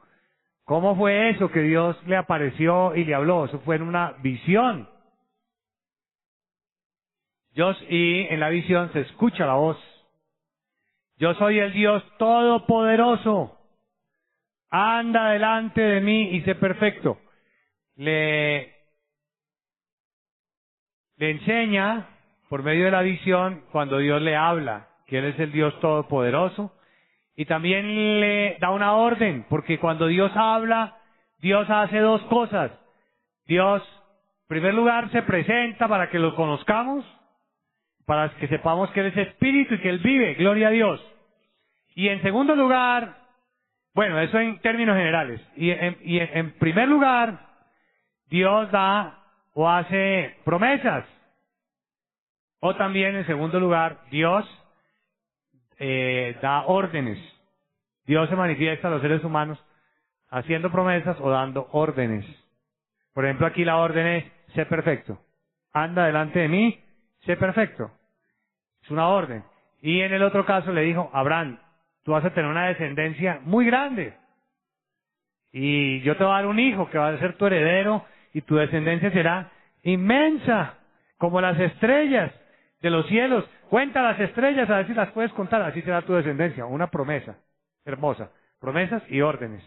¿cómo 0.63 0.95
fue 0.95 1.29
eso 1.29 1.49
que 1.49 1.61
Dios 1.61 1.97
le 2.05 2.15
apareció 2.15 2.95
y 2.95 3.05
le 3.05 3.15
habló? 3.15 3.45
Eso 3.45 3.59
fue 3.61 3.77
en 3.77 3.81
una 3.83 4.11
visión. 4.21 4.87
Dios, 7.53 7.75
y 7.89 8.21
en 8.27 8.39
la 8.39 8.49
visión 8.49 8.93
se 8.93 9.01
escucha 9.01 9.45
la 9.45 9.55
voz. 9.55 9.77
Yo 11.17 11.33
soy 11.35 11.59
el 11.59 11.73
Dios 11.73 12.03
todopoderoso. 12.17 13.57
Anda 14.69 15.31
delante 15.31 15.81
de 15.81 16.01
mí 16.01 16.29
y 16.29 16.41
sé 16.41 16.55
perfecto. 16.55 17.19
Le 17.95 18.81
le 21.17 21.29
enseña 21.29 22.10
por 22.51 22.63
medio 22.63 22.83
de 22.83 22.91
la 22.91 23.01
visión 23.01 23.63
cuando 23.71 23.99
Dios 23.99 24.21
le 24.21 24.35
habla, 24.35 24.89
que 25.07 25.19
Él 25.19 25.23
es 25.23 25.39
el 25.39 25.53
Dios 25.53 25.73
todopoderoso, 25.79 26.73
y 27.33 27.45
también 27.45 28.19
le 28.19 28.57
da 28.59 28.71
una 28.71 28.91
orden, 28.91 29.45
porque 29.47 29.79
cuando 29.79 30.07
Dios 30.07 30.33
habla, 30.35 30.97
Dios 31.39 31.69
hace 31.69 31.99
dos 31.99 32.21
cosas. 32.23 32.71
Dios, 33.45 33.81
en 34.41 34.47
primer 34.49 34.73
lugar, 34.73 35.09
se 35.13 35.21
presenta 35.21 35.87
para 35.87 36.09
que 36.09 36.19
lo 36.19 36.35
conozcamos, 36.35 37.05
para 38.05 38.27
que 38.31 38.49
sepamos 38.49 38.89
que 38.91 38.99
Él 38.99 39.05
es 39.05 39.29
espíritu 39.29 39.75
y 39.75 39.79
que 39.79 39.89
Él 39.89 39.99
vive, 39.99 40.33
gloria 40.33 40.67
a 40.67 40.71
Dios. 40.71 41.01
Y 41.95 42.09
en 42.09 42.21
segundo 42.21 42.53
lugar, 42.53 43.15
bueno, 43.93 44.19
eso 44.19 44.37
en 44.37 44.59
términos 44.59 44.97
generales. 44.97 45.39
Y 45.55 45.71
en, 45.71 45.97
y 46.03 46.19
en 46.19 46.51
primer 46.59 46.89
lugar, 46.89 47.47
Dios 48.29 48.69
da 48.71 49.19
o 49.53 49.69
hace 49.69 50.35
promesas. 50.43 51.05
O 52.61 52.75
también, 52.75 53.15
en 53.15 53.25
segundo 53.25 53.59
lugar, 53.59 53.97
Dios 54.11 54.45
eh, 55.79 56.37
da 56.43 56.65
órdenes. 56.67 57.17
Dios 58.05 58.29
se 58.29 58.35
manifiesta 58.35 58.87
a 58.87 58.91
los 58.91 59.01
seres 59.01 59.23
humanos 59.23 59.57
haciendo 60.29 60.71
promesas 60.71 61.17
o 61.19 61.31
dando 61.31 61.67
órdenes. 61.71 62.23
Por 63.13 63.25
ejemplo, 63.25 63.47
aquí 63.47 63.65
la 63.65 63.77
orden 63.77 64.05
es, 64.05 64.25
sé 64.53 64.67
perfecto. 64.67 65.19
Anda 65.73 66.05
delante 66.05 66.37
de 66.37 66.47
mí, 66.49 66.79
sé 67.25 67.35
perfecto. 67.35 67.89
Es 68.83 68.91
una 68.91 69.07
orden. 69.07 69.43
Y 69.81 70.01
en 70.01 70.13
el 70.13 70.21
otro 70.21 70.45
caso 70.45 70.71
le 70.71 70.81
dijo, 70.81 71.09
Abraham, 71.13 71.57
tú 72.03 72.11
vas 72.11 72.23
a 72.23 72.29
tener 72.29 72.49
una 72.49 72.67
descendencia 72.67 73.39
muy 73.43 73.65
grande. 73.65 74.13
Y 75.51 76.01
yo 76.01 76.15
te 76.15 76.23
voy 76.23 76.33
a 76.33 76.35
dar 76.35 76.45
un 76.45 76.59
hijo 76.59 76.91
que 76.91 76.99
va 76.99 77.09
a 77.09 77.17
ser 77.17 77.37
tu 77.37 77.47
heredero 77.47 78.05
y 78.33 78.41
tu 78.41 78.55
descendencia 78.55 79.09
será 79.11 79.49
inmensa, 79.81 80.75
como 81.17 81.41
las 81.41 81.59
estrellas 81.59 82.31
de 82.81 82.89
los 82.89 83.05
cielos. 83.07 83.45
Cuenta 83.69 84.01
las 84.01 84.19
estrellas, 84.19 84.69
a 84.69 84.77
ver 84.77 84.87
si 84.87 84.93
las 84.93 85.11
puedes 85.11 85.31
contar, 85.33 85.61
así 85.61 85.81
será 85.81 86.01
tu 86.01 86.13
descendencia. 86.13 86.65
Una 86.65 86.87
promesa 86.87 87.37
hermosa. 87.85 88.31
Promesas 88.59 89.03
y 89.09 89.21
órdenes. 89.21 89.63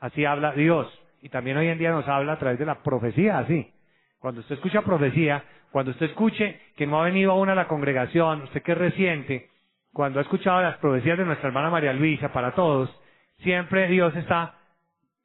Así 0.00 0.24
habla 0.24 0.52
Dios. 0.52 0.86
Y 1.20 1.28
también 1.28 1.56
hoy 1.56 1.68
en 1.68 1.78
día 1.78 1.90
nos 1.90 2.08
habla 2.08 2.32
a 2.32 2.38
través 2.38 2.58
de 2.58 2.66
la 2.66 2.82
profecía, 2.82 3.38
así. 3.38 3.72
Cuando 4.18 4.40
usted 4.40 4.56
escucha 4.56 4.82
profecía, 4.82 5.44
cuando 5.70 5.92
usted 5.92 6.06
escuche 6.06 6.60
que 6.76 6.86
no 6.86 7.00
ha 7.00 7.04
venido 7.04 7.32
aún 7.32 7.48
a 7.48 7.54
la 7.54 7.68
congregación, 7.68 8.42
usted 8.42 8.62
que 8.62 8.72
es 8.72 8.78
reciente, 8.78 9.50
cuando 9.92 10.18
ha 10.18 10.22
escuchado 10.22 10.60
las 10.62 10.78
profecías 10.78 11.18
de 11.18 11.24
nuestra 11.24 11.48
hermana 11.48 11.70
María 11.70 11.92
Luisa 11.92 12.32
para 12.32 12.52
todos, 12.52 12.90
siempre 13.38 13.88
Dios 13.88 14.14
está 14.16 14.54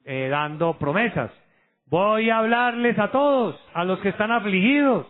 eh, 0.05 0.27
dando 0.29 0.77
promesas. 0.77 1.31
Voy 1.87 2.29
a 2.29 2.39
hablarles 2.39 2.99
a 2.99 3.11
todos, 3.11 3.59
a 3.73 3.83
los 3.83 3.99
que 3.99 4.09
están 4.09 4.31
afligidos. 4.31 5.07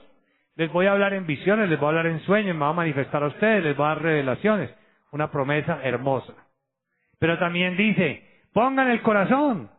Les 0.57 0.71
voy 0.71 0.87
a 0.87 0.91
hablar 0.91 1.13
en 1.13 1.27
visiones, 1.27 1.69
les 1.69 1.79
voy 1.79 1.85
a 1.85 1.89
hablar 1.89 2.07
en 2.07 2.19
sueños, 2.21 2.55
me 2.55 2.61
voy 2.61 2.71
a 2.71 2.73
manifestar 2.73 3.23
a 3.23 3.27
ustedes, 3.27 3.63
les 3.63 3.77
voy 3.77 3.85
a 3.85 3.89
dar 3.89 4.01
revelaciones. 4.01 4.73
Una 5.11 5.29
promesa 5.29 5.79
hermosa. 5.83 6.33
Pero 7.19 7.37
también 7.37 7.77
dice, 7.77 8.23
pongan 8.53 8.89
el 8.89 9.03
corazón, 9.03 9.69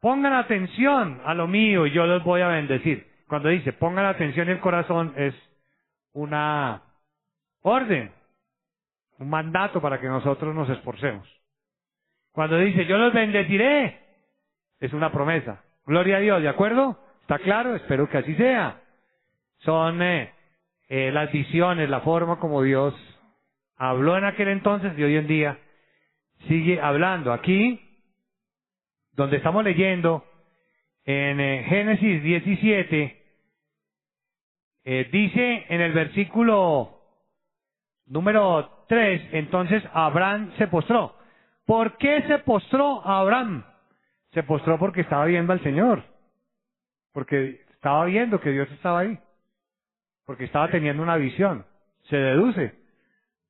pongan 0.00 0.32
atención 0.32 1.20
a 1.26 1.34
lo 1.34 1.46
mío 1.46 1.86
y 1.86 1.92
yo 1.92 2.06
los 2.06 2.24
voy 2.24 2.40
a 2.40 2.48
bendecir. 2.48 3.06
Cuando 3.28 3.50
dice 3.50 3.74
pongan 3.74 4.06
atención 4.06 4.48
el 4.48 4.60
corazón 4.60 5.12
es 5.14 5.34
una 6.14 6.82
orden, 7.60 8.10
un 9.18 9.28
mandato 9.28 9.82
para 9.82 10.00
que 10.00 10.08
nosotros 10.08 10.54
nos 10.54 10.70
esforcemos. 10.70 11.28
Cuando 12.32 12.56
dice 12.56 12.86
yo 12.86 12.96
los 12.96 13.12
bendeciré, 13.12 14.06
Es 14.80 14.92
una 14.92 15.12
promesa. 15.12 15.64
Gloria 15.84 16.16
a 16.16 16.20
Dios, 16.20 16.40
¿de 16.40 16.48
acuerdo? 16.48 16.96
¿Está 17.22 17.38
claro? 17.40 17.74
Espero 17.74 18.08
que 18.08 18.18
así 18.18 18.34
sea. 18.36 18.80
Son 19.58 20.00
eh, 20.02 20.32
eh, 20.88 21.10
las 21.12 21.30
visiones, 21.32 21.88
la 21.90 22.00
forma 22.00 22.38
como 22.38 22.62
Dios 22.62 22.94
habló 23.76 24.16
en 24.16 24.24
aquel 24.24 24.48
entonces 24.48 24.92
y 24.98 25.02
hoy 25.02 25.16
en 25.16 25.26
día 25.26 25.58
sigue 26.46 26.80
hablando. 26.80 27.32
Aquí, 27.32 27.80
donde 29.12 29.36
estamos 29.36 29.64
leyendo, 29.64 30.24
en 31.04 31.40
eh, 31.40 31.64
Génesis 31.68 32.22
17, 32.22 33.22
eh, 34.84 35.08
dice 35.10 35.66
en 35.68 35.80
el 35.80 35.92
versículo 35.92 37.00
número 38.06 38.84
3, 38.88 39.28
entonces 39.32 39.82
Abraham 39.92 40.52
se 40.58 40.68
postró. 40.68 41.14
¿Por 41.64 41.96
qué 41.98 42.22
se 42.22 42.38
postró 42.38 43.06
Abraham? 43.06 43.64
Se 44.32 44.42
postró 44.42 44.78
porque 44.78 45.02
estaba 45.02 45.24
viendo 45.26 45.52
al 45.52 45.62
Señor, 45.62 46.02
porque 47.12 47.62
estaba 47.72 48.04
viendo 48.06 48.40
que 48.40 48.50
Dios 48.50 48.70
estaba 48.72 49.00
ahí, 49.00 49.18
porque 50.28 50.44
estaba 50.44 50.68
teniendo 50.68 51.02
una 51.02 51.16
visión. 51.16 51.64
Se 52.10 52.16
deduce, 52.18 52.74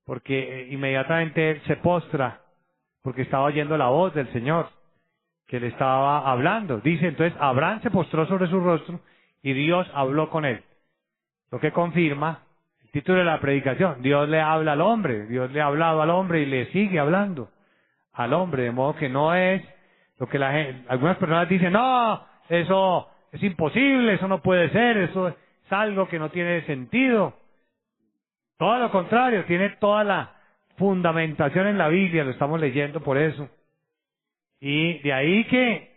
porque 0.06 0.38
eh, 0.38 0.68
inmediatamente 0.70 1.50
él 1.50 1.62
se 1.66 1.74
postra, 1.74 2.42
porque 3.02 3.22
estaba 3.22 3.46
oyendo 3.46 3.76
la 3.76 3.88
voz 3.88 4.14
del 4.14 4.32
Señor, 4.32 4.68
que 5.48 5.58
le 5.58 5.66
estaba 5.66 6.30
hablando. 6.30 6.78
Dice 6.78 7.08
entonces, 7.08 7.36
Abraham 7.40 7.82
se 7.82 7.90
postró 7.90 8.26
sobre 8.28 8.46
su 8.46 8.60
rostro 8.60 9.00
y 9.42 9.54
Dios 9.54 9.90
habló 9.92 10.30
con 10.30 10.44
él. 10.44 10.62
Lo 11.50 11.58
que 11.58 11.72
confirma 11.72 12.44
el 12.80 12.90
título 12.92 13.18
de 13.18 13.24
la 13.24 13.40
predicación. 13.40 14.00
Dios 14.00 14.28
le 14.28 14.40
habla 14.40 14.74
al 14.74 14.80
hombre, 14.80 15.26
Dios 15.26 15.50
le 15.50 15.60
ha 15.60 15.66
hablado 15.66 16.00
al 16.00 16.10
hombre 16.10 16.42
y 16.42 16.46
le 16.46 16.66
sigue 16.66 17.00
hablando 17.00 17.50
al 18.12 18.32
hombre, 18.34 18.62
de 18.62 18.70
modo 18.70 18.94
que 18.94 19.08
no 19.08 19.34
es 19.34 19.64
lo 20.20 20.28
que 20.28 20.38
la 20.38 20.50
algunas 20.86 21.16
personas 21.16 21.48
dicen, 21.48 21.72
no, 21.72 22.24
eso 22.48 23.08
es 23.32 23.42
imposible, 23.42 24.14
eso 24.14 24.28
no 24.28 24.40
puede 24.40 24.70
ser, 24.70 24.96
eso 24.98 25.34
es 25.68 25.72
algo 25.72 26.08
que 26.08 26.18
no 26.18 26.30
tiene 26.30 26.64
sentido. 26.64 27.34
Todo 28.56 28.78
lo 28.78 28.90
contrario, 28.90 29.44
tiene 29.44 29.70
toda 29.80 30.02
la 30.02 30.32
fundamentación 30.76 31.66
en 31.66 31.78
la 31.78 31.88
Biblia, 31.88 32.24
lo 32.24 32.30
estamos 32.30 32.58
leyendo 32.58 33.00
por 33.00 33.18
eso. 33.18 33.48
Y 34.60 34.98
de 35.00 35.12
ahí 35.12 35.44
que 35.44 35.92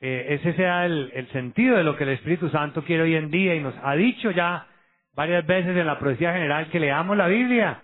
eh, 0.00 0.26
ese 0.40 0.52
sea 0.54 0.84
el, 0.84 1.28
sentido 1.32 1.76
de 1.76 1.84
lo 1.84 1.96
que 1.96 2.04
el 2.04 2.10
Espíritu 2.10 2.50
Santo 2.50 2.82
quiere 2.84 3.04
hoy 3.04 3.14
en 3.14 3.30
día 3.30 3.54
y 3.54 3.60
nos 3.60 3.74
ha 3.82 3.94
dicho 3.94 4.30
ya 4.30 4.66
varias 5.14 5.46
veces 5.46 5.74
en 5.76 5.86
la 5.86 5.98
profecía 5.98 6.32
general 6.32 6.68
que 6.68 6.80
leamos 6.80 7.16
la 7.16 7.28
Biblia. 7.28 7.82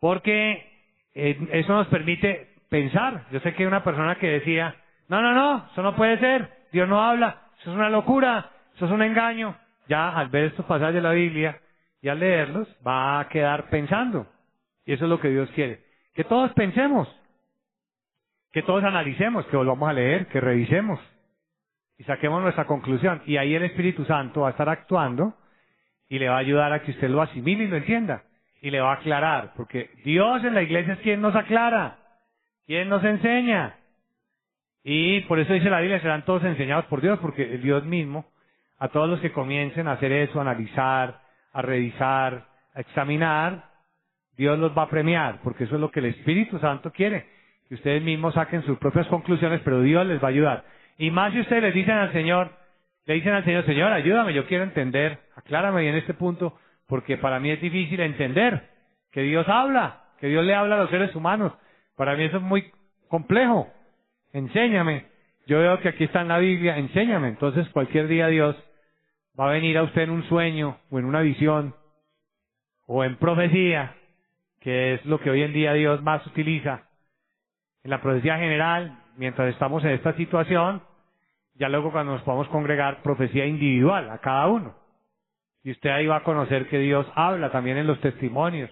Porque 0.00 0.64
eh, 1.14 1.48
eso 1.52 1.74
nos 1.74 1.88
permite 1.88 2.54
pensar. 2.70 3.26
Yo 3.32 3.40
sé 3.40 3.52
que 3.54 3.66
una 3.66 3.84
persona 3.84 4.14
que 4.14 4.28
decía, 4.28 4.76
no, 5.08 5.20
no, 5.20 5.34
no, 5.34 5.68
eso 5.72 5.82
no 5.82 5.96
puede 5.96 6.18
ser, 6.18 6.48
Dios 6.72 6.88
no 6.88 7.02
habla, 7.02 7.42
eso 7.60 7.70
es 7.70 7.76
una 7.76 7.90
locura, 7.90 8.50
eso 8.76 8.86
es 8.86 8.92
un 8.92 9.02
engaño. 9.02 9.56
Ya 9.88 10.10
al 10.10 10.28
ver 10.28 10.44
estos 10.44 10.66
pasajes 10.66 10.94
de 10.94 11.02
la 11.02 11.12
Biblia 11.12 11.60
y 12.00 12.08
al 12.08 12.20
leerlos, 12.20 12.68
va 12.86 13.20
a 13.20 13.28
quedar 13.28 13.68
pensando. 13.70 14.26
Y 14.84 14.92
eso 14.92 15.04
es 15.04 15.10
lo 15.10 15.20
que 15.20 15.30
Dios 15.30 15.50
quiere. 15.50 15.80
Que 16.14 16.24
todos 16.24 16.52
pensemos, 16.52 17.08
que 18.52 18.62
todos 18.62 18.84
analicemos, 18.84 19.46
que 19.46 19.56
volvamos 19.56 19.88
a 19.88 19.92
leer, 19.92 20.26
que 20.28 20.40
revisemos 20.40 21.00
y 21.98 22.04
saquemos 22.04 22.42
nuestra 22.42 22.66
conclusión. 22.66 23.22
Y 23.26 23.36
ahí 23.36 23.54
el 23.54 23.64
Espíritu 23.64 24.04
Santo 24.04 24.42
va 24.42 24.48
a 24.48 24.50
estar 24.52 24.68
actuando 24.68 25.34
y 26.08 26.18
le 26.18 26.28
va 26.28 26.36
a 26.36 26.40
ayudar 26.40 26.72
a 26.72 26.82
que 26.82 26.92
usted 26.92 27.08
lo 27.08 27.22
asimile 27.22 27.64
y 27.64 27.68
lo 27.68 27.76
entienda 27.76 28.22
y 28.60 28.70
le 28.70 28.80
va 28.80 28.92
a 28.92 28.94
aclarar, 28.96 29.52
porque 29.56 29.90
Dios 30.04 30.42
en 30.44 30.54
la 30.54 30.62
iglesia 30.62 30.94
es 30.94 31.00
quien 31.00 31.20
nos 31.20 31.36
aclara, 31.36 31.98
quien 32.66 32.88
nos 32.88 33.04
enseña. 33.04 33.76
Y 34.82 35.20
por 35.22 35.38
eso 35.38 35.52
dice 35.52 35.70
la 35.70 35.80
Biblia, 35.80 36.00
serán 36.00 36.24
todos 36.24 36.44
enseñados 36.44 36.86
por 36.86 37.00
Dios, 37.00 37.18
porque 37.20 37.58
Dios 37.58 37.84
mismo, 37.84 38.26
a 38.78 38.88
todos 38.88 39.08
los 39.08 39.20
que 39.20 39.32
comiencen 39.32 39.88
a 39.88 39.92
hacer 39.92 40.12
eso, 40.12 40.38
a 40.38 40.42
analizar, 40.42 41.20
a 41.52 41.62
revisar, 41.62 42.46
a 42.74 42.80
examinar, 42.80 43.64
Dios 44.36 44.58
los 44.58 44.76
va 44.76 44.82
a 44.82 44.90
premiar, 44.90 45.40
porque 45.42 45.64
eso 45.64 45.76
es 45.76 45.80
lo 45.80 45.90
que 45.90 46.00
el 46.00 46.06
Espíritu 46.06 46.58
Santo 46.58 46.92
quiere, 46.92 47.26
que 47.68 47.74
ustedes 47.74 48.02
mismos 48.02 48.34
saquen 48.34 48.62
sus 48.64 48.78
propias 48.78 49.06
conclusiones, 49.06 49.60
pero 49.64 49.80
Dios 49.80 50.06
les 50.06 50.22
va 50.22 50.26
a 50.26 50.30
ayudar. 50.30 50.64
Y 50.98 51.10
más 51.10 51.32
si 51.32 51.40
ustedes 51.40 51.62
les 51.62 51.74
dicen 51.74 51.94
al 51.94 52.12
Señor, 52.12 52.50
le 53.06 53.14
dicen 53.14 53.32
al 53.32 53.44
Señor, 53.44 53.64
Señor, 53.64 53.92
ayúdame, 53.92 54.34
yo 54.34 54.46
quiero 54.46 54.64
entender, 54.64 55.18
aclárame 55.36 55.88
en 55.88 55.96
este 55.96 56.14
punto, 56.14 56.58
porque 56.86 57.16
para 57.16 57.40
mí 57.40 57.50
es 57.50 57.60
difícil 57.60 58.00
entender 58.00 58.68
que 59.10 59.22
Dios 59.22 59.48
habla, 59.48 60.04
que 60.20 60.28
Dios 60.28 60.44
le 60.44 60.54
habla 60.54 60.76
a 60.76 60.78
los 60.80 60.90
seres 60.90 61.14
humanos. 61.14 61.52
Para 61.96 62.14
mí 62.16 62.24
eso 62.24 62.36
es 62.36 62.42
muy 62.42 62.70
complejo. 63.08 63.68
Enséñame. 64.32 65.06
Yo 65.46 65.60
veo 65.60 65.80
que 65.80 65.88
aquí 65.88 66.04
está 66.04 66.20
en 66.20 66.28
la 66.28 66.38
Biblia, 66.38 66.76
enséñame. 66.76 67.28
Entonces 67.28 67.68
cualquier 67.70 68.08
día 68.08 68.26
Dios 68.26 68.56
va 69.38 69.48
a 69.48 69.52
venir 69.52 69.76
a 69.78 69.82
usted 69.82 70.02
en 70.02 70.10
un 70.10 70.24
sueño 70.28 70.78
o 70.90 70.98
en 70.98 71.04
una 71.04 71.20
visión 71.20 71.74
o 72.86 73.04
en 73.04 73.16
profecía, 73.16 73.94
que 74.60 74.94
es 74.94 75.04
lo 75.04 75.20
que 75.20 75.30
hoy 75.30 75.42
en 75.42 75.52
día 75.52 75.72
Dios 75.72 76.02
más 76.02 76.26
utiliza. 76.26 76.84
En 77.82 77.90
la 77.90 78.00
profecía 78.00 78.38
general, 78.38 78.98
mientras 79.16 79.52
estamos 79.52 79.84
en 79.84 79.90
esta 79.90 80.14
situación, 80.14 80.82
ya 81.54 81.68
luego 81.68 81.92
cuando 81.92 82.12
nos 82.12 82.22
podamos 82.22 82.48
congregar, 82.48 83.02
profecía 83.02 83.46
individual 83.46 84.10
a 84.10 84.18
cada 84.18 84.46
uno. 84.48 84.74
Y 85.62 85.72
usted 85.72 85.90
ahí 85.90 86.06
va 86.06 86.16
a 86.16 86.22
conocer 86.22 86.68
que 86.68 86.78
Dios 86.78 87.06
habla 87.14 87.50
también 87.50 87.76
en 87.76 87.86
los 87.86 88.00
testimonios, 88.00 88.70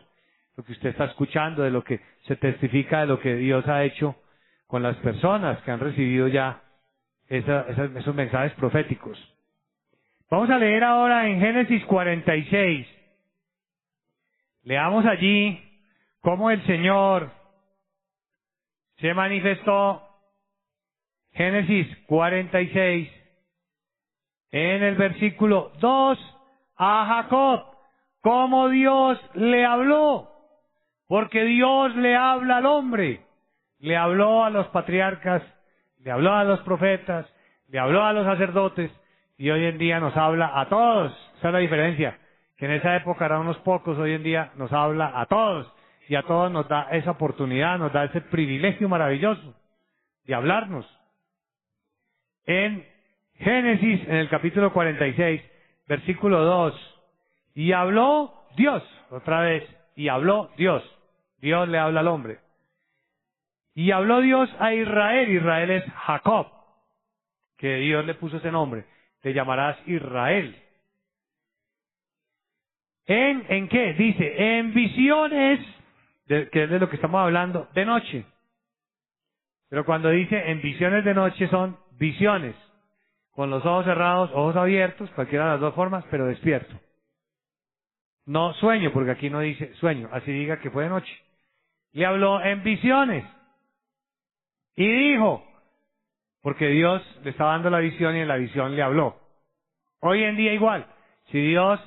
lo 0.57 0.65
que 0.65 0.73
usted 0.73 0.91
está 0.91 1.07
escuchando, 1.07 1.63
de 1.63 1.71
lo 1.71 1.83
que 1.83 2.01
se 2.27 2.37
testifica 2.37 3.01
de 3.01 3.07
lo 3.07 3.19
que 3.19 3.35
Dios 3.35 3.67
ha 3.67 3.83
hecho 3.85 4.15
con 4.67 4.83
las 4.83 4.97
personas 4.99 5.61
que 5.63 5.71
han 5.71 5.81
recibido 5.81 6.29
ya 6.29 6.63
esos 7.29 8.15
mensajes 8.15 8.53
proféticos. 8.53 9.34
Vamos 10.31 10.51
a 10.51 10.59
leer 10.59 10.83
ahora 10.83 11.29
en 11.29 11.41
Génesis 11.41 11.85
46. 11.87 12.87
Leamos 14.63 15.05
allí 15.05 15.63
cómo 16.21 16.51
el 16.51 16.65
Señor 16.67 17.31
se 18.97 19.13
manifestó. 19.15 20.03
Génesis 21.33 21.89
46, 22.07 23.11
en 24.53 24.83
el 24.85 24.95
versículo 24.95 25.73
2 25.81 26.37
a 26.77 27.07
Jacob 27.07 27.75
como 28.21 28.69
Dios 28.69 29.21
le 29.35 29.67
habló, 29.67 30.31
porque 31.09 31.45
Dios 31.45 31.95
le 31.97 32.17
habla 32.17 32.59
al 32.59 32.67
hombre, 32.67 33.21
le 33.81 33.97
habló 33.97 34.45
a 34.45 34.51
los 34.51 34.67
patriarcas, 34.69 35.43
le 35.99 36.11
habló 36.11 36.33
a 36.33 36.45
los 36.45 36.61
profetas, 36.61 37.27
le 37.69 37.79
habló 37.79 38.03
a 38.03 38.13
los 38.13 38.25
sacerdotes 38.25 38.91
y 39.37 39.51
hoy 39.51 39.65
en 39.65 39.79
día 39.79 40.01
nos 40.01 40.17
habla 40.17 40.59
a 40.61 40.69
todos. 40.69 41.13
Esa 41.39 41.49
es 41.49 41.53
la 41.53 41.59
diferencia, 41.59 42.19
que 42.57 42.67
en 42.67 42.73
esa 42.73 42.97
época 42.97 43.27
eran 43.27 43.41
unos 43.41 43.59
pocos, 43.59 43.99
hoy 43.99 44.13
en 44.13 44.23
día 44.23 44.53
nos 44.57 44.73
habla 44.73 45.13
a 45.15 45.27
todos 45.27 45.71
y 46.09 46.15
a 46.15 46.23
todos 46.23 46.51
nos 46.51 46.69
da 46.69 46.89
esa 46.91 47.13
oportunidad, 47.13 47.79
nos 47.79 47.93
da 47.93 48.05
ese 48.05 48.21
privilegio 48.21 48.89
maravilloso 48.89 49.55
de 50.25 50.35
hablarnos. 50.35 50.87
En 52.47 52.87
Génesis, 53.37 54.07
en 54.07 54.17
el 54.17 54.29
capítulo 54.29 54.73
46, 54.73 55.43
versículo 55.89 56.45
2. 56.45 57.01
Y 57.55 57.73
habló 57.73 58.33
Dios, 58.57 58.83
otra 59.11 59.41
vez, 59.41 59.65
y 59.97 60.09
habló 60.09 60.51
Dios. 60.57 60.83
Dios 61.39 61.69
le 61.69 61.79
habla 61.79 62.01
al 62.01 62.09
hombre. 62.09 62.39
Y 63.75 63.91
habló 63.91 64.21
Dios 64.21 64.49
a 64.61 64.73
Israel, 64.73 65.29
Israel 65.31 65.71
es 65.71 65.85
Jacob, 66.07 66.47
que 67.59 67.77
Dios 67.77 68.05
le 68.05 68.15
puso 68.15 68.37
ese 68.37 68.53
nombre. 68.53 68.85
Te 69.25 69.33
llamarás 69.33 69.79
Israel. 69.87 70.55
¿En, 73.07 73.69
qué? 73.69 73.95
Dice, 73.95 74.59
en 74.59 74.75
visiones, 74.75 75.61
que 76.27 76.65
es 76.65 76.71
de 76.71 76.79
lo 76.79 76.91
que 76.91 76.97
estamos 76.97 77.23
hablando, 77.23 77.67
de 77.73 77.87
noche. 77.87 78.27
Pero 79.71 79.87
cuando 79.87 80.11
dice 80.11 80.51
en 80.51 80.61
visiones 80.61 81.07
de 81.07 81.15
noche 81.15 81.49
son 81.49 81.79
visiones 81.93 82.55
con 83.31 83.49
los 83.49 83.65
ojos 83.65 83.87
cerrados, 83.87 84.31
ojos 84.35 84.57
abiertos, 84.57 85.09
cualquiera 85.13 85.47
de 85.47 85.51
las 85.53 85.61
dos 85.61 85.75
formas, 85.75 86.05
pero 86.11 86.27
despierto. 86.27 86.79
No 88.27 88.53
sueño, 88.53 88.93
porque 88.93 89.13
aquí 89.13 89.31
no 89.31 89.41
dice 89.41 89.73
sueño, 89.77 90.11
así 90.13 90.31
diga 90.33 90.61
que 90.61 90.71
fue 90.71 90.83
de 90.83 90.91
noche. 90.91 91.19
Le 91.93 92.05
habló 92.05 92.43
en 92.43 92.63
visiones. 92.63 93.25
Y 94.77 94.87
dijo, 94.87 95.43
porque 96.45 96.69
Dios 96.69 97.03
le 97.25 97.31
estaba 97.31 97.53
dando 97.53 97.71
la 97.71 97.79
visión 97.79 98.15
y 98.15 98.21
en 98.21 98.29
la 98.29 98.37
visión 98.37 98.77
le 98.77 98.83
habló. 98.83 99.17
Hoy 100.01 100.23
en 100.25 100.37
día 100.37 100.53
igual, 100.53 100.85
si 101.33 101.41
Dios 101.41 101.81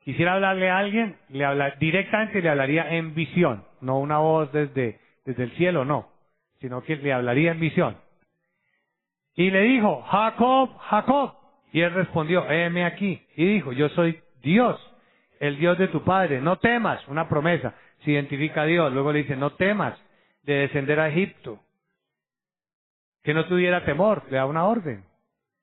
quisiera 0.00 0.34
hablarle 0.34 0.68
a 0.70 0.78
alguien, 0.78 1.16
le 1.28 1.44
habla, 1.44 1.76
directamente 1.78 2.42
le 2.42 2.48
hablaría 2.48 2.96
en 2.96 3.14
visión, 3.14 3.62
no 3.80 4.00
una 4.00 4.18
voz 4.18 4.50
desde, 4.50 4.98
desde 5.24 5.44
el 5.44 5.52
cielo, 5.52 5.84
no, 5.84 6.08
sino 6.60 6.82
que 6.82 6.96
le 6.96 7.12
hablaría 7.12 7.52
en 7.52 7.60
visión. 7.60 7.96
Y 9.36 9.52
le 9.52 9.60
dijo, 9.62 10.02
Jacob, 10.02 10.76
Jacob. 10.78 11.34
Y 11.72 11.80
él 11.82 11.94
respondió, 11.94 12.50
heme 12.50 12.84
aquí. 12.84 13.22
Y 13.36 13.46
dijo, 13.54 13.72
yo 13.72 13.88
soy 13.90 14.18
Dios, 14.42 14.80
el 15.38 15.58
Dios 15.58 15.78
de 15.78 15.86
tu 15.86 16.02
padre. 16.02 16.40
No 16.40 16.56
temas, 16.56 17.06
una 17.06 17.28
promesa. 17.28 17.72
Se 18.04 18.10
identifica 18.10 18.62
a 18.62 18.66
Dios. 18.66 18.92
Luego 18.92 19.12
le 19.12 19.20
dice, 19.20 19.36
no 19.36 19.50
temas 19.50 19.96
de 20.42 20.54
descender 20.54 20.98
a 20.98 21.08
Egipto. 21.08 21.60
Que 23.22 23.34
no 23.34 23.46
tuviera 23.46 23.84
temor, 23.84 24.24
le 24.30 24.36
da 24.36 24.46
una 24.46 24.64
orden, 24.64 25.04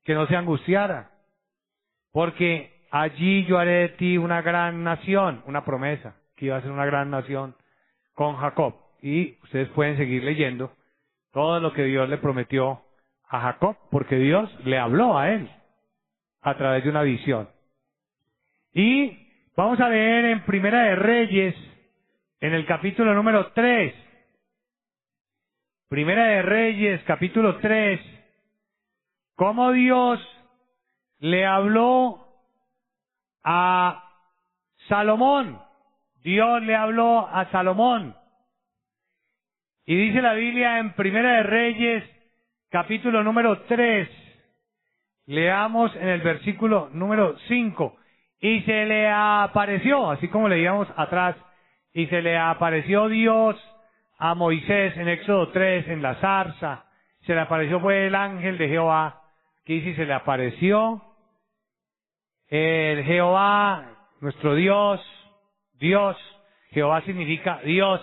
que 0.03 0.13
no 0.13 0.27
se 0.27 0.35
angustiara, 0.35 1.11
porque 2.11 2.85
allí 2.91 3.45
yo 3.45 3.57
haré 3.57 3.71
de 3.71 3.89
ti 3.89 4.17
una 4.17 4.41
gran 4.41 4.83
nación, 4.83 5.43
una 5.45 5.65
promesa, 5.65 6.15
que 6.35 6.45
iba 6.45 6.57
a 6.57 6.61
ser 6.61 6.71
una 6.71 6.85
gran 6.85 7.11
nación 7.11 7.55
con 8.13 8.37
Jacob. 8.37 8.75
Y 9.01 9.37
ustedes 9.43 9.69
pueden 9.69 9.97
seguir 9.97 10.23
leyendo 10.23 10.71
todo 11.31 11.59
lo 11.59 11.73
que 11.73 11.83
Dios 11.83 12.09
le 12.09 12.17
prometió 12.17 12.81
a 13.27 13.41
Jacob, 13.41 13.77
porque 13.91 14.15
Dios 14.17 14.49
le 14.65 14.77
habló 14.77 15.17
a 15.17 15.29
él 15.29 15.49
a 16.41 16.55
través 16.57 16.83
de 16.83 16.89
una 16.89 17.03
visión. 17.03 17.49
Y 18.73 19.17
vamos 19.55 19.79
a 19.79 19.89
leer 19.89 20.25
en 20.25 20.45
Primera 20.45 20.83
de 20.83 20.95
Reyes, 20.95 21.55
en 22.39 22.53
el 22.53 22.65
capítulo 22.65 23.13
número 23.13 23.51
3. 23.51 23.93
Primera 25.89 26.23
de 26.23 26.43
Reyes, 26.43 27.01
capítulo 27.05 27.57
3. 27.57 27.99
Cómo 29.33 29.71
Dios 29.71 30.19
le 31.17 31.47
habló 31.47 32.27
a 33.43 34.03
Salomón. 34.87 35.59
Dios 36.21 36.61
le 36.61 36.75
habló 36.75 37.27
a 37.27 37.49
Salomón. 37.49 38.15
Y 39.87 39.95
dice 39.95 40.21
la 40.21 40.33
Biblia 40.33 40.77
en 40.77 40.93
Primera 40.93 41.37
de 41.37 41.43
Reyes, 41.43 42.03
capítulo 42.69 43.23
número 43.23 43.61
3. 43.61 44.07
Leamos 45.25 45.95
en 45.95 46.07
el 46.07 46.21
versículo 46.21 46.91
número 46.93 47.35
5. 47.47 47.97
Y 48.41 48.61
se 48.61 48.85
le 48.85 49.09
apareció, 49.09 50.11
así 50.11 50.27
como 50.27 50.49
leíamos 50.49 50.87
atrás, 50.95 51.35
y 51.93 52.05
se 52.05 52.21
le 52.21 52.37
apareció 52.37 53.07
Dios 53.07 53.55
a 54.19 54.35
Moisés 54.35 54.97
en 54.97 55.07
Éxodo 55.07 55.47
3, 55.49 55.87
en 55.87 56.01
la 56.01 56.15
zarza. 56.15 56.85
Se 57.21 57.33
le 57.33 57.39
apareció 57.39 57.79
fue 57.79 58.07
el 58.07 58.15
ángel 58.15 58.57
de 58.57 58.67
Jehová, 58.67 59.21
que 59.65 59.73
dice, 59.73 59.95
se 59.95 60.05
le 60.05 60.13
apareció 60.13 61.01
el 62.49 63.03
Jehová, 63.03 63.85
nuestro 64.19 64.55
Dios, 64.55 65.01
Dios, 65.79 66.17
Jehová 66.71 67.01
significa 67.01 67.59
Dios. 67.63 68.01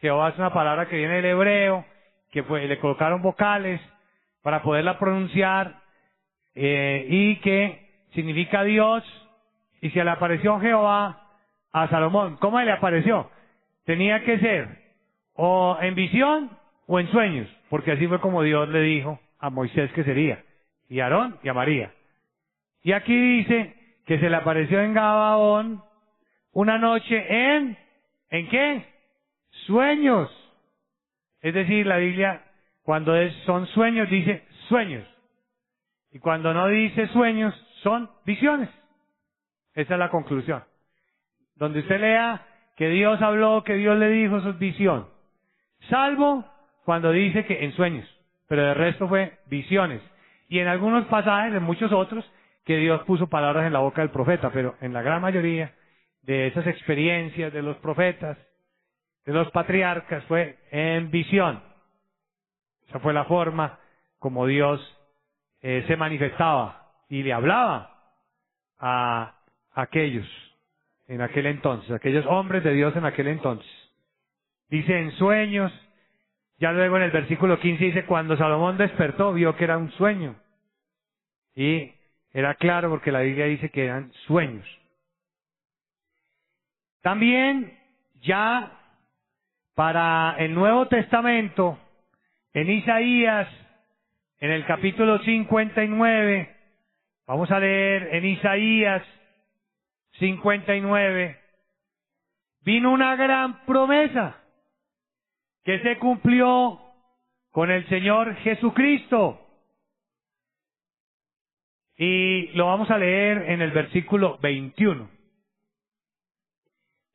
Jehová 0.00 0.30
es 0.30 0.38
una 0.38 0.52
palabra 0.52 0.88
que 0.88 0.96
viene 0.96 1.16
del 1.16 1.26
hebreo, 1.26 1.84
que 2.32 2.42
fue, 2.42 2.66
le 2.66 2.78
colocaron 2.78 3.22
vocales 3.22 3.80
para 4.42 4.62
poderla 4.62 4.98
pronunciar, 4.98 5.80
eh, 6.54 7.06
y 7.08 7.36
que 7.36 8.04
significa 8.14 8.64
Dios, 8.64 9.04
y 9.80 9.90
se 9.90 10.02
le 10.02 10.10
apareció 10.10 10.58
Jehová 10.58 11.22
a 11.72 11.88
Salomón. 11.88 12.36
¿Cómo 12.38 12.60
le 12.60 12.72
apareció? 12.72 13.30
Tenía 13.84 14.24
que 14.24 14.38
ser 14.38 14.85
o 15.36 15.78
en 15.80 15.94
visión 15.94 16.50
o 16.86 17.00
en 17.00 17.10
sueños, 17.10 17.48
porque 17.70 17.92
así 17.92 18.06
fue 18.06 18.20
como 18.20 18.42
Dios 18.42 18.68
le 18.68 18.80
dijo 18.80 19.20
a 19.38 19.50
Moisés 19.50 19.92
que 19.92 20.04
sería, 20.04 20.42
y 20.88 21.00
a 21.00 21.04
Aarón 21.04 21.38
y 21.42 21.48
a 21.48 21.54
María. 21.54 21.92
Y 22.82 22.92
aquí 22.92 23.14
dice 23.14 23.74
que 24.06 24.18
se 24.18 24.30
le 24.30 24.36
apareció 24.36 24.80
en 24.80 24.94
Gabaón 24.94 25.82
una 26.52 26.78
noche 26.78 27.26
en, 27.28 27.76
¿en 28.30 28.48
qué? 28.48 28.86
Sueños. 29.66 30.30
Es 31.40 31.52
decir, 31.52 31.86
la 31.86 31.98
Biblia, 31.98 32.42
cuando 32.82 33.14
es, 33.16 33.34
son 33.44 33.66
sueños, 33.68 34.08
dice 34.08 34.44
sueños. 34.68 35.06
Y 36.12 36.18
cuando 36.18 36.54
no 36.54 36.68
dice 36.68 37.08
sueños, 37.08 37.54
son 37.82 38.08
visiones. 38.24 38.70
Esa 39.74 39.94
es 39.94 39.98
la 39.98 40.08
conclusión. 40.08 40.62
Donde 41.56 41.80
usted 41.80 42.00
lea 42.00 42.46
que 42.76 42.88
Dios 42.88 43.20
habló, 43.20 43.64
que 43.64 43.74
Dios 43.74 43.98
le 43.98 44.08
dijo, 44.08 44.38
eso 44.38 44.50
es 44.50 44.58
visión. 44.58 45.08
Salvo 45.88 46.44
cuando 46.84 47.10
dice 47.12 47.44
que 47.44 47.64
en 47.64 47.72
sueños, 47.72 48.08
pero 48.48 48.62
de 48.62 48.74
resto 48.74 49.08
fue 49.08 49.38
visiones. 49.46 50.02
Y 50.48 50.60
en 50.60 50.68
algunos 50.68 51.06
pasajes, 51.06 51.54
en 51.54 51.62
muchos 51.62 51.92
otros, 51.92 52.24
que 52.64 52.76
Dios 52.76 53.02
puso 53.02 53.28
palabras 53.28 53.66
en 53.66 53.72
la 53.72 53.78
boca 53.80 54.02
del 54.02 54.10
profeta, 54.10 54.50
pero 54.50 54.76
en 54.80 54.92
la 54.92 55.02
gran 55.02 55.22
mayoría 55.22 55.72
de 56.22 56.48
esas 56.48 56.66
experiencias 56.66 57.52
de 57.52 57.62
los 57.62 57.76
profetas, 57.78 58.36
de 59.24 59.32
los 59.32 59.50
patriarcas, 59.50 60.24
fue 60.24 60.58
en 60.70 61.10
visión. 61.10 61.62
Esa 62.88 62.98
fue 63.00 63.12
la 63.12 63.24
forma 63.24 63.78
como 64.18 64.46
Dios 64.46 64.80
eh, 65.62 65.84
se 65.86 65.96
manifestaba 65.96 66.92
y 67.08 67.22
le 67.22 67.32
hablaba 67.32 68.12
a 68.78 69.34
aquellos 69.72 70.26
en 71.08 71.22
aquel 71.22 71.46
entonces, 71.46 71.90
aquellos 71.92 72.26
hombres 72.26 72.64
de 72.64 72.72
Dios 72.72 72.94
en 72.96 73.04
aquel 73.04 73.28
entonces. 73.28 73.85
Dice 74.68 74.98
en 74.98 75.12
sueños, 75.12 75.72
ya 76.58 76.72
luego 76.72 76.96
en 76.96 77.04
el 77.04 77.10
versículo 77.10 77.60
15 77.60 77.84
dice, 77.84 78.04
cuando 78.06 78.36
Salomón 78.36 78.78
despertó, 78.78 79.32
vio 79.32 79.54
que 79.56 79.64
era 79.64 79.78
un 79.78 79.92
sueño. 79.92 80.34
Y 81.54 81.92
era 82.32 82.54
claro 82.54 82.90
porque 82.90 83.12
la 83.12 83.20
Biblia 83.20 83.46
dice 83.46 83.70
que 83.70 83.84
eran 83.84 84.12
sueños. 84.26 84.66
También 87.02 87.78
ya 88.22 88.72
para 89.74 90.36
el 90.38 90.54
Nuevo 90.54 90.88
Testamento, 90.88 91.78
en 92.52 92.70
Isaías, 92.70 93.48
en 94.40 94.50
el 94.50 94.66
capítulo 94.66 95.18
59, 95.20 96.56
vamos 97.26 97.50
a 97.50 97.60
leer 97.60 98.14
en 98.14 98.24
Isaías 98.24 99.02
59, 100.18 101.38
vino 102.62 102.90
una 102.90 103.14
gran 103.14 103.64
promesa 103.66 104.42
que 105.66 105.80
se 105.80 105.98
cumplió 105.98 106.80
con 107.50 107.72
el 107.72 107.88
Señor 107.88 108.36
Jesucristo. 108.36 109.40
Y 111.96 112.52
lo 112.52 112.66
vamos 112.66 112.88
a 112.88 112.98
leer 112.98 113.50
en 113.50 113.60
el 113.60 113.72
versículo 113.72 114.38
21. 114.38 115.10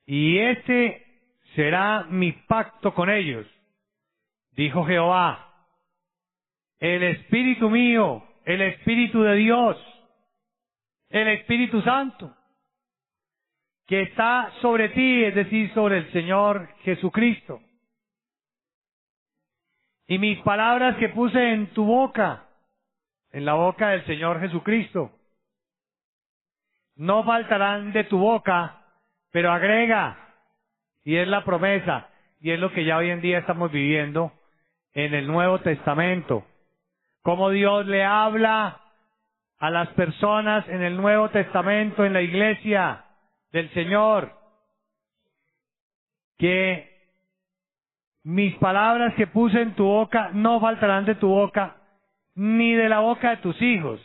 Y 0.05 0.37
este 0.37 1.31
será 1.55 2.03
mi 2.09 2.33
pacto 2.33 2.93
con 2.93 3.09
ellos, 3.09 3.47
dijo 4.51 4.83
Jehová. 4.83 5.47
El 6.77 7.03
Espíritu 7.03 7.69
mío, 7.69 8.21
el 8.43 8.63
Espíritu 8.63 9.21
de 9.21 9.35
Dios, 9.35 9.77
el 11.07 11.29
Espíritu 11.29 11.81
Santo, 11.83 12.35
que 13.87 14.01
está 14.01 14.51
sobre 14.61 14.89
ti, 14.89 15.23
es 15.23 15.35
decir, 15.35 15.73
sobre 15.73 15.99
el 15.99 16.11
Señor 16.11 16.67
Jesucristo. 16.79 17.61
Y 20.11 20.19
mis 20.19 20.39
palabras 20.39 20.97
que 20.97 21.07
puse 21.07 21.53
en 21.53 21.67
tu 21.67 21.85
boca, 21.85 22.43
en 23.31 23.45
la 23.45 23.53
boca 23.53 23.91
del 23.91 24.05
Señor 24.05 24.41
Jesucristo, 24.41 25.09
no 26.97 27.23
faltarán 27.23 27.93
de 27.93 28.03
tu 28.03 28.17
boca, 28.17 28.81
pero 29.31 29.53
agrega, 29.53 30.17
y 31.05 31.15
es 31.15 31.29
la 31.29 31.45
promesa, 31.45 32.09
y 32.41 32.51
es 32.51 32.59
lo 32.59 32.73
que 32.73 32.83
ya 32.83 32.97
hoy 32.97 33.09
en 33.09 33.21
día 33.21 33.37
estamos 33.37 33.71
viviendo 33.71 34.33
en 34.91 35.13
el 35.13 35.27
Nuevo 35.27 35.59
Testamento, 35.59 36.45
como 37.21 37.49
Dios 37.49 37.85
le 37.87 38.03
habla 38.03 38.81
a 39.59 39.69
las 39.69 39.87
personas 39.93 40.67
en 40.67 40.83
el 40.83 40.97
Nuevo 40.97 41.29
Testamento, 41.29 42.03
en 42.03 42.11
la 42.11 42.21
iglesia, 42.21 43.05
del 43.53 43.73
Señor, 43.73 44.33
que 46.37 46.90
mis 48.23 48.55
palabras 48.55 49.13
que 49.15 49.27
puse 49.27 49.61
en 49.61 49.73
tu 49.75 49.83
boca 49.83 50.29
no 50.33 50.59
faltarán 50.59 51.05
de 51.05 51.15
tu 51.15 51.27
boca, 51.27 51.77
ni 52.35 52.73
de 52.73 52.89
la 52.89 52.99
boca 52.99 53.31
de 53.31 53.37
tus 53.37 53.59
hijos. 53.61 53.99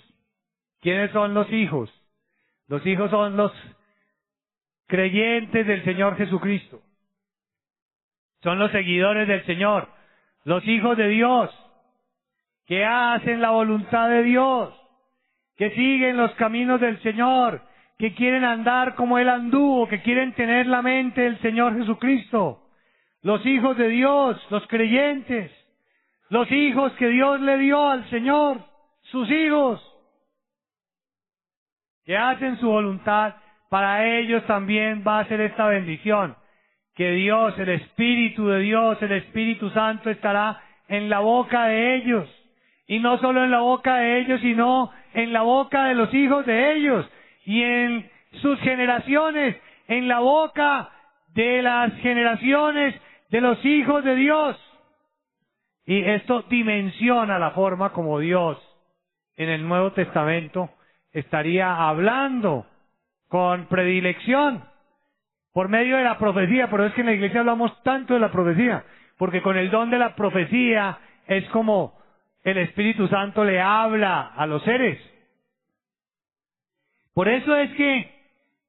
¿Quiénes 0.80 1.10
son 1.10 1.34
los 1.34 1.50
hijos? 1.52 1.90
Los 2.68 2.84
hijos 2.86 3.10
son 3.10 3.36
los 3.36 3.52
creyentes 4.86 5.66
del 5.66 5.84
Señor 5.84 6.16
Jesucristo. 6.16 6.82
Son 8.42 8.58
los 8.58 8.70
seguidores 8.70 9.26
del 9.28 9.44
Señor, 9.44 9.88
los 10.44 10.66
hijos 10.66 10.96
de 10.96 11.08
Dios, 11.08 11.50
que 12.66 12.84
hacen 12.84 13.40
la 13.40 13.50
voluntad 13.50 14.08
de 14.08 14.22
Dios, 14.22 14.74
que 15.56 15.70
siguen 15.70 16.16
los 16.16 16.32
caminos 16.32 16.80
del 16.80 17.00
Señor, 17.02 17.62
que 17.98 18.14
quieren 18.14 18.44
andar 18.44 18.94
como 18.94 19.18
Él 19.18 19.28
anduvo, 19.28 19.88
que 19.88 20.02
quieren 20.02 20.34
tener 20.34 20.66
la 20.66 20.82
mente 20.82 21.22
del 21.22 21.38
Señor 21.40 21.76
Jesucristo. 21.76 22.65
Los 23.26 23.44
hijos 23.44 23.76
de 23.76 23.88
Dios, 23.88 24.40
los 24.50 24.64
creyentes, 24.68 25.50
los 26.28 26.48
hijos 26.52 26.92
que 26.92 27.08
Dios 27.08 27.40
le 27.40 27.58
dio 27.58 27.90
al 27.90 28.08
Señor, 28.08 28.60
sus 29.02 29.28
hijos, 29.28 29.82
que 32.04 32.16
hacen 32.16 32.56
su 32.60 32.68
voluntad, 32.68 33.34
para 33.68 34.06
ellos 34.06 34.46
también 34.46 35.02
va 35.04 35.18
a 35.18 35.24
ser 35.24 35.40
esta 35.40 35.66
bendición, 35.66 36.36
que 36.94 37.10
Dios, 37.10 37.58
el 37.58 37.70
Espíritu 37.70 38.46
de 38.46 38.60
Dios, 38.60 39.02
el 39.02 39.10
Espíritu 39.10 39.70
Santo 39.70 40.08
estará 40.08 40.62
en 40.86 41.08
la 41.10 41.18
boca 41.18 41.64
de 41.64 41.96
ellos, 41.96 42.28
y 42.86 43.00
no 43.00 43.18
solo 43.18 43.42
en 43.42 43.50
la 43.50 43.58
boca 43.58 43.96
de 43.96 44.20
ellos, 44.20 44.40
sino 44.40 44.92
en 45.14 45.32
la 45.32 45.42
boca 45.42 45.86
de 45.86 45.96
los 45.96 46.14
hijos 46.14 46.46
de 46.46 46.76
ellos, 46.76 47.04
y 47.44 47.60
en 47.60 48.08
sus 48.40 48.56
generaciones, 48.60 49.56
en 49.88 50.06
la 50.06 50.20
boca 50.20 50.90
de 51.34 51.60
las 51.60 51.92
generaciones 51.94 52.94
de 53.36 53.42
los 53.42 53.62
hijos 53.66 54.02
de 54.02 54.14
Dios. 54.16 54.56
Y 55.84 56.02
esto 56.02 56.42
dimensiona 56.48 57.38
la 57.38 57.50
forma 57.50 57.92
como 57.92 58.18
Dios 58.18 58.56
en 59.36 59.50
el 59.50 59.68
Nuevo 59.68 59.92
Testamento 59.92 60.70
estaría 61.12 61.86
hablando 61.86 62.64
con 63.28 63.66
predilección 63.66 64.64
por 65.52 65.68
medio 65.68 65.98
de 65.98 66.04
la 66.04 66.16
profecía. 66.16 66.70
Por 66.70 66.80
eso 66.80 66.88
es 66.88 66.94
que 66.94 67.02
en 67.02 67.08
la 67.08 67.12
iglesia 67.12 67.40
hablamos 67.40 67.82
tanto 67.82 68.14
de 68.14 68.20
la 68.20 68.32
profecía, 68.32 68.84
porque 69.18 69.42
con 69.42 69.58
el 69.58 69.70
don 69.70 69.90
de 69.90 69.98
la 69.98 70.16
profecía 70.16 70.98
es 71.26 71.46
como 71.50 71.92
el 72.42 72.56
Espíritu 72.56 73.06
Santo 73.08 73.44
le 73.44 73.60
habla 73.60 74.32
a 74.34 74.46
los 74.46 74.62
seres. 74.62 74.98
Por 77.12 77.28
eso 77.28 77.54
es 77.54 77.70
que 77.74 78.14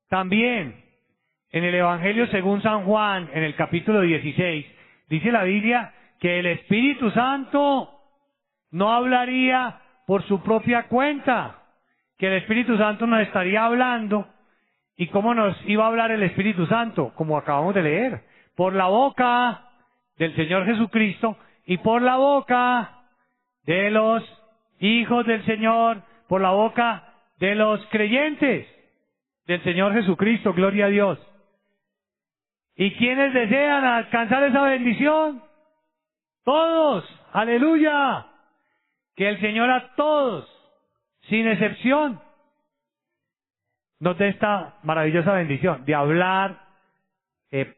también 0.10 0.84
en 1.52 1.64
el 1.64 1.76
Evangelio 1.76 2.28
según 2.28 2.62
San 2.62 2.86
Juan, 2.86 3.30
en 3.34 3.44
el 3.44 3.56
capítulo 3.56 4.02
16, 4.02 4.66
dice 5.10 5.32
la 5.32 5.44
Biblia 5.44 5.94
que 6.20 6.40
el 6.40 6.46
Espíritu 6.48 7.10
Santo 7.12 7.90
no 8.72 8.92
hablaría 8.92 9.80
por 10.06 10.24
su 10.24 10.42
propia 10.42 10.88
cuenta, 10.88 11.64
que 12.18 12.28
el 12.28 12.34
Espíritu 12.34 12.78
Santo 12.78 13.06
nos 13.08 13.22
estaría 13.22 13.66
hablando. 13.66 14.28
¿Y 14.96 15.08
cómo 15.08 15.34
nos 15.36 15.56
iba 15.68 15.84
a 15.84 15.88
hablar 15.88 16.12
el 16.12 16.24
Espíritu 16.24 16.66
Santo? 16.66 17.14
Como 17.16 17.38
acabamos 17.38 17.76
de 17.76 17.84
leer, 17.84 18.24
por 18.56 18.74
la 18.74 18.88
boca 18.88 19.62
del 20.18 20.36
Señor 20.36 20.66
Jesucristo 20.66 21.38
y 21.66 21.78
por 21.78 22.02
la 22.02 22.18
boca 22.18 23.04
de 23.64 23.92
los 23.92 24.24
hijos 24.80 25.26
del 25.26 25.46
Señor, 25.46 26.02
por 26.28 26.42
la 26.42 26.52
boca 26.52 27.04
de 27.40 27.54
los 27.54 27.86
creyentes 27.88 28.68
del 29.46 29.64
Señor 29.64 29.94
Jesucristo, 29.94 30.54
gloria 30.54 30.86
a 30.88 30.90
Dios. 30.90 31.20
¿Y 32.78 32.94
quienes 32.94 33.34
desean 33.34 33.84
alcanzar 33.84 34.44
esa 34.44 34.62
bendición? 34.62 35.44
Todos, 36.44 37.04
aleluya. 37.34 38.28
Que 39.16 39.30
el 39.30 39.42
Señor 39.42 39.72
a 39.72 39.96
todos, 39.96 40.48
sin 41.24 41.48
excepción, 41.48 42.22
nos 44.00 44.16
dé 44.20 44.28
esta 44.28 44.78
maravillosa 44.84 45.34
bendición 45.34 45.86
de 45.86 45.96
hablar 45.96 46.68
eh, 47.50 47.76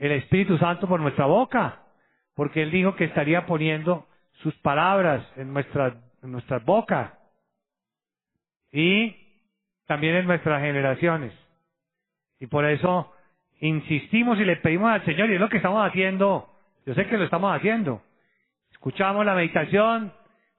el 0.00 0.10
Espíritu 0.10 0.58
Santo 0.58 0.88
por 0.88 0.98
nuestra 0.98 1.26
boca, 1.26 1.84
porque 2.34 2.64
Él 2.64 2.72
dijo 2.72 2.96
que 2.96 3.04
estaría 3.04 3.46
poniendo 3.46 4.08
sus 4.42 4.56
palabras 4.56 5.24
en 5.36 5.52
nuestras, 5.52 5.94
en 6.20 6.32
nuestras 6.32 6.64
bocas 6.64 7.12
y 8.72 9.14
también 9.86 10.16
en 10.16 10.26
nuestras 10.26 10.60
generaciones. 10.62 11.32
Y 12.40 12.48
por 12.48 12.64
eso 12.64 13.12
insistimos 13.62 14.38
y 14.38 14.44
le 14.44 14.56
pedimos 14.56 14.90
al 14.90 15.04
Señor, 15.04 15.30
y 15.30 15.34
es 15.34 15.40
lo 15.40 15.48
que 15.48 15.56
estamos 15.58 15.86
haciendo, 15.86 16.50
yo 16.84 16.94
sé 16.94 17.06
que 17.06 17.16
lo 17.16 17.24
estamos 17.24 17.54
haciendo. 17.54 18.02
Escuchamos 18.72 19.24
la 19.24 19.34
meditación 19.34 20.12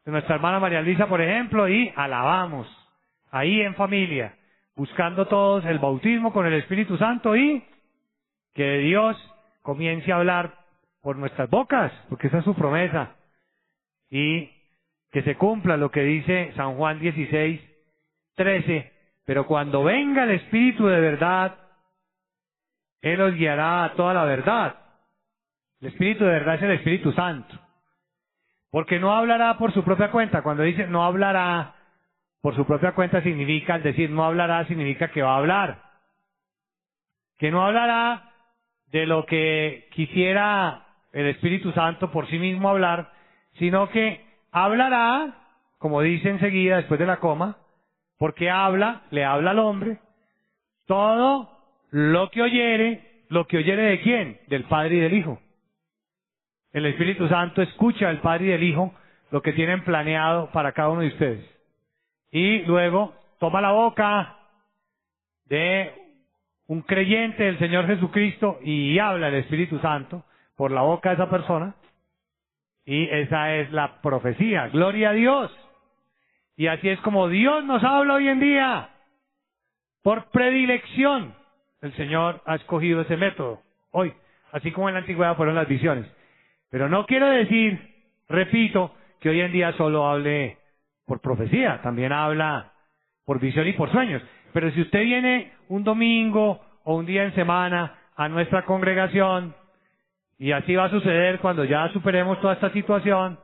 de 0.06 0.12
nuestra 0.12 0.36
hermana 0.36 0.60
María 0.60 0.82
Luisa, 0.82 1.08
por 1.08 1.22
ejemplo, 1.22 1.68
y 1.68 1.92
alabamos, 1.96 2.68
ahí 3.30 3.62
en 3.62 3.76
familia, 3.76 4.36
buscando 4.76 5.28
todos 5.28 5.66
el 5.66 5.80
bautismo 5.80 6.32
con 6.32 6.46
el 6.46 6.54
Espíritu 6.54 6.98
Santo 6.98 7.36
y 7.36 7.64
que 8.54 8.78
Dios 8.80 9.18
comience 9.62 10.12
a 10.12 10.18
hablar 10.18 10.54
por 11.02 11.18
nuestras 11.18 11.50
bocas, 11.50 11.92
porque 12.10 12.28
esa 12.28 12.38
es 12.38 12.46
su 12.46 12.56
promesa 12.56 13.16
y 14.10 14.50
que 15.12 15.24
se 15.24 15.36
cumpla 15.36 15.76
lo 15.76 15.92
que 15.92 16.04
dice 16.04 16.54
San 16.56 16.76
Juan 16.76 17.00
16, 17.00 17.60
13. 18.36 18.94
Pero 19.26 19.46
cuando 19.46 19.84
venga 19.84 20.24
el 20.24 20.32
Espíritu 20.32 20.88
de 20.88 21.00
verdad, 21.02 21.58
Él 23.04 23.22
os 23.22 23.36
guiará 23.36 23.84
a 23.84 23.94
toda 23.94 24.14
la 24.14 24.24
verdad. 24.24 24.76
El 25.82 25.90
Espíritu 25.90 26.24
de 26.24 26.32
verdad 26.32 26.56
es 26.56 26.62
el 26.64 26.72
Espíritu 26.72 27.12
Santo. 27.12 27.54
Porque 28.72 28.98
no 28.98 29.14
hablará 29.14 29.58
por 29.58 29.74
su 29.74 29.84
propia 29.84 30.10
cuenta. 30.10 30.42
Cuando 30.42 30.64
dice 30.64 30.88
no 30.88 31.04
hablará 31.04 31.76
por 32.42 32.56
su 32.56 32.66
propia 32.66 32.94
cuenta 32.94 33.22
significa, 33.22 33.76
al 33.76 33.84
decir 33.84 34.10
no 34.10 34.24
hablará, 34.24 34.66
significa 34.66 35.10
que 35.10 35.22
va 35.22 35.36
a 35.36 35.38
hablar. 35.38 35.82
Que 37.38 37.52
no 37.52 37.66
hablará 37.66 38.32
de 38.88 39.06
lo 39.06 39.26
que 39.26 39.90
quisiera 39.92 40.86
el 41.12 41.28
Espíritu 41.28 41.72
Santo 41.74 42.10
por 42.10 42.28
sí 42.28 42.40
mismo 42.40 42.70
hablar, 42.70 43.12
sino 43.60 43.90
que 43.90 44.26
hablará, 44.52 45.36
como 45.78 46.02
dice 46.02 46.30
enseguida 46.30 46.78
después 46.78 47.00
de 47.00 47.06
la 47.06 47.18
coma, 47.18 47.58
porque 48.18 48.50
habla, 48.50 49.02
le 49.12 49.26
habla 49.26 49.52
al 49.52 49.60
hombre, 49.60 50.00
todo 50.86 51.53
lo 51.94 52.32
que 52.32 52.42
oyere, 52.42 53.24
lo 53.30 53.46
que 53.46 53.58
oyere 53.58 53.84
de 53.84 54.02
quién? 54.02 54.40
Del 54.48 54.64
Padre 54.64 54.96
y 54.96 55.00
del 55.00 55.14
Hijo. 55.14 55.40
El 56.72 56.88
Espíritu 56.88 57.28
Santo 57.28 57.62
escucha 57.62 58.10
al 58.10 58.20
Padre 58.20 58.46
y 58.46 58.48
del 58.50 58.64
Hijo 58.64 58.96
lo 59.30 59.44
que 59.44 59.54
tienen 59.54 59.84
planeado 59.84 60.50
para 60.52 60.72
cada 60.72 60.90
uno 60.90 61.02
de 61.02 61.10
ustedes. 61.10 61.46
Y 62.32 62.64
luego 62.64 63.14
toma 63.40 63.62
la 63.62 63.74
boca 63.74 64.38
de 65.46 65.94
un 66.66 66.82
creyente 66.82 67.44
del 67.44 67.60
Señor 67.60 67.86
Jesucristo 67.86 68.58
y 68.64 68.98
habla 68.98 69.28
el 69.28 69.36
Espíritu 69.36 69.78
Santo 69.78 70.26
por 70.56 70.72
la 70.72 70.82
boca 70.82 71.10
de 71.10 71.16
esa 71.16 71.30
persona 71.30 71.76
y 72.86 73.04
esa 73.08 73.54
es 73.54 73.72
la 73.72 74.02
profecía. 74.02 74.68
Gloria 74.70 75.12
a 75.12 75.14
Dios. 75.14 75.52
Y 76.58 76.66
así 76.66 76.90
es 76.90 77.00
como 77.02 77.28
Dios 77.28 77.64
nos 77.66 77.84
habla 77.84 78.16
hoy 78.16 78.30
en 78.30 78.40
día. 78.40 78.90
Por 80.02 80.32
predilección. 80.32 81.43
El 81.84 81.94
Señor 81.96 82.42
ha 82.46 82.56
escogido 82.56 83.02
ese 83.02 83.18
método. 83.18 83.60
Hoy. 83.92 84.14
Así 84.54 84.72
como 84.72 84.88
en 84.88 84.94
la 84.94 85.02
antigüedad 85.02 85.36
fueron 85.36 85.56
las 85.56 85.68
visiones. 85.68 86.06
Pero 86.70 86.88
no 86.88 87.06
quiero 87.06 87.28
decir, 87.28 87.78
repito, 88.30 88.96
que 89.20 89.30
hoy 89.30 89.42
en 89.42 89.52
día 89.52 89.74
solo 89.74 90.08
hable 90.08 90.58
por 91.06 91.20
profecía. 91.20 91.82
También 91.82 92.14
habla 92.14 92.72
por 93.26 93.42
visión 93.42 93.68
y 93.68 93.74
por 93.74 93.92
sueños. 93.92 94.22
Pero 94.54 94.72
si 94.72 94.82
usted 94.82 95.02
viene 95.02 95.52
un 95.68 95.84
domingo 95.84 96.62
o 96.86 96.96
un 96.96 97.06
día 97.06 97.26
en 97.26 97.36
semana 97.36 97.96
a 98.16 98.30
nuestra 98.30 98.64
congregación 98.64 99.54
y 100.40 100.54
así 100.54 100.76
va 100.76 100.86
a 100.86 100.90
suceder 100.90 101.40
cuando 101.40 101.66
ya 101.66 101.90
superemos 101.90 102.40
toda 102.40 102.54
esta 102.54 102.72
situación. 102.72 103.38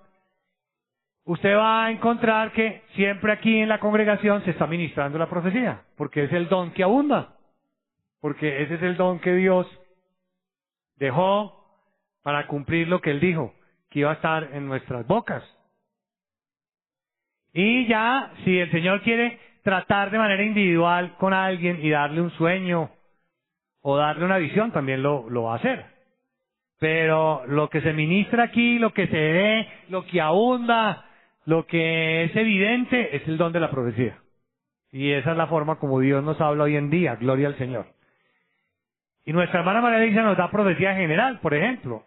Usted 1.26 1.58
va 1.58 1.86
a 1.86 1.92
encontrar 1.92 2.54
que 2.54 2.84
siempre 2.96 3.34
aquí 3.34 3.60
en 3.60 3.68
la 3.68 3.80
congregación 3.80 4.46
se 4.46 4.52
está 4.52 4.66
ministrando 4.66 5.18
la 5.18 5.30
profecía, 5.30 5.82
porque 5.98 6.24
es 6.24 6.32
el 6.32 6.48
don 6.48 6.72
que 6.72 6.84
abunda, 6.84 7.36
porque 8.22 8.64
ese 8.64 8.76
es 8.76 8.82
el 8.82 8.98
don 8.98 9.20
que 9.20 9.34
Dios 9.34 9.68
dejó 10.96 11.60
para 12.24 12.48
cumplir 12.48 12.88
lo 12.88 13.02
que 13.02 13.12
Él 13.12 13.20
dijo, 13.20 13.54
que 13.90 14.00
iba 14.00 14.12
a 14.12 14.16
estar 14.16 14.50
en 14.54 14.68
nuestras 14.68 15.08
bocas. 15.08 15.44
Y 17.54 17.88
ya, 17.88 18.32
si 18.44 18.60
el 18.60 18.70
Señor 18.72 19.02
quiere 19.02 19.40
tratar 19.64 20.12
de 20.12 20.18
manera 20.18 20.44
individual 20.44 21.16
con 21.18 21.34
alguien 21.34 21.80
y 21.84 21.90
darle 21.90 22.22
un 22.22 22.32
sueño 22.32 22.92
o 23.82 23.98
darle 23.98 24.26
una 24.26 24.38
visión, 24.38 24.72
también 24.72 25.02
lo, 25.02 25.30
lo 25.30 25.44
va 25.44 25.54
a 25.54 25.58
hacer. 25.58 25.86
Pero 26.80 27.46
lo 27.48 27.70
que 27.70 27.82
se 27.82 27.94
ministra 27.94 28.44
aquí, 28.44 28.80
lo 28.80 28.94
que 28.94 29.08
se 29.08 29.18
ve, 29.18 29.68
lo 29.90 30.06
que 30.06 30.22
abunda, 30.22 31.06
lo 31.46 31.66
que 31.66 32.26
es 32.26 32.36
evidente, 32.36 33.16
es 33.16 33.28
el 33.28 33.38
don 33.38 33.52
de 33.52 33.60
la 33.60 33.72
profecía. 33.72 34.18
Y 34.92 35.12
esa 35.12 35.32
es 35.32 35.38
la 35.38 35.48
forma 35.48 35.78
como 35.78 36.00
Dios 36.00 36.24
nos 36.24 36.40
habla 36.40 36.66
hoy 36.66 36.76
en 36.76 36.90
día. 36.90 37.16
Gloria 37.16 37.48
al 37.48 37.58
Señor. 37.58 37.99
Y 39.26 39.34
nuestra 39.34 39.60
hermana 39.60 39.82
María 39.82 40.00
Luisa 40.00 40.22
nos 40.22 40.38
da 40.38 40.50
profecía 40.50 40.96
general, 40.96 41.40
por 41.40 41.54
ejemplo. 41.54 42.04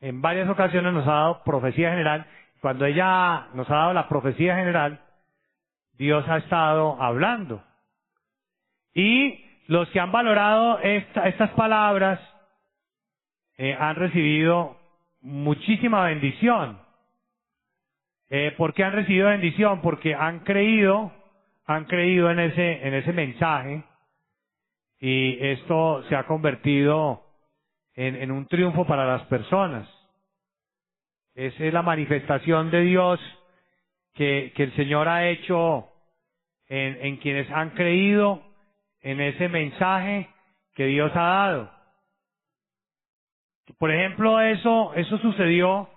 En 0.00 0.22
varias 0.22 0.48
ocasiones 0.48 0.92
nos 0.92 1.06
ha 1.06 1.12
dado 1.12 1.42
profecía 1.44 1.90
general. 1.90 2.26
Cuando 2.60 2.86
ella 2.86 3.48
nos 3.54 3.68
ha 3.70 3.74
dado 3.74 3.92
la 3.92 4.08
profecía 4.08 4.56
general, 4.56 5.00
Dios 5.98 6.28
ha 6.28 6.38
estado 6.38 7.00
hablando. 7.02 7.62
Y 8.94 9.44
los 9.66 9.88
que 9.90 10.00
han 10.00 10.12
valorado 10.12 10.78
estas 10.80 11.50
palabras 11.50 12.20
eh, 13.56 13.76
han 13.78 13.96
recibido 13.96 14.76
muchísima 15.20 16.04
bendición. 16.04 16.78
Eh, 18.30 18.54
¿Por 18.56 18.74
qué 18.74 18.84
han 18.84 18.92
recibido 18.92 19.28
bendición? 19.28 19.80
Porque 19.80 20.14
han 20.14 20.40
creído, 20.40 21.12
han 21.66 21.84
creído 21.86 22.30
en 22.30 22.38
ese, 22.40 22.86
en 22.86 22.94
ese 22.94 23.12
mensaje 23.12 23.82
y 25.00 25.38
esto 25.46 26.02
se 26.08 26.16
ha 26.16 26.24
convertido 26.24 27.24
en, 27.94 28.30
un 28.30 28.46
triunfo 28.46 28.86
para 28.86 29.06
las 29.06 29.22
personas. 29.24 29.88
Esa 31.34 31.64
es 31.64 31.72
la 31.72 31.82
manifestación 31.82 32.70
de 32.70 32.82
Dios 32.82 33.20
que, 34.14 34.52
el 34.56 34.74
Señor 34.76 35.08
ha 35.08 35.28
hecho 35.28 35.88
en, 36.68 37.04
en 37.04 37.16
quienes 37.18 37.50
han 37.50 37.70
creído 37.70 38.42
en 39.00 39.20
ese 39.20 39.48
mensaje 39.48 40.28
que 40.74 40.86
Dios 40.86 41.10
ha 41.14 41.22
dado. 41.22 41.70
Por 43.78 43.92
ejemplo, 43.92 44.40
eso, 44.40 44.94
eso 44.94 45.18
sucedió 45.18 45.88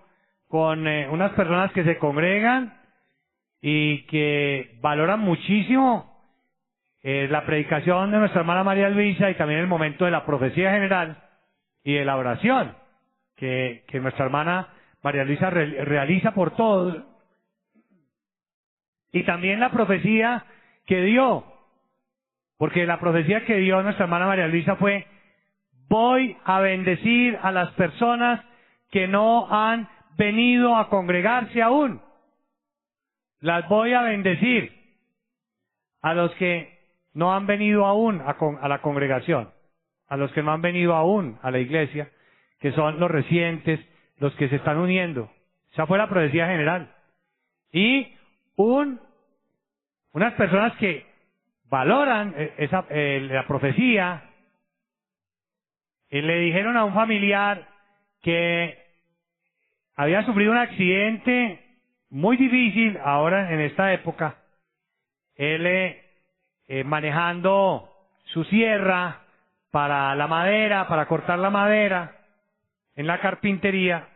con 0.47 0.85
eh, 0.87 1.07
unas 1.09 1.31
personas 1.31 1.71
que 1.71 1.83
se 1.83 1.97
congregan 1.97 2.77
y 3.61 4.03
que 4.07 4.77
valoran 4.81 5.21
muchísimo 5.21 6.10
eh, 7.03 7.27
la 7.29 7.45
predicación 7.45 8.11
de 8.11 8.17
nuestra 8.19 8.41
hermana 8.41 8.63
María 8.63 8.89
Luisa 8.89 9.29
y 9.29 9.35
también 9.35 9.59
el 9.59 9.67
momento 9.67 10.05
de 10.05 10.11
la 10.11 10.25
profecía 10.25 10.71
general 10.71 11.17
y 11.83 11.93
de 11.95 12.05
la 12.05 12.15
oración 12.17 12.75
que, 13.35 13.83
nuestra 14.01 14.25
hermana 14.25 14.67
María 15.01 15.23
Luisa 15.23 15.49
re- 15.49 15.83
realiza 15.83 16.31
por 16.33 16.55
todos. 16.55 17.03
Y 19.11 19.23
también 19.23 19.59
la 19.59 19.71
profecía 19.71 20.45
que 20.85 21.01
dio, 21.01 21.43
porque 22.57 22.85
la 22.85 22.99
profecía 22.99 23.45
que 23.45 23.57
dio 23.57 23.81
nuestra 23.81 24.05
hermana 24.05 24.27
María 24.27 24.47
Luisa 24.47 24.75
fue, 24.75 25.07
voy 25.89 26.37
a 26.45 26.59
bendecir 26.59 27.37
a 27.41 27.51
las 27.51 27.71
personas 27.71 28.45
que 28.91 29.07
no 29.07 29.47
han 29.51 29.89
venido 30.17 30.75
a 30.75 30.87
congregarse 30.89 31.61
aún. 31.61 31.99
Las 33.39 33.67
voy 33.67 33.93
a 33.93 34.03
bendecir 34.03 34.71
a 36.03 36.13
los 36.13 36.31
que 36.35 36.70
no 37.13 37.33
han 37.33 37.47
venido 37.47 37.85
aún 37.85 38.21
a, 38.25 38.35
con- 38.35 38.57
a 38.61 38.67
la 38.67 38.81
congregación, 38.81 39.49
a 40.07 40.17
los 40.17 40.31
que 40.31 40.43
no 40.43 40.51
han 40.51 40.61
venido 40.61 40.95
aún 40.95 41.37
a 41.41 41.51
la 41.51 41.59
iglesia, 41.59 42.09
que 42.59 42.71
son 42.73 42.99
los 42.99 43.09
recientes, 43.11 43.79
los 44.17 44.33
que 44.35 44.49
se 44.49 44.57
están 44.57 44.77
uniendo. 44.77 45.31
Esa 45.71 45.85
fue 45.87 45.97
la 45.97 46.07
profecía 46.09 46.47
general. 46.47 46.93
Y 47.71 48.13
un, 48.55 48.99
unas 50.13 50.33
personas 50.33 50.75
que 50.77 51.05
valoran 51.69 52.33
eh, 52.37 52.53
esa, 52.57 52.85
eh, 52.89 53.27
la 53.31 53.47
profecía, 53.47 54.23
eh, 56.09 56.21
le 56.21 56.39
dijeron 56.39 56.75
a 56.77 56.83
un 56.85 56.93
familiar 56.93 57.67
que 58.21 58.77
había 59.95 60.25
sufrido 60.25 60.51
un 60.51 60.57
accidente 60.57 61.63
muy 62.09 62.35
difícil 62.37 62.97
ahora 63.03 63.53
en 63.53 63.61
esta 63.61 63.93
época. 63.93 64.35
Él 65.35 65.65
eh, 66.71 66.85
manejando 66.85 67.89
su 68.27 68.45
sierra 68.45 69.23
para 69.71 70.15
la 70.15 70.25
madera, 70.27 70.87
para 70.87 71.05
cortar 71.05 71.37
la 71.37 71.49
madera 71.49 72.15
en 72.95 73.07
la 73.07 73.19
carpintería, 73.19 74.07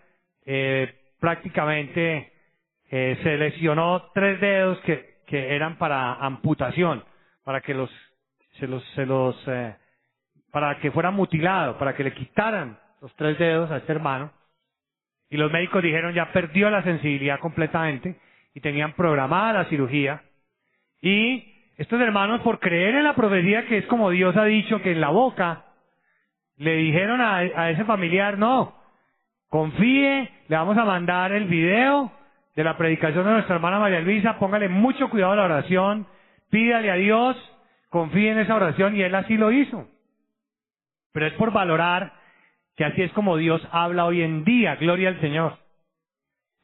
eh, 0.46 0.96
prácticamente 1.20 2.32
eh, 2.90 3.20
se 3.24 3.38
lesionó 3.38 4.10
tres 4.14 4.40
dedos 4.40 4.80
que, 4.86 5.18
que 5.28 5.54
eran 5.54 5.78
para 5.78 6.14
amputación, 6.14 7.04
para 7.44 7.60
que 7.60 7.74
los, 7.74 7.90
se 8.58 8.68
los, 8.68 8.82
se 8.96 9.06
los, 9.06 9.36
eh, 9.48 9.76
para 10.50 10.80
que 10.80 10.92
fuera 10.92 11.12
mutilado, 11.12 11.78
para 11.78 11.94
que 11.94 12.06
le 12.06 12.14
quitaran 12.14 12.80
los 13.02 13.14
tres 13.18 13.38
dedos 13.38 13.70
a 13.70 13.78
este 13.78 13.92
hermano. 13.92 14.32
Y 15.30 15.36
los 15.36 15.52
médicos 15.52 15.84
dijeron 15.84 16.14
ya 16.14 16.32
perdió 16.32 16.70
la 16.70 16.84
sensibilidad 16.84 17.38
completamente 17.40 18.18
y 18.54 18.62
tenían 18.62 18.94
programada 18.94 19.52
la 19.52 19.66
cirugía. 19.66 20.24
Y 21.02 21.52
estos 21.78 22.00
hermanos, 22.00 22.42
por 22.42 22.60
creer 22.60 22.96
en 22.96 23.04
la 23.04 23.16
profecía 23.16 23.66
que 23.66 23.80
es 23.80 23.86
como 23.88 24.10
Dios 24.10 24.36
ha 24.38 24.46
dicho 24.46 24.82
que 24.82 24.92
en 24.92 25.02
la 25.02 25.10
boca, 25.10 25.66
le 26.58 26.76
dijeron 26.76 27.20
a, 27.20 27.70
ese 27.70 27.84
familiar, 27.84 28.38
no, 28.38 28.76
confíe, 29.50 30.32
le 30.48 30.56
vamos 30.56 30.78
a 30.78 30.86
mandar 30.86 31.34
el 31.34 31.46
video 31.46 32.12
de 32.56 32.64
la 32.64 32.78
predicación 32.78 33.26
de 33.26 33.32
nuestra 33.32 33.56
hermana 33.56 33.80
María 33.80 34.00
Luisa, 34.00 34.40
póngale 34.40 34.70
mucho 34.70 35.10
cuidado 35.10 35.34
a 35.34 35.36
la 35.36 35.44
oración, 35.44 36.08
pídale 36.50 36.92
a 36.92 36.96
Dios, 36.96 37.36
confíe 37.90 38.32
en 38.32 38.40
esa 38.40 38.56
oración 38.56 38.96
y 38.96 39.02
él 39.02 39.14
así 39.14 39.36
lo 39.36 39.52
hizo. 39.52 39.86
Pero 41.12 41.28
es 41.28 41.34
por 41.34 41.52
valorar 41.52 42.14
que 42.78 42.86
así 42.86 43.02
es 43.02 43.12
como 43.12 43.36
Dios 43.36 43.62
habla 43.72 44.06
hoy 44.06 44.22
en 44.22 44.46
día, 44.46 44.76
gloria 44.76 45.10
al 45.10 45.20
Señor. 45.20 45.58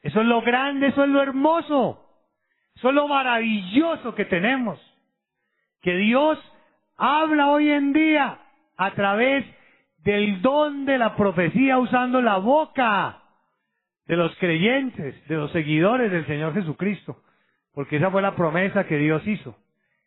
Eso 0.00 0.20
es 0.22 0.26
lo 0.26 0.40
grande, 0.40 0.88
eso 0.88 1.04
es 1.04 1.10
lo 1.10 1.22
hermoso, 1.22 2.02
eso 2.76 2.88
es 2.88 2.94
lo 2.94 3.08
maravilloso 3.08 4.14
que 4.14 4.24
tenemos. 4.24 4.80
Que 5.82 5.96
Dios 5.96 6.38
habla 6.96 7.50
hoy 7.50 7.68
en 7.70 7.92
día 7.92 8.38
a 8.76 8.90
través 8.92 9.44
del 9.98 10.40
don 10.42 10.84
de 10.84 10.98
la 10.98 11.16
profecía 11.16 11.78
usando 11.78 12.22
la 12.22 12.36
boca 12.38 13.22
de 14.06 14.16
los 14.16 14.34
creyentes, 14.36 15.26
de 15.28 15.36
los 15.36 15.50
seguidores 15.52 16.10
del 16.10 16.26
Señor 16.26 16.54
Jesucristo. 16.54 17.22
Porque 17.74 17.96
esa 17.96 18.10
fue 18.10 18.22
la 18.22 18.36
promesa 18.36 18.86
que 18.86 18.98
Dios 18.98 19.26
hizo. 19.26 19.56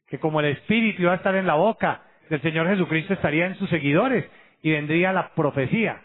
Que 0.08 0.20
como 0.20 0.40
el 0.40 0.48
Espíritu 0.48 1.02
iba 1.02 1.14
a 1.14 1.16
estar 1.16 1.36
en 1.36 1.48
la 1.48 1.56
boca 1.56 2.04
del 2.30 2.42
Señor 2.42 2.68
Jesucristo, 2.68 3.14
estaría 3.14 3.48
en 3.48 3.56
sus 3.56 3.70
seguidores 3.70 4.30
y 4.62 4.72
vendría 4.72 5.14
la 5.14 5.34
profecía. 5.34 6.02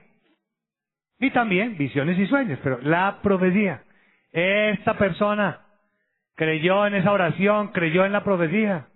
Y 1.18 1.31
también 1.31 1.77
visiones 1.77 2.18
y 2.18 2.27
sueños, 2.27 2.59
pero 2.62 2.81
la 2.83 3.21
profecía. 3.23 3.83
Esta 4.33 4.95
persona 4.97 5.61
creyó 6.35 6.87
en 6.87 6.95
esa 6.95 7.12
oración, 7.12 7.68
creyó 7.68 8.07
en 8.07 8.12
la 8.12 8.25
profecía. 8.25 8.87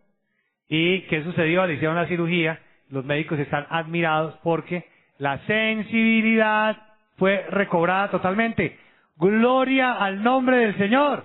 ¿Y 0.69 1.03
qué 1.03 1.23
sucedió? 1.23 1.67
Le 1.67 1.75
hicieron 1.75 1.97
la 1.97 2.07
cirugía. 2.07 2.61
Los 2.89 3.05
médicos 3.05 3.39
están 3.39 3.67
admirados 3.71 4.35
porque 4.43 4.85
la 5.19 5.39
sensibilidad 5.47 6.77
fue 7.17 7.47
recobrada 7.51 8.11
totalmente. 8.11 8.79
Gloria 9.17 9.93
al 9.93 10.23
nombre 10.23 10.59
del 10.59 10.77
Señor. 10.77 11.25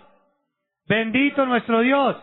Bendito 0.87 1.45
nuestro 1.45 1.81
Dios. 1.81 2.17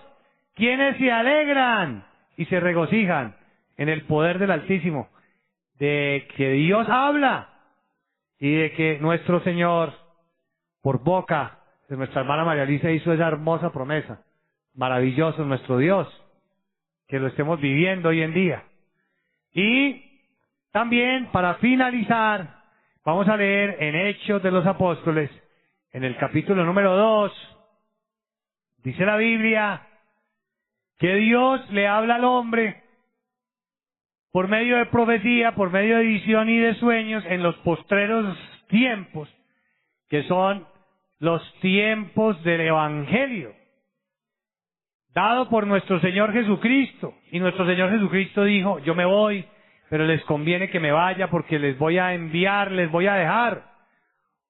Quienes 0.55 0.97
se 0.99 1.11
alegran 1.11 2.05
y 2.37 2.45
se 2.47 2.61
regocijan 2.61 3.37
en 3.77 3.89
el 3.89 4.03
poder 4.03 4.39
del 4.39 4.51
Altísimo. 4.51 5.09
De 5.79 6.27
que 6.37 6.53
Dios 6.53 6.89
habla 6.89 7.51
y 8.39 8.55
de 8.55 8.73
que 8.73 8.99
nuestro 9.01 9.41
Señor, 9.41 9.93
por 10.83 11.03
boca 11.03 11.59
de 11.89 11.97
nuestra 11.97 12.23
hermana 12.23 12.45
María 12.45 12.65
Luisa, 12.65 12.91
hizo 12.91 13.13
esa 13.13 13.29
hermosa 13.29 13.71
promesa. 13.73 14.23
Maravilloso 14.75 15.45
nuestro 15.45 15.79
Dios 15.79 16.09
que 17.09 17.19
lo 17.19 17.29
estemos 17.29 17.61
viviendo 17.61 18.09
hoy 18.09 18.23
en 18.23 18.35
día. 18.35 18.65
Y 19.53 20.03
también, 20.73 21.27
para 21.33 21.55
finalizar, 21.55 22.63
vamos 23.05 23.29
a 23.29 23.37
leer 23.37 23.77
en 23.81 23.95
Hechos 23.95 24.43
de 24.43 24.51
los 24.51 24.67
Apóstoles, 24.67 25.31
en 25.93 26.05
el 26.05 26.17
capítulo 26.17 26.65
número 26.65 26.97
2, 26.97 27.59
dice 28.83 29.07
la 29.07 29.17
Biblia, 29.17 29.87
que 30.99 31.15
Dios 31.15 31.71
le 31.71 31.87
habla 31.87 32.17
al 32.17 32.25
hombre 32.25 32.83
por 34.33 34.49
medio 34.49 34.77
de 34.77 34.87
profecía, 34.87 35.55
por 35.55 35.71
medio 35.71 35.97
de 35.97 36.05
visión 36.05 36.49
y 36.49 36.59
de 36.59 36.75
sueños 36.75 37.25
en 37.27 37.43
los 37.43 37.57
postreros 37.57 38.37
tiempos, 38.69 39.29
que 40.09 40.25
son 40.25 40.67
los 41.19 41.43
tiempos 41.61 42.43
del 42.43 42.61
Evangelio 42.61 43.55
dado 45.17 45.49
por 45.49 45.67
nuestro 45.67 45.99
Señor 46.01 46.31
Jesucristo. 46.35 47.15
Y 47.33 47.41
nuestro 47.41 47.67
Señor 47.67 47.91
Jesucristo 47.91 48.45
dijo, 48.45 48.79
yo 48.81 48.95
me 48.95 49.07
voy, 49.07 49.47
pero 49.89 50.05
les 50.05 50.23
conviene 50.25 50.69
que 50.69 50.79
me 50.79 50.93
vaya 50.93 51.29
porque 51.29 51.59
les 51.59 51.79
voy 51.79 51.97
a 51.97 52.13
enviar, 52.13 52.71
les 52.71 52.91
voy 52.91 53.07
a 53.07 53.15
dejar 53.15 53.65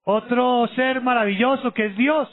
otro 0.03 0.67
ser 0.75 1.03
maravilloso 1.03 1.73
que 1.73 1.87
es 1.87 1.97
Dios, 1.97 2.29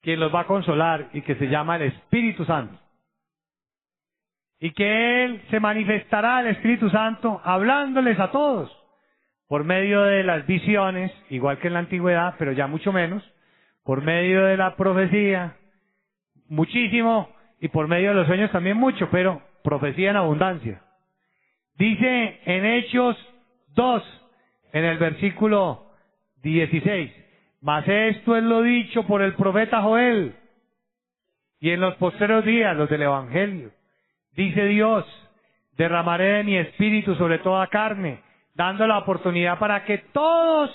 que 0.00 0.16
los 0.16 0.34
va 0.34 0.40
a 0.40 0.46
consolar 0.46 1.10
y 1.12 1.20
que 1.20 1.34
se 1.34 1.48
llama 1.48 1.76
el 1.76 1.82
Espíritu 1.82 2.46
Santo. 2.46 2.78
Y 4.58 4.72
que 4.72 5.24
Él 5.26 5.42
se 5.50 5.60
manifestará, 5.60 6.40
el 6.40 6.46
Espíritu 6.48 6.88
Santo, 6.88 7.42
hablándoles 7.44 8.18
a 8.18 8.30
todos 8.30 8.74
por 9.48 9.64
medio 9.64 10.02
de 10.02 10.24
las 10.24 10.46
visiones, 10.46 11.12
igual 11.28 11.58
que 11.58 11.68
en 11.68 11.74
la 11.74 11.80
antigüedad, 11.80 12.36
pero 12.38 12.52
ya 12.52 12.66
mucho 12.66 12.90
menos, 12.90 13.22
por 13.84 14.02
medio 14.02 14.44
de 14.44 14.56
la 14.56 14.76
profecía, 14.76 15.56
muchísimo 16.48 17.28
y 17.60 17.68
por 17.68 17.88
medio 17.88 18.10
de 18.10 18.14
los 18.14 18.26
sueños 18.26 18.50
también 18.50 18.76
mucho, 18.76 19.08
pero 19.10 19.42
profecía 19.62 20.10
en 20.10 20.16
abundancia. 20.16 20.82
Dice 21.76 22.40
en 22.44 22.64
Hechos 22.64 23.16
2, 23.74 24.02
en 24.72 24.84
el 24.84 24.98
versículo 24.98 25.86
16, 26.42 27.12
mas 27.60 27.86
esto 27.86 28.36
es 28.36 28.42
lo 28.42 28.62
dicho 28.62 29.04
por 29.04 29.22
el 29.22 29.34
profeta 29.34 29.82
Joel 29.82 30.34
y 31.60 31.70
en 31.70 31.80
los 31.80 31.94
posteros 31.96 32.44
días, 32.44 32.76
los 32.76 32.88
del 32.88 33.02
Evangelio. 33.02 33.70
Dice 34.32 34.64
Dios, 34.66 35.04
derramaré 35.76 36.24
de 36.34 36.44
mi 36.44 36.56
espíritu 36.56 37.14
sobre 37.16 37.38
toda 37.38 37.66
carne, 37.66 38.20
dando 38.54 38.86
la 38.86 38.98
oportunidad 38.98 39.58
para 39.58 39.84
que 39.84 39.98
todos 39.98 40.70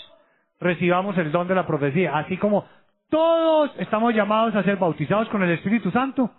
recibamos 0.59 1.17
el 1.17 1.32
don 1.32 1.47
de 1.47 1.55
la 1.55 1.67
profecía, 1.67 2.17
así 2.17 2.38
como 2.38 2.65
todos 3.14 3.70
estamos 3.78 4.16
llamados 4.16 4.55
a 4.55 4.64
ser 4.64 4.78
bautizados 4.78 5.30
con 5.30 5.43
el 5.43 5.51
Espíritu 5.51 5.91
Santo, 5.91 6.32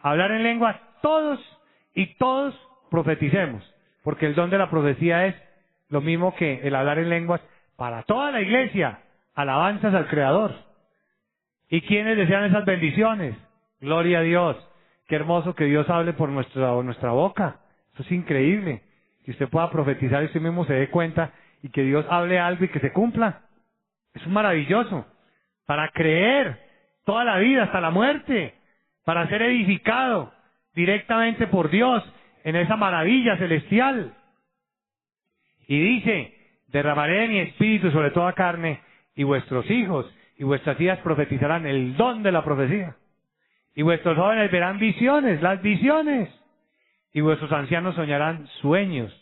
a 0.00 0.10
hablar 0.10 0.30
en 0.30 0.44
lenguas, 0.44 0.76
todos 1.02 1.40
y 1.92 2.14
todos 2.18 2.54
profeticemos, 2.88 3.64
porque 4.04 4.26
el 4.26 4.36
don 4.36 4.48
de 4.48 4.56
la 4.56 4.70
profecía 4.70 5.26
es 5.26 5.34
lo 5.88 6.00
mismo 6.00 6.36
que 6.36 6.60
el 6.62 6.76
hablar 6.76 7.00
en 7.00 7.08
lenguas 7.08 7.40
para 7.74 8.04
toda 8.04 8.30
la 8.30 8.40
iglesia, 8.42 9.00
alabanzas 9.34 9.92
al 9.92 10.06
Creador. 10.06 10.54
¿Y 11.68 11.80
quiénes 11.80 12.16
desean 12.16 12.44
esas 12.44 12.64
bendiciones? 12.64 13.34
Gloria 13.80 14.20
a 14.20 14.22
Dios. 14.22 14.56
Qué 15.08 15.16
hermoso 15.16 15.56
que 15.56 15.64
Dios 15.64 15.90
hable 15.90 16.12
por 16.12 16.28
nuestra, 16.28 17.10
boca. 17.10 17.56
Eso 17.94 18.04
es 18.04 18.12
increíble. 18.12 18.84
Que 19.24 19.32
usted 19.32 19.48
pueda 19.48 19.68
profetizar 19.68 20.22
y 20.22 20.26
usted 20.26 20.40
mismo 20.40 20.64
se 20.64 20.74
dé 20.74 20.90
cuenta 20.90 21.32
y 21.60 21.70
que 21.70 21.82
Dios 21.82 22.06
hable 22.08 22.38
algo 22.38 22.66
y 22.66 22.68
que 22.68 22.78
se 22.78 22.92
cumpla. 22.92 23.40
Es 24.14 24.24
maravilloso 24.28 25.06
para 25.70 25.86
creer 25.90 26.58
toda 27.04 27.22
la 27.22 27.38
vida 27.38 27.62
hasta 27.62 27.80
la 27.80 27.90
muerte, 27.90 28.54
para 29.04 29.28
ser 29.28 29.40
edificado 29.42 30.32
directamente 30.74 31.46
por 31.46 31.70
Dios 31.70 32.02
en 32.42 32.56
esa 32.56 32.74
maravilla 32.74 33.36
celestial. 33.36 34.12
Y 35.68 35.78
dice, 35.78 36.34
derramaré 36.66 37.20
de 37.20 37.28
mi 37.28 37.38
espíritu 37.38 37.92
sobre 37.92 38.10
toda 38.10 38.32
carne, 38.32 38.80
y 39.14 39.22
vuestros 39.22 39.70
hijos 39.70 40.12
y 40.36 40.42
vuestras 40.42 40.80
hijas 40.80 40.98
profetizarán 41.04 41.64
el 41.66 41.96
don 41.96 42.24
de 42.24 42.32
la 42.32 42.42
profecía. 42.42 42.96
Y 43.76 43.82
vuestros 43.82 44.18
jóvenes 44.18 44.50
verán 44.50 44.80
visiones, 44.80 45.40
las 45.40 45.62
visiones. 45.62 46.30
Y 47.12 47.20
vuestros 47.20 47.52
ancianos 47.52 47.94
soñarán 47.94 48.48
sueños. 48.60 49.12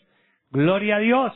Gloria 0.49 0.95
a 0.95 0.99
Dios. 0.99 1.31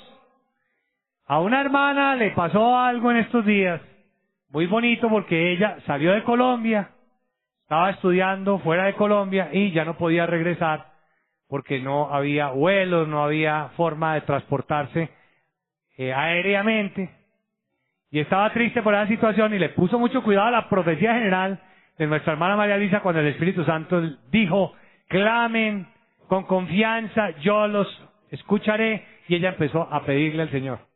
A 1.27 1.39
una 1.39 1.61
hermana 1.61 2.15
le 2.15 2.31
pasó 2.31 2.79
algo 2.79 3.11
en 3.11 3.17
estos 3.17 3.45
días, 3.45 3.79
muy 4.53 4.67
bonito 4.67 5.09
porque 5.09 5.51
ella 5.51 5.79
salió 5.87 6.13
de 6.13 6.23
Colombia, 6.23 6.91
estaba 7.63 7.89
estudiando 7.89 8.59
fuera 8.59 8.85
de 8.85 8.93
Colombia 8.93 9.49
y 9.51 9.71
ya 9.71 9.83
no 9.83 9.97
podía 9.97 10.27
regresar 10.27 10.91
porque 11.49 11.79
no 11.79 12.13
había 12.13 12.49
vuelos, 12.49 13.07
no 13.07 13.23
había 13.23 13.69
forma 13.75 14.13
de 14.13 14.21
transportarse 14.21 15.09
eh, 15.97 16.13
aéreamente. 16.13 17.09
Y 18.11 18.19
estaba 18.19 18.53
triste 18.53 18.83
por 18.83 18.93
esa 18.93 19.07
situación 19.07 19.55
y 19.55 19.59
le 19.59 19.69
puso 19.69 19.97
mucho 19.97 20.21
cuidado 20.21 20.49
a 20.49 20.51
la 20.51 20.69
profecía 20.69 21.15
general 21.15 21.59
de 21.97 22.05
nuestra 22.05 22.33
hermana 22.33 22.55
María 22.55 22.77
Luisa 22.77 22.99
cuando 22.99 23.21
el 23.21 23.27
Espíritu 23.29 23.63
Santo 23.63 24.01
dijo, 24.29 24.73
clamen 25.07 25.87
con 26.27 26.43
confianza, 26.43 27.31
yo 27.39 27.67
los 27.67 27.87
escucharé. 28.29 29.03
Y 29.27 29.35
ella 29.35 29.49
empezó 29.49 29.81
a 29.91 30.03
pedirle 30.05 30.43
al 30.43 30.51
Señor. 30.51 30.92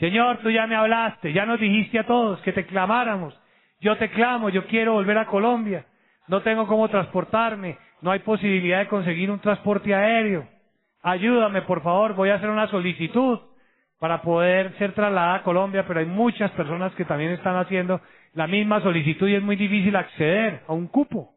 Señor, 0.00 0.38
tú 0.38 0.50
ya 0.50 0.66
me 0.66 0.76
hablaste, 0.76 1.34
ya 1.34 1.44
nos 1.44 1.60
dijiste 1.60 1.98
a 1.98 2.06
todos 2.06 2.40
que 2.40 2.54
te 2.54 2.64
clamáramos. 2.64 3.38
Yo 3.80 3.98
te 3.98 4.10
clamo, 4.10 4.48
yo 4.48 4.66
quiero 4.66 4.94
volver 4.94 5.18
a 5.18 5.26
Colombia. 5.26 5.84
No 6.26 6.40
tengo 6.40 6.66
cómo 6.66 6.88
transportarme, 6.88 7.76
no 8.00 8.10
hay 8.10 8.20
posibilidad 8.20 8.78
de 8.78 8.88
conseguir 8.88 9.30
un 9.30 9.40
transporte 9.40 9.94
aéreo. 9.94 10.48
Ayúdame, 11.02 11.62
por 11.62 11.82
favor, 11.82 12.14
voy 12.14 12.30
a 12.30 12.36
hacer 12.36 12.48
una 12.48 12.66
solicitud 12.68 13.40
para 13.98 14.22
poder 14.22 14.72
ser 14.78 14.92
trasladada 14.92 15.34
a 15.36 15.42
Colombia, 15.42 15.84
pero 15.86 16.00
hay 16.00 16.06
muchas 16.06 16.50
personas 16.52 16.94
que 16.94 17.04
también 17.04 17.32
están 17.32 17.56
haciendo 17.56 18.00
la 18.32 18.46
misma 18.46 18.80
solicitud 18.80 19.28
y 19.28 19.34
es 19.34 19.42
muy 19.42 19.56
difícil 19.56 19.94
acceder 19.96 20.62
a 20.66 20.72
un 20.72 20.86
cupo. 20.86 21.34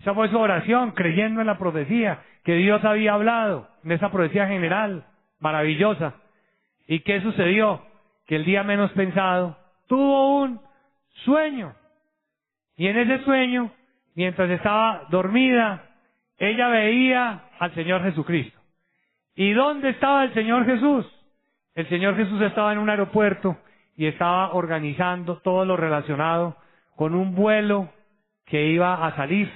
Esa 0.00 0.14
fue 0.14 0.28
su 0.30 0.38
oración, 0.38 0.90
creyendo 0.92 1.40
en 1.40 1.46
la 1.46 1.58
profecía 1.58 2.24
que 2.42 2.54
Dios 2.54 2.84
había 2.84 3.14
hablado, 3.14 3.68
en 3.84 3.92
esa 3.92 4.10
profecía 4.10 4.48
general, 4.48 5.04
maravillosa. 5.38 6.14
¿Y 6.86 7.00
qué 7.00 7.20
sucedió? 7.20 7.82
Que 8.26 8.36
el 8.36 8.44
día 8.44 8.62
menos 8.62 8.90
pensado 8.92 9.56
tuvo 9.86 10.40
un 10.40 10.60
sueño. 11.24 11.74
Y 12.76 12.86
en 12.88 12.98
ese 12.98 13.24
sueño, 13.24 13.70
mientras 14.14 14.50
estaba 14.50 15.04
dormida, 15.10 15.84
ella 16.38 16.68
veía 16.68 17.44
al 17.58 17.74
Señor 17.74 18.02
Jesucristo. 18.02 18.58
¿Y 19.34 19.52
dónde 19.52 19.90
estaba 19.90 20.24
el 20.24 20.34
Señor 20.34 20.64
Jesús? 20.66 21.06
El 21.74 21.88
Señor 21.88 22.16
Jesús 22.16 22.40
estaba 22.42 22.72
en 22.72 22.78
un 22.78 22.90
aeropuerto 22.90 23.56
y 23.96 24.06
estaba 24.06 24.52
organizando 24.52 25.38
todo 25.38 25.64
lo 25.64 25.76
relacionado 25.76 26.56
con 26.94 27.14
un 27.14 27.34
vuelo 27.34 27.90
que 28.46 28.66
iba 28.66 29.06
a 29.06 29.14
salir. 29.16 29.50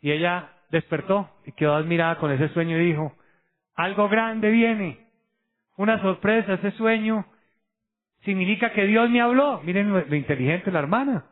Y 0.00 0.12
ella 0.12 0.50
despertó 0.70 1.28
y 1.44 1.52
quedó 1.52 1.74
admirada 1.74 2.16
con 2.16 2.30
ese 2.30 2.48
sueño 2.50 2.76
y 2.78 2.86
dijo, 2.86 3.12
algo 3.74 4.08
grande 4.08 4.50
viene 4.50 5.09
una 5.80 5.98
sorpresa, 6.02 6.52
ese 6.52 6.72
sueño 6.72 7.24
significa 8.22 8.70
que 8.72 8.84
Dios 8.84 9.08
me 9.08 9.22
habló. 9.22 9.62
Miren 9.62 9.90
lo, 9.90 10.14
inteligente 10.14 10.70
la 10.70 10.80
hermana, 10.80 11.24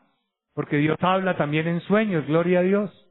porque 0.54 0.78
Dios 0.78 0.96
habla 1.02 1.36
también 1.36 1.68
en 1.68 1.82
sueños, 1.82 2.26
gloria 2.26 2.60
a 2.60 2.62
Dios, 2.62 3.06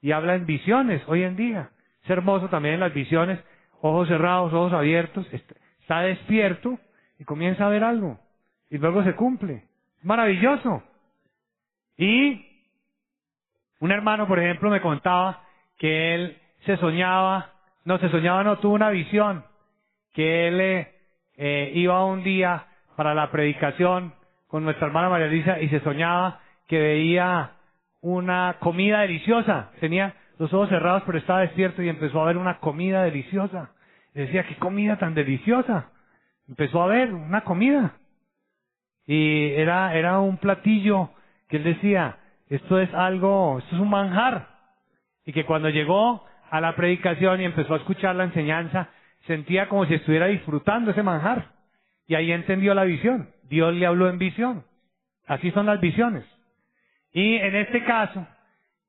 y 0.00 0.12
habla 0.12 0.34
en 0.34 0.46
visiones 0.46 1.02
hoy 1.06 1.24
en 1.24 1.36
día. 1.36 1.68
Es 2.04 2.08
hermoso 2.08 2.48
también 2.48 2.76
en 2.76 2.80
las 2.80 2.94
visiones, 2.94 3.38
ojos 3.82 4.08
cerrados, 4.08 4.54
ojos 4.54 4.72
abiertos, 4.72 5.26
está 5.30 6.00
despierto 6.00 6.78
y 7.18 7.24
comienza 7.24 7.66
a 7.66 7.68
ver 7.68 7.84
algo, 7.84 8.18
y 8.70 8.78
luego 8.78 9.04
se 9.04 9.14
cumple. 9.14 9.64
Maravilloso. 10.02 10.82
Y 11.98 12.46
un 13.80 13.92
hermano, 13.92 14.26
por 14.26 14.38
ejemplo, 14.38 14.70
me 14.70 14.80
contaba 14.80 15.42
que 15.76 16.14
él 16.14 16.38
se 16.64 16.78
soñaba, 16.78 17.52
no 17.84 17.98
se 17.98 18.08
soñaba, 18.08 18.42
no 18.42 18.58
tuvo 18.58 18.72
una 18.72 18.88
visión 18.88 19.44
que 20.18 20.48
él 20.48 20.60
eh, 21.36 21.70
iba 21.76 22.04
un 22.04 22.24
día 22.24 22.66
para 22.96 23.14
la 23.14 23.30
predicación 23.30 24.12
con 24.48 24.64
nuestra 24.64 24.88
hermana 24.88 25.08
María 25.08 25.28
Luisa 25.28 25.60
y 25.60 25.68
se 25.68 25.78
soñaba 25.78 26.40
que 26.66 26.76
veía 26.76 27.52
una 28.00 28.56
comida 28.58 29.02
deliciosa. 29.02 29.70
Tenía 29.78 30.16
los 30.40 30.52
ojos 30.52 30.70
cerrados 30.70 31.04
pero 31.06 31.18
estaba 31.18 31.42
despierto 31.42 31.84
y 31.84 31.88
empezó 31.88 32.20
a 32.20 32.24
ver 32.24 32.36
una 32.36 32.58
comida 32.58 33.04
deliciosa. 33.04 33.70
Decía, 34.12 34.44
qué 34.48 34.56
comida 34.56 34.96
tan 34.98 35.14
deliciosa. 35.14 35.92
Empezó 36.48 36.82
a 36.82 36.88
ver 36.88 37.14
una 37.14 37.42
comida. 37.42 37.92
Y 39.06 39.52
era, 39.52 39.94
era 39.94 40.18
un 40.18 40.38
platillo 40.38 41.10
que 41.48 41.58
él 41.58 41.62
decía, 41.62 42.16
esto 42.48 42.80
es 42.80 42.92
algo, 42.92 43.60
esto 43.60 43.76
es 43.76 43.80
un 43.80 43.90
manjar. 43.90 44.48
Y 45.24 45.32
que 45.32 45.44
cuando 45.44 45.68
llegó 45.68 46.24
a 46.50 46.60
la 46.60 46.74
predicación 46.74 47.40
y 47.40 47.44
empezó 47.44 47.74
a 47.74 47.76
escuchar 47.76 48.16
la 48.16 48.24
enseñanza, 48.24 48.88
sentía 49.26 49.68
como 49.68 49.86
si 49.86 49.94
estuviera 49.94 50.26
disfrutando 50.26 50.90
ese 50.90 51.02
manjar. 51.02 51.52
Y 52.06 52.14
ahí 52.14 52.32
entendió 52.32 52.74
la 52.74 52.84
visión. 52.84 53.28
Dios 53.44 53.74
le 53.74 53.86
habló 53.86 54.08
en 54.08 54.18
visión. 54.18 54.64
Así 55.26 55.50
son 55.50 55.66
las 55.66 55.80
visiones. 55.80 56.24
Y 57.12 57.36
en 57.36 57.54
este 57.56 57.84
caso, 57.84 58.26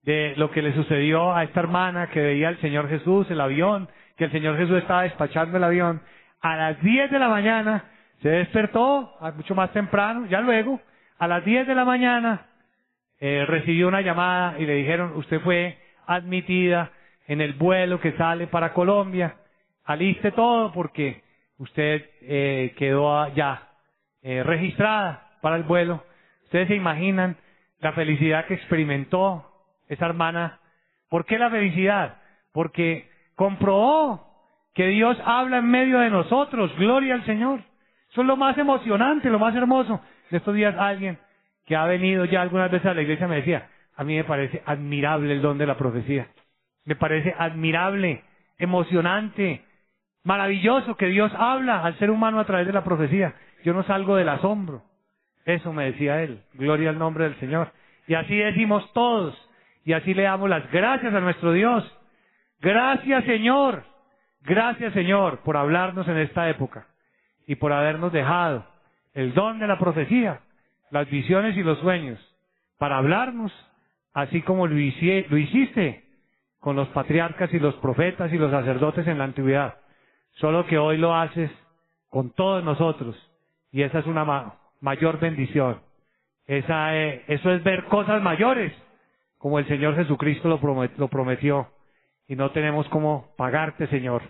de 0.03 0.33
lo 0.37 0.51
que 0.51 0.61
le 0.61 0.73
sucedió 0.73 1.35
a 1.35 1.43
esta 1.43 1.59
hermana 1.59 2.09
que 2.09 2.21
veía 2.21 2.47
al 2.47 2.59
Señor 2.61 2.89
Jesús, 2.89 3.29
el 3.29 3.41
avión, 3.41 3.89
que 4.17 4.25
el 4.25 4.31
Señor 4.31 4.57
Jesús 4.57 4.77
estaba 4.77 5.03
despachando 5.03 5.57
el 5.57 5.63
avión, 5.63 6.01
a 6.41 6.55
las 6.55 6.81
10 6.81 7.11
de 7.11 7.19
la 7.19 7.27
mañana 7.27 7.83
se 8.21 8.29
despertó, 8.29 9.13
mucho 9.35 9.55
más 9.55 9.71
temprano, 9.71 10.25
ya 10.27 10.41
luego, 10.41 10.81
a 11.17 11.27
las 11.27 11.43
10 11.43 11.67
de 11.67 11.75
la 11.75 11.85
mañana 11.85 12.47
eh, 13.19 13.45
recibió 13.47 13.87
una 13.87 14.01
llamada 14.01 14.57
y 14.59 14.65
le 14.65 14.75
dijeron, 14.75 15.13
usted 15.15 15.41
fue 15.41 15.77
admitida 16.05 16.91
en 17.27 17.41
el 17.41 17.53
vuelo 17.53 17.99
que 17.99 18.13
sale 18.13 18.47
para 18.47 18.73
Colombia 18.73 19.35
aliste 19.89 20.31
todo 20.31 20.71
porque 20.71 21.23
usted 21.57 22.05
eh, 22.21 22.75
quedó 22.77 23.27
ya 23.33 23.69
eh, 24.21 24.43
registrada 24.43 25.27
para 25.41 25.55
el 25.55 25.63
vuelo. 25.63 26.03
Ustedes 26.43 26.67
se 26.67 26.75
imaginan 26.75 27.37
la 27.79 27.93
felicidad 27.93 28.45
que 28.45 28.53
experimentó 28.53 29.51
esa 29.87 30.05
hermana. 30.05 30.59
¿Por 31.09 31.25
qué 31.25 31.39
la 31.39 31.49
felicidad? 31.49 32.17
Porque 32.53 33.09
comprobó 33.35 34.27
que 34.75 34.87
Dios 34.87 35.17
habla 35.25 35.57
en 35.57 35.71
medio 35.71 35.99
de 35.99 36.11
nosotros. 36.11 36.71
Gloria 36.77 37.15
al 37.15 37.25
Señor. 37.25 37.61
Eso 38.11 38.21
es 38.21 38.27
lo 38.27 38.37
más 38.37 38.55
emocionante, 38.59 39.29
lo 39.31 39.39
más 39.39 39.55
hermoso. 39.55 40.01
De 40.29 40.37
estos 40.37 40.53
días 40.53 40.75
alguien 40.77 41.17
que 41.65 41.75
ha 41.75 41.85
venido 41.85 42.25
ya 42.25 42.43
algunas 42.43 42.69
veces 42.69 42.85
a 42.85 42.93
la 42.93 43.01
iglesia 43.01 43.27
me 43.27 43.37
decía, 43.37 43.67
a 43.95 44.03
mí 44.03 44.15
me 44.15 44.23
parece 44.23 44.61
admirable 44.67 45.33
el 45.33 45.41
don 45.41 45.57
de 45.57 45.65
la 45.65 45.77
profecía. 45.77 46.27
Me 46.85 46.95
parece 46.95 47.33
admirable, 47.37 48.23
emocionante, 48.59 49.63
Maravilloso 50.23 50.95
que 50.95 51.07
Dios 51.07 51.31
habla 51.37 51.83
al 51.83 51.97
ser 51.97 52.11
humano 52.11 52.39
a 52.39 52.45
través 52.45 52.67
de 52.67 52.73
la 52.73 52.83
profecía. 52.83 53.35
Yo 53.63 53.73
no 53.73 53.83
salgo 53.83 54.15
del 54.15 54.29
asombro. 54.29 54.83
Eso 55.45 55.71
me 55.73 55.85
decía 55.85 56.21
él. 56.21 56.43
Gloria 56.53 56.89
al 56.89 56.99
nombre 56.99 57.23
del 57.23 57.39
Señor. 57.39 57.71
Y 58.07 58.15
así 58.15 58.35
decimos 58.35 58.91
todos. 58.93 59.35
Y 59.85 59.93
así 59.93 60.13
le 60.13 60.23
damos 60.23 60.49
las 60.49 60.69
gracias 60.71 61.13
a 61.13 61.19
nuestro 61.19 61.53
Dios. 61.53 61.83
Gracias 62.61 63.23
Señor. 63.25 63.83
Gracias 64.41 64.93
Señor 64.93 65.39
por 65.39 65.57
hablarnos 65.57 66.07
en 66.07 66.17
esta 66.17 66.49
época. 66.49 66.87
Y 67.47 67.55
por 67.55 67.71
habernos 67.71 68.11
dejado 68.11 68.65
el 69.13 69.33
don 69.33 69.59
de 69.59 69.67
la 69.67 69.79
profecía, 69.79 70.41
las 70.91 71.09
visiones 71.09 71.57
y 71.57 71.63
los 71.63 71.79
sueños. 71.79 72.19
Para 72.77 72.97
hablarnos 72.97 73.51
así 74.13 74.41
como 74.41 74.67
lo 74.67 74.77
hiciste 74.77 76.03
con 76.59 76.75
los 76.75 76.89
patriarcas 76.89 77.53
y 77.53 77.59
los 77.59 77.73
profetas 77.75 78.31
y 78.33 78.37
los 78.37 78.51
sacerdotes 78.51 79.07
en 79.07 79.17
la 79.17 79.23
antigüedad 79.23 79.75
Solo 80.39 80.65
que 80.65 80.77
hoy 80.77 80.97
lo 80.97 81.15
haces 81.15 81.51
con 82.09 82.31
todos 82.31 82.63
nosotros. 82.63 83.15
Y 83.71 83.83
esa 83.83 83.99
es 83.99 84.05
una 84.05 84.53
mayor 84.79 85.19
bendición. 85.19 85.81
Esa, 86.47 86.95
eh, 86.95 87.23
eso 87.27 87.51
es 87.51 87.63
ver 87.63 87.85
cosas 87.85 88.21
mayores, 88.21 88.73
como 89.37 89.59
el 89.59 89.67
Señor 89.67 89.95
Jesucristo 89.95 90.47
lo, 90.47 90.89
lo 90.97 91.07
prometió. 91.09 91.67
Y 92.27 92.35
no 92.35 92.51
tenemos 92.51 92.87
cómo 92.89 93.33
pagarte, 93.37 93.87
Señor. 93.87 94.21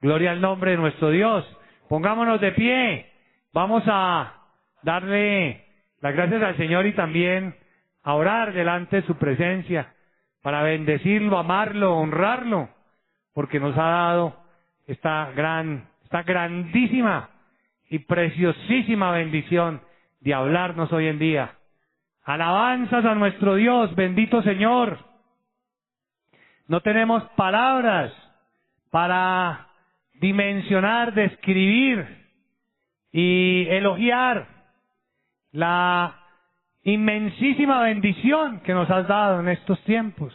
Gloria 0.00 0.30
al 0.30 0.40
nombre 0.40 0.72
de 0.72 0.76
nuestro 0.76 1.10
Dios. 1.10 1.44
Pongámonos 1.88 2.40
de 2.40 2.52
pie. 2.52 3.10
Vamos 3.52 3.82
a 3.86 4.34
darle 4.82 5.64
las 6.00 6.14
gracias 6.14 6.42
al 6.42 6.56
Señor 6.56 6.86
y 6.86 6.92
también 6.94 7.56
a 8.02 8.14
orar 8.14 8.52
delante 8.52 9.00
de 9.00 9.06
su 9.06 9.16
presencia 9.16 9.92
para 10.42 10.62
bendecirlo, 10.62 11.38
amarlo, 11.38 11.96
honrarlo, 11.96 12.68
porque 13.34 13.58
nos 13.58 13.76
ha 13.76 13.82
dado 13.82 14.45
esta 14.86 15.32
gran, 15.32 15.88
esta 16.04 16.22
grandísima 16.22 17.30
y 17.88 18.00
preciosísima 18.00 19.10
bendición 19.12 19.80
de 20.20 20.34
hablarnos 20.34 20.92
hoy 20.92 21.08
en 21.08 21.18
día. 21.18 21.54
Alabanzas 22.24 23.04
a 23.04 23.14
nuestro 23.14 23.56
Dios, 23.56 23.94
bendito 23.94 24.42
Señor. 24.42 24.98
No 26.68 26.80
tenemos 26.80 27.22
palabras 27.36 28.12
para 28.90 29.68
dimensionar, 30.14 31.14
describir 31.14 32.24
y 33.12 33.66
elogiar 33.68 34.48
la 35.52 36.16
inmensísima 36.82 37.80
bendición 37.82 38.60
que 38.60 38.74
nos 38.74 38.90
has 38.90 39.06
dado 39.06 39.40
en 39.40 39.48
estos 39.48 39.80
tiempos, 39.84 40.34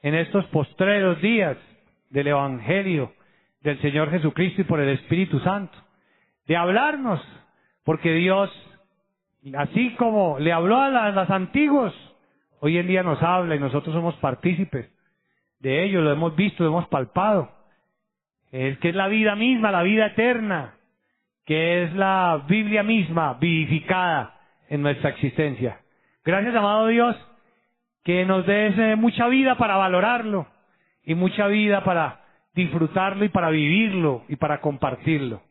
en 0.00 0.14
estos 0.14 0.46
postreros 0.46 1.20
días 1.20 1.56
del 2.10 2.28
Evangelio 2.28 3.12
del 3.62 3.80
Señor 3.80 4.10
Jesucristo 4.10 4.62
y 4.62 4.64
por 4.64 4.80
el 4.80 4.88
Espíritu 4.90 5.38
Santo, 5.40 5.76
de 6.46 6.56
hablarnos, 6.56 7.20
porque 7.84 8.12
Dios, 8.12 8.50
así 9.56 9.94
como 9.94 10.38
le 10.38 10.52
habló 10.52 10.78
a 10.80 10.90
las, 10.90 11.30
antiguos, 11.30 11.94
hoy 12.60 12.78
en 12.78 12.88
día 12.88 13.02
nos 13.02 13.22
habla 13.22 13.54
y 13.54 13.60
nosotros 13.60 13.94
somos 13.94 14.14
partícipes 14.16 14.90
de 15.60 15.84
ello, 15.84 16.02
lo 16.02 16.10
hemos 16.10 16.34
visto, 16.34 16.64
lo 16.64 16.70
hemos 16.70 16.88
palpado. 16.88 17.52
Es 18.50 18.78
que 18.78 18.88
es 18.88 18.94
la 18.94 19.06
vida 19.06 19.36
misma, 19.36 19.70
la 19.70 19.82
vida 19.82 20.06
eterna, 20.06 20.74
que 21.46 21.84
es 21.84 21.94
la 21.94 22.44
Biblia 22.48 22.82
misma 22.82 23.34
vivificada 23.34 24.40
en 24.68 24.82
nuestra 24.82 25.10
existencia. 25.10 25.80
Gracias, 26.24 26.54
amado 26.54 26.88
Dios, 26.88 27.16
que 28.02 28.24
nos 28.26 28.44
des 28.44 28.76
eh, 28.76 28.96
mucha 28.96 29.28
vida 29.28 29.56
para 29.56 29.76
valorarlo 29.76 30.48
y 31.04 31.14
mucha 31.14 31.46
vida 31.46 31.84
para 31.84 32.21
disfrutarlo 32.54 33.24
y 33.24 33.28
para 33.28 33.50
vivirlo 33.50 34.24
y 34.28 34.36
para 34.36 34.60
compartirlo. 34.60 35.42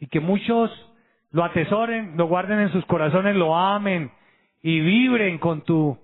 Y 0.00 0.06
que 0.06 0.20
muchos 0.20 0.70
lo 1.30 1.44
atesoren, 1.44 2.16
lo 2.16 2.26
guarden 2.26 2.60
en 2.60 2.72
sus 2.72 2.84
corazones, 2.86 3.36
lo 3.36 3.56
amen 3.56 4.10
y 4.62 4.80
vibren 4.80 5.38
con 5.38 5.62
tu 5.62 5.98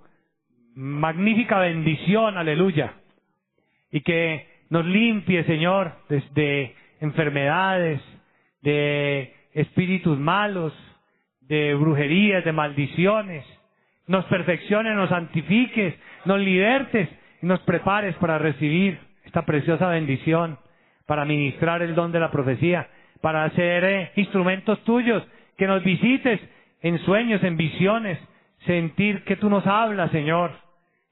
magnífica 0.74 1.58
bendición, 1.58 2.36
aleluya. 2.36 2.94
Y 3.90 4.00
que 4.00 4.46
nos 4.70 4.84
limpie, 4.84 5.44
Señor, 5.44 5.92
desde 6.08 6.74
enfermedades, 7.00 8.00
de 8.62 9.34
espíritus 9.52 10.18
malos, 10.18 10.72
de 11.40 11.74
brujerías, 11.74 12.44
de 12.44 12.52
maldiciones. 12.52 13.44
Nos 14.06 14.24
perfecciones, 14.26 14.94
nos 14.94 15.10
santifiques, 15.10 15.94
nos 16.24 16.40
libertes 16.40 17.08
y 17.42 17.46
nos 17.46 17.60
prepares 17.60 18.14
para 18.16 18.38
recibir 18.38 18.98
esta 19.28 19.42
preciosa 19.44 19.88
bendición, 19.88 20.58
para 21.06 21.26
ministrar 21.26 21.82
el 21.82 21.94
don 21.94 22.12
de 22.12 22.20
la 22.20 22.30
profecía, 22.30 22.88
para 23.20 23.48
ser 23.50 23.84
eh, 23.84 24.12
instrumentos 24.16 24.82
tuyos, 24.84 25.22
que 25.58 25.66
nos 25.66 25.84
visites 25.84 26.40
en 26.80 26.98
sueños, 27.00 27.42
en 27.44 27.58
visiones, 27.58 28.18
sentir 28.64 29.24
que 29.24 29.36
tú 29.36 29.50
nos 29.50 29.66
hablas, 29.66 30.10
Señor. 30.12 30.52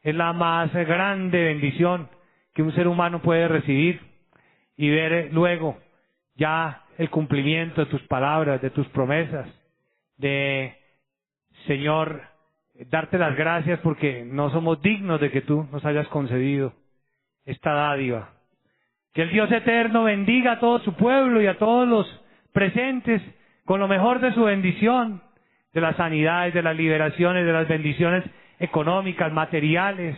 Es 0.02 0.14
la 0.14 0.32
más 0.32 0.72
grande 0.72 1.44
bendición 1.44 2.08
que 2.54 2.62
un 2.62 2.74
ser 2.74 2.88
humano 2.88 3.20
puede 3.20 3.48
recibir 3.48 4.00
y 4.78 4.88
ver 4.88 5.12
eh, 5.12 5.28
luego 5.30 5.76
ya 6.36 6.84
el 6.96 7.10
cumplimiento 7.10 7.84
de 7.84 7.90
tus 7.90 8.02
palabras, 8.04 8.62
de 8.62 8.70
tus 8.70 8.86
promesas, 8.88 9.46
de, 10.16 10.74
Señor, 11.66 12.22
darte 12.88 13.18
las 13.18 13.36
gracias 13.36 13.78
porque 13.80 14.24
no 14.24 14.48
somos 14.50 14.80
dignos 14.80 15.20
de 15.20 15.30
que 15.30 15.42
tú 15.42 15.68
nos 15.70 15.84
hayas 15.84 16.08
concedido 16.08 16.72
esta 17.46 17.72
dádiva. 17.72 18.30
Que 19.14 19.22
el 19.22 19.30
Dios 19.30 19.50
eterno 19.50 20.04
bendiga 20.04 20.52
a 20.52 20.60
todo 20.60 20.80
su 20.80 20.92
pueblo 20.94 21.40
y 21.40 21.46
a 21.46 21.56
todos 21.56 21.88
los 21.88 22.20
presentes 22.52 23.22
con 23.64 23.80
lo 23.80 23.88
mejor 23.88 24.20
de 24.20 24.32
su 24.32 24.44
bendición, 24.44 25.22
de 25.72 25.80
las 25.80 25.96
sanidades, 25.96 26.54
de 26.54 26.62
las 26.62 26.76
liberaciones, 26.76 27.46
de 27.46 27.52
las 27.52 27.68
bendiciones 27.68 28.24
económicas, 28.58 29.32
materiales, 29.32 30.16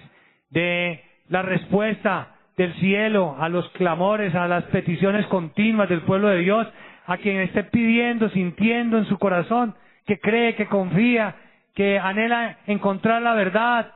de 0.50 1.02
la 1.28 1.42
respuesta 1.42 2.34
del 2.56 2.74
cielo 2.74 3.36
a 3.38 3.48
los 3.48 3.68
clamores, 3.70 4.34
a 4.34 4.48
las 4.48 4.64
peticiones 4.64 5.26
continuas 5.26 5.88
del 5.88 6.02
pueblo 6.02 6.28
de 6.28 6.40
Dios, 6.40 6.66
a 7.06 7.16
quien 7.18 7.40
esté 7.40 7.64
pidiendo, 7.64 8.28
sintiendo 8.30 8.98
en 8.98 9.06
su 9.06 9.18
corazón, 9.18 9.74
que 10.06 10.18
cree, 10.18 10.54
que 10.56 10.66
confía, 10.66 11.36
que 11.74 11.98
anhela 11.98 12.58
encontrar 12.66 13.22
la 13.22 13.34
verdad, 13.34 13.92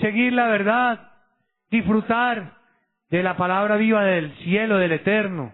seguir 0.00 0.32
la 0.32 0.46
verdad, 0.46 1.10
disfrutar 1.70 2.57
de 3.10 3.22
la 3.22 3.36
palabra 3.36 3.76
viva 3.76 4.04
del 4.04 4.32
cielo, 4.38 4.78
del 4.78 4.92
eterno. 4.92 5.52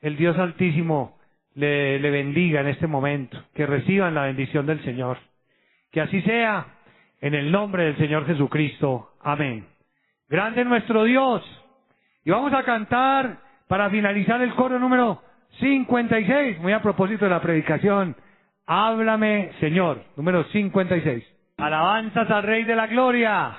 El 0.00 0.16
Dios 0.16 0.38
Altísimo 0.38 1.18
le, 1.54 1.98
le 1.98 2.10
bendiga 2.10 2.60
en 2.60 2.68
este 2.68 2.86
momento, 2.86 3.42
que 3.54 3.66
reciban 3.66 4.14
la 4.14 4.22
bendición 4.22 4.66
del 4.66 4.82
Señor. 4.84 5.18
Que 5.90 6.00
así 6.00 6.22
sea, 6.22 6.66
en 7.20 7.34
el 7.34 7.50
nombre 7.50 7.84
del 7.84 7.96
Señor 7.96 8.26
Jesucristo. 8.26 9.12
Amén. 9.20 9.66
Grande 10.28 10.64
nuestro 10.64 11.04
Dios. 11.04 11.42
Y 12.24 12.30
vamos 12.30 12.52
a 12.52 12.62
cantar 12.62 13.38
para 13.68 13.90
finalizar 13.90 14.40
el 14.42 14.54
coro 14.54 14.78
número 14.78 15.22
56, 15.60 16.60
muy 16.60 16.72
a 16.72 16.82
propósito 16.82 17.24
de 17.24 17.30
la 17.30 17.40
predicación. 17.40 18.16
Háblame, 18.66 19.52
Señor, 19.60 20.02
número 20.16 20.44
56. 20.44 21.24
Alabanzas 21.58 22.30
al 22.30 22.42
Rey 22.42 22.64
de 22.64 22.76
la 22.76 22.86
Gloria. 22.86 23.56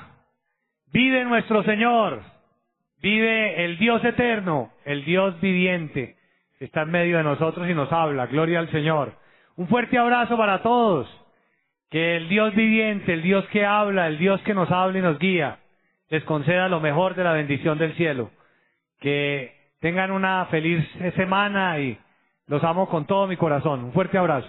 Vive 0.91 1.24
nuestro 1.26 1.64
Señor. 1.64 2.33
Vive 3.04 3.66
el 3.66 3.78
Dios 3.80 4.02
eterno, 4.06 4.72
el 4.86 5.04
Dios 5.04 5.38
viviente. 5.42 6.16
Está 6.62 6.84
en 6.84 6.92
medio 6.92 7.18
de 7.18 7.24
nosotros 7.24 7.70
y 7.70 7.74
nos 7.74 7.92
habla. 7.92 8.28
Gloria 8.28 8.60
al 8.60 8.72
Señor. 8.72 9.12
Un 9.58 9.68
fuerte 9.68 9.98
abrazo 9.98 10.38
para 10.38 10.62
todos. 10.62 11.06
Que 11.90 12.16
el 12.16 12.30
Dios 12.30 12.56
viviente, 12.56 13.12
el 13.12 13.22
Dios 13.22 13.46
que 13.48 13.66
habla, 13.66 14.08
el 14.08 14.18
Dios 14.18 14.42
que 14.44 14.54
nos 14.54 14.72
habla 14.72 15.00
y 15.00 15.02
nos 15.02 15.20
guía, 15.20 15.60
les 16.08 16.24
conceda 16.24 16.70
lo 16.70 16.80
mejor 16.80 17.14
de 17.16 17.26
la 17.26 17.34
bendición 17.34 17.78
del 17.78 17.94
cielo. 17.96 18.32
Que 19.02 19.54
tengan 19.82 20.12
una 20.12 20.46
feliz 20.46 20.88
semana 21.18 21.78
y 21.80 21.98
los 22.48 22.64
amo 22.64 22.88
con 22.88 23.06
todo 23.06 23.28
mi 23.28 23.36
corazón. 23.36 23.84
Un 23.84 23.92
fuerte 23.92 24.18
abrazo. 24.18 24.48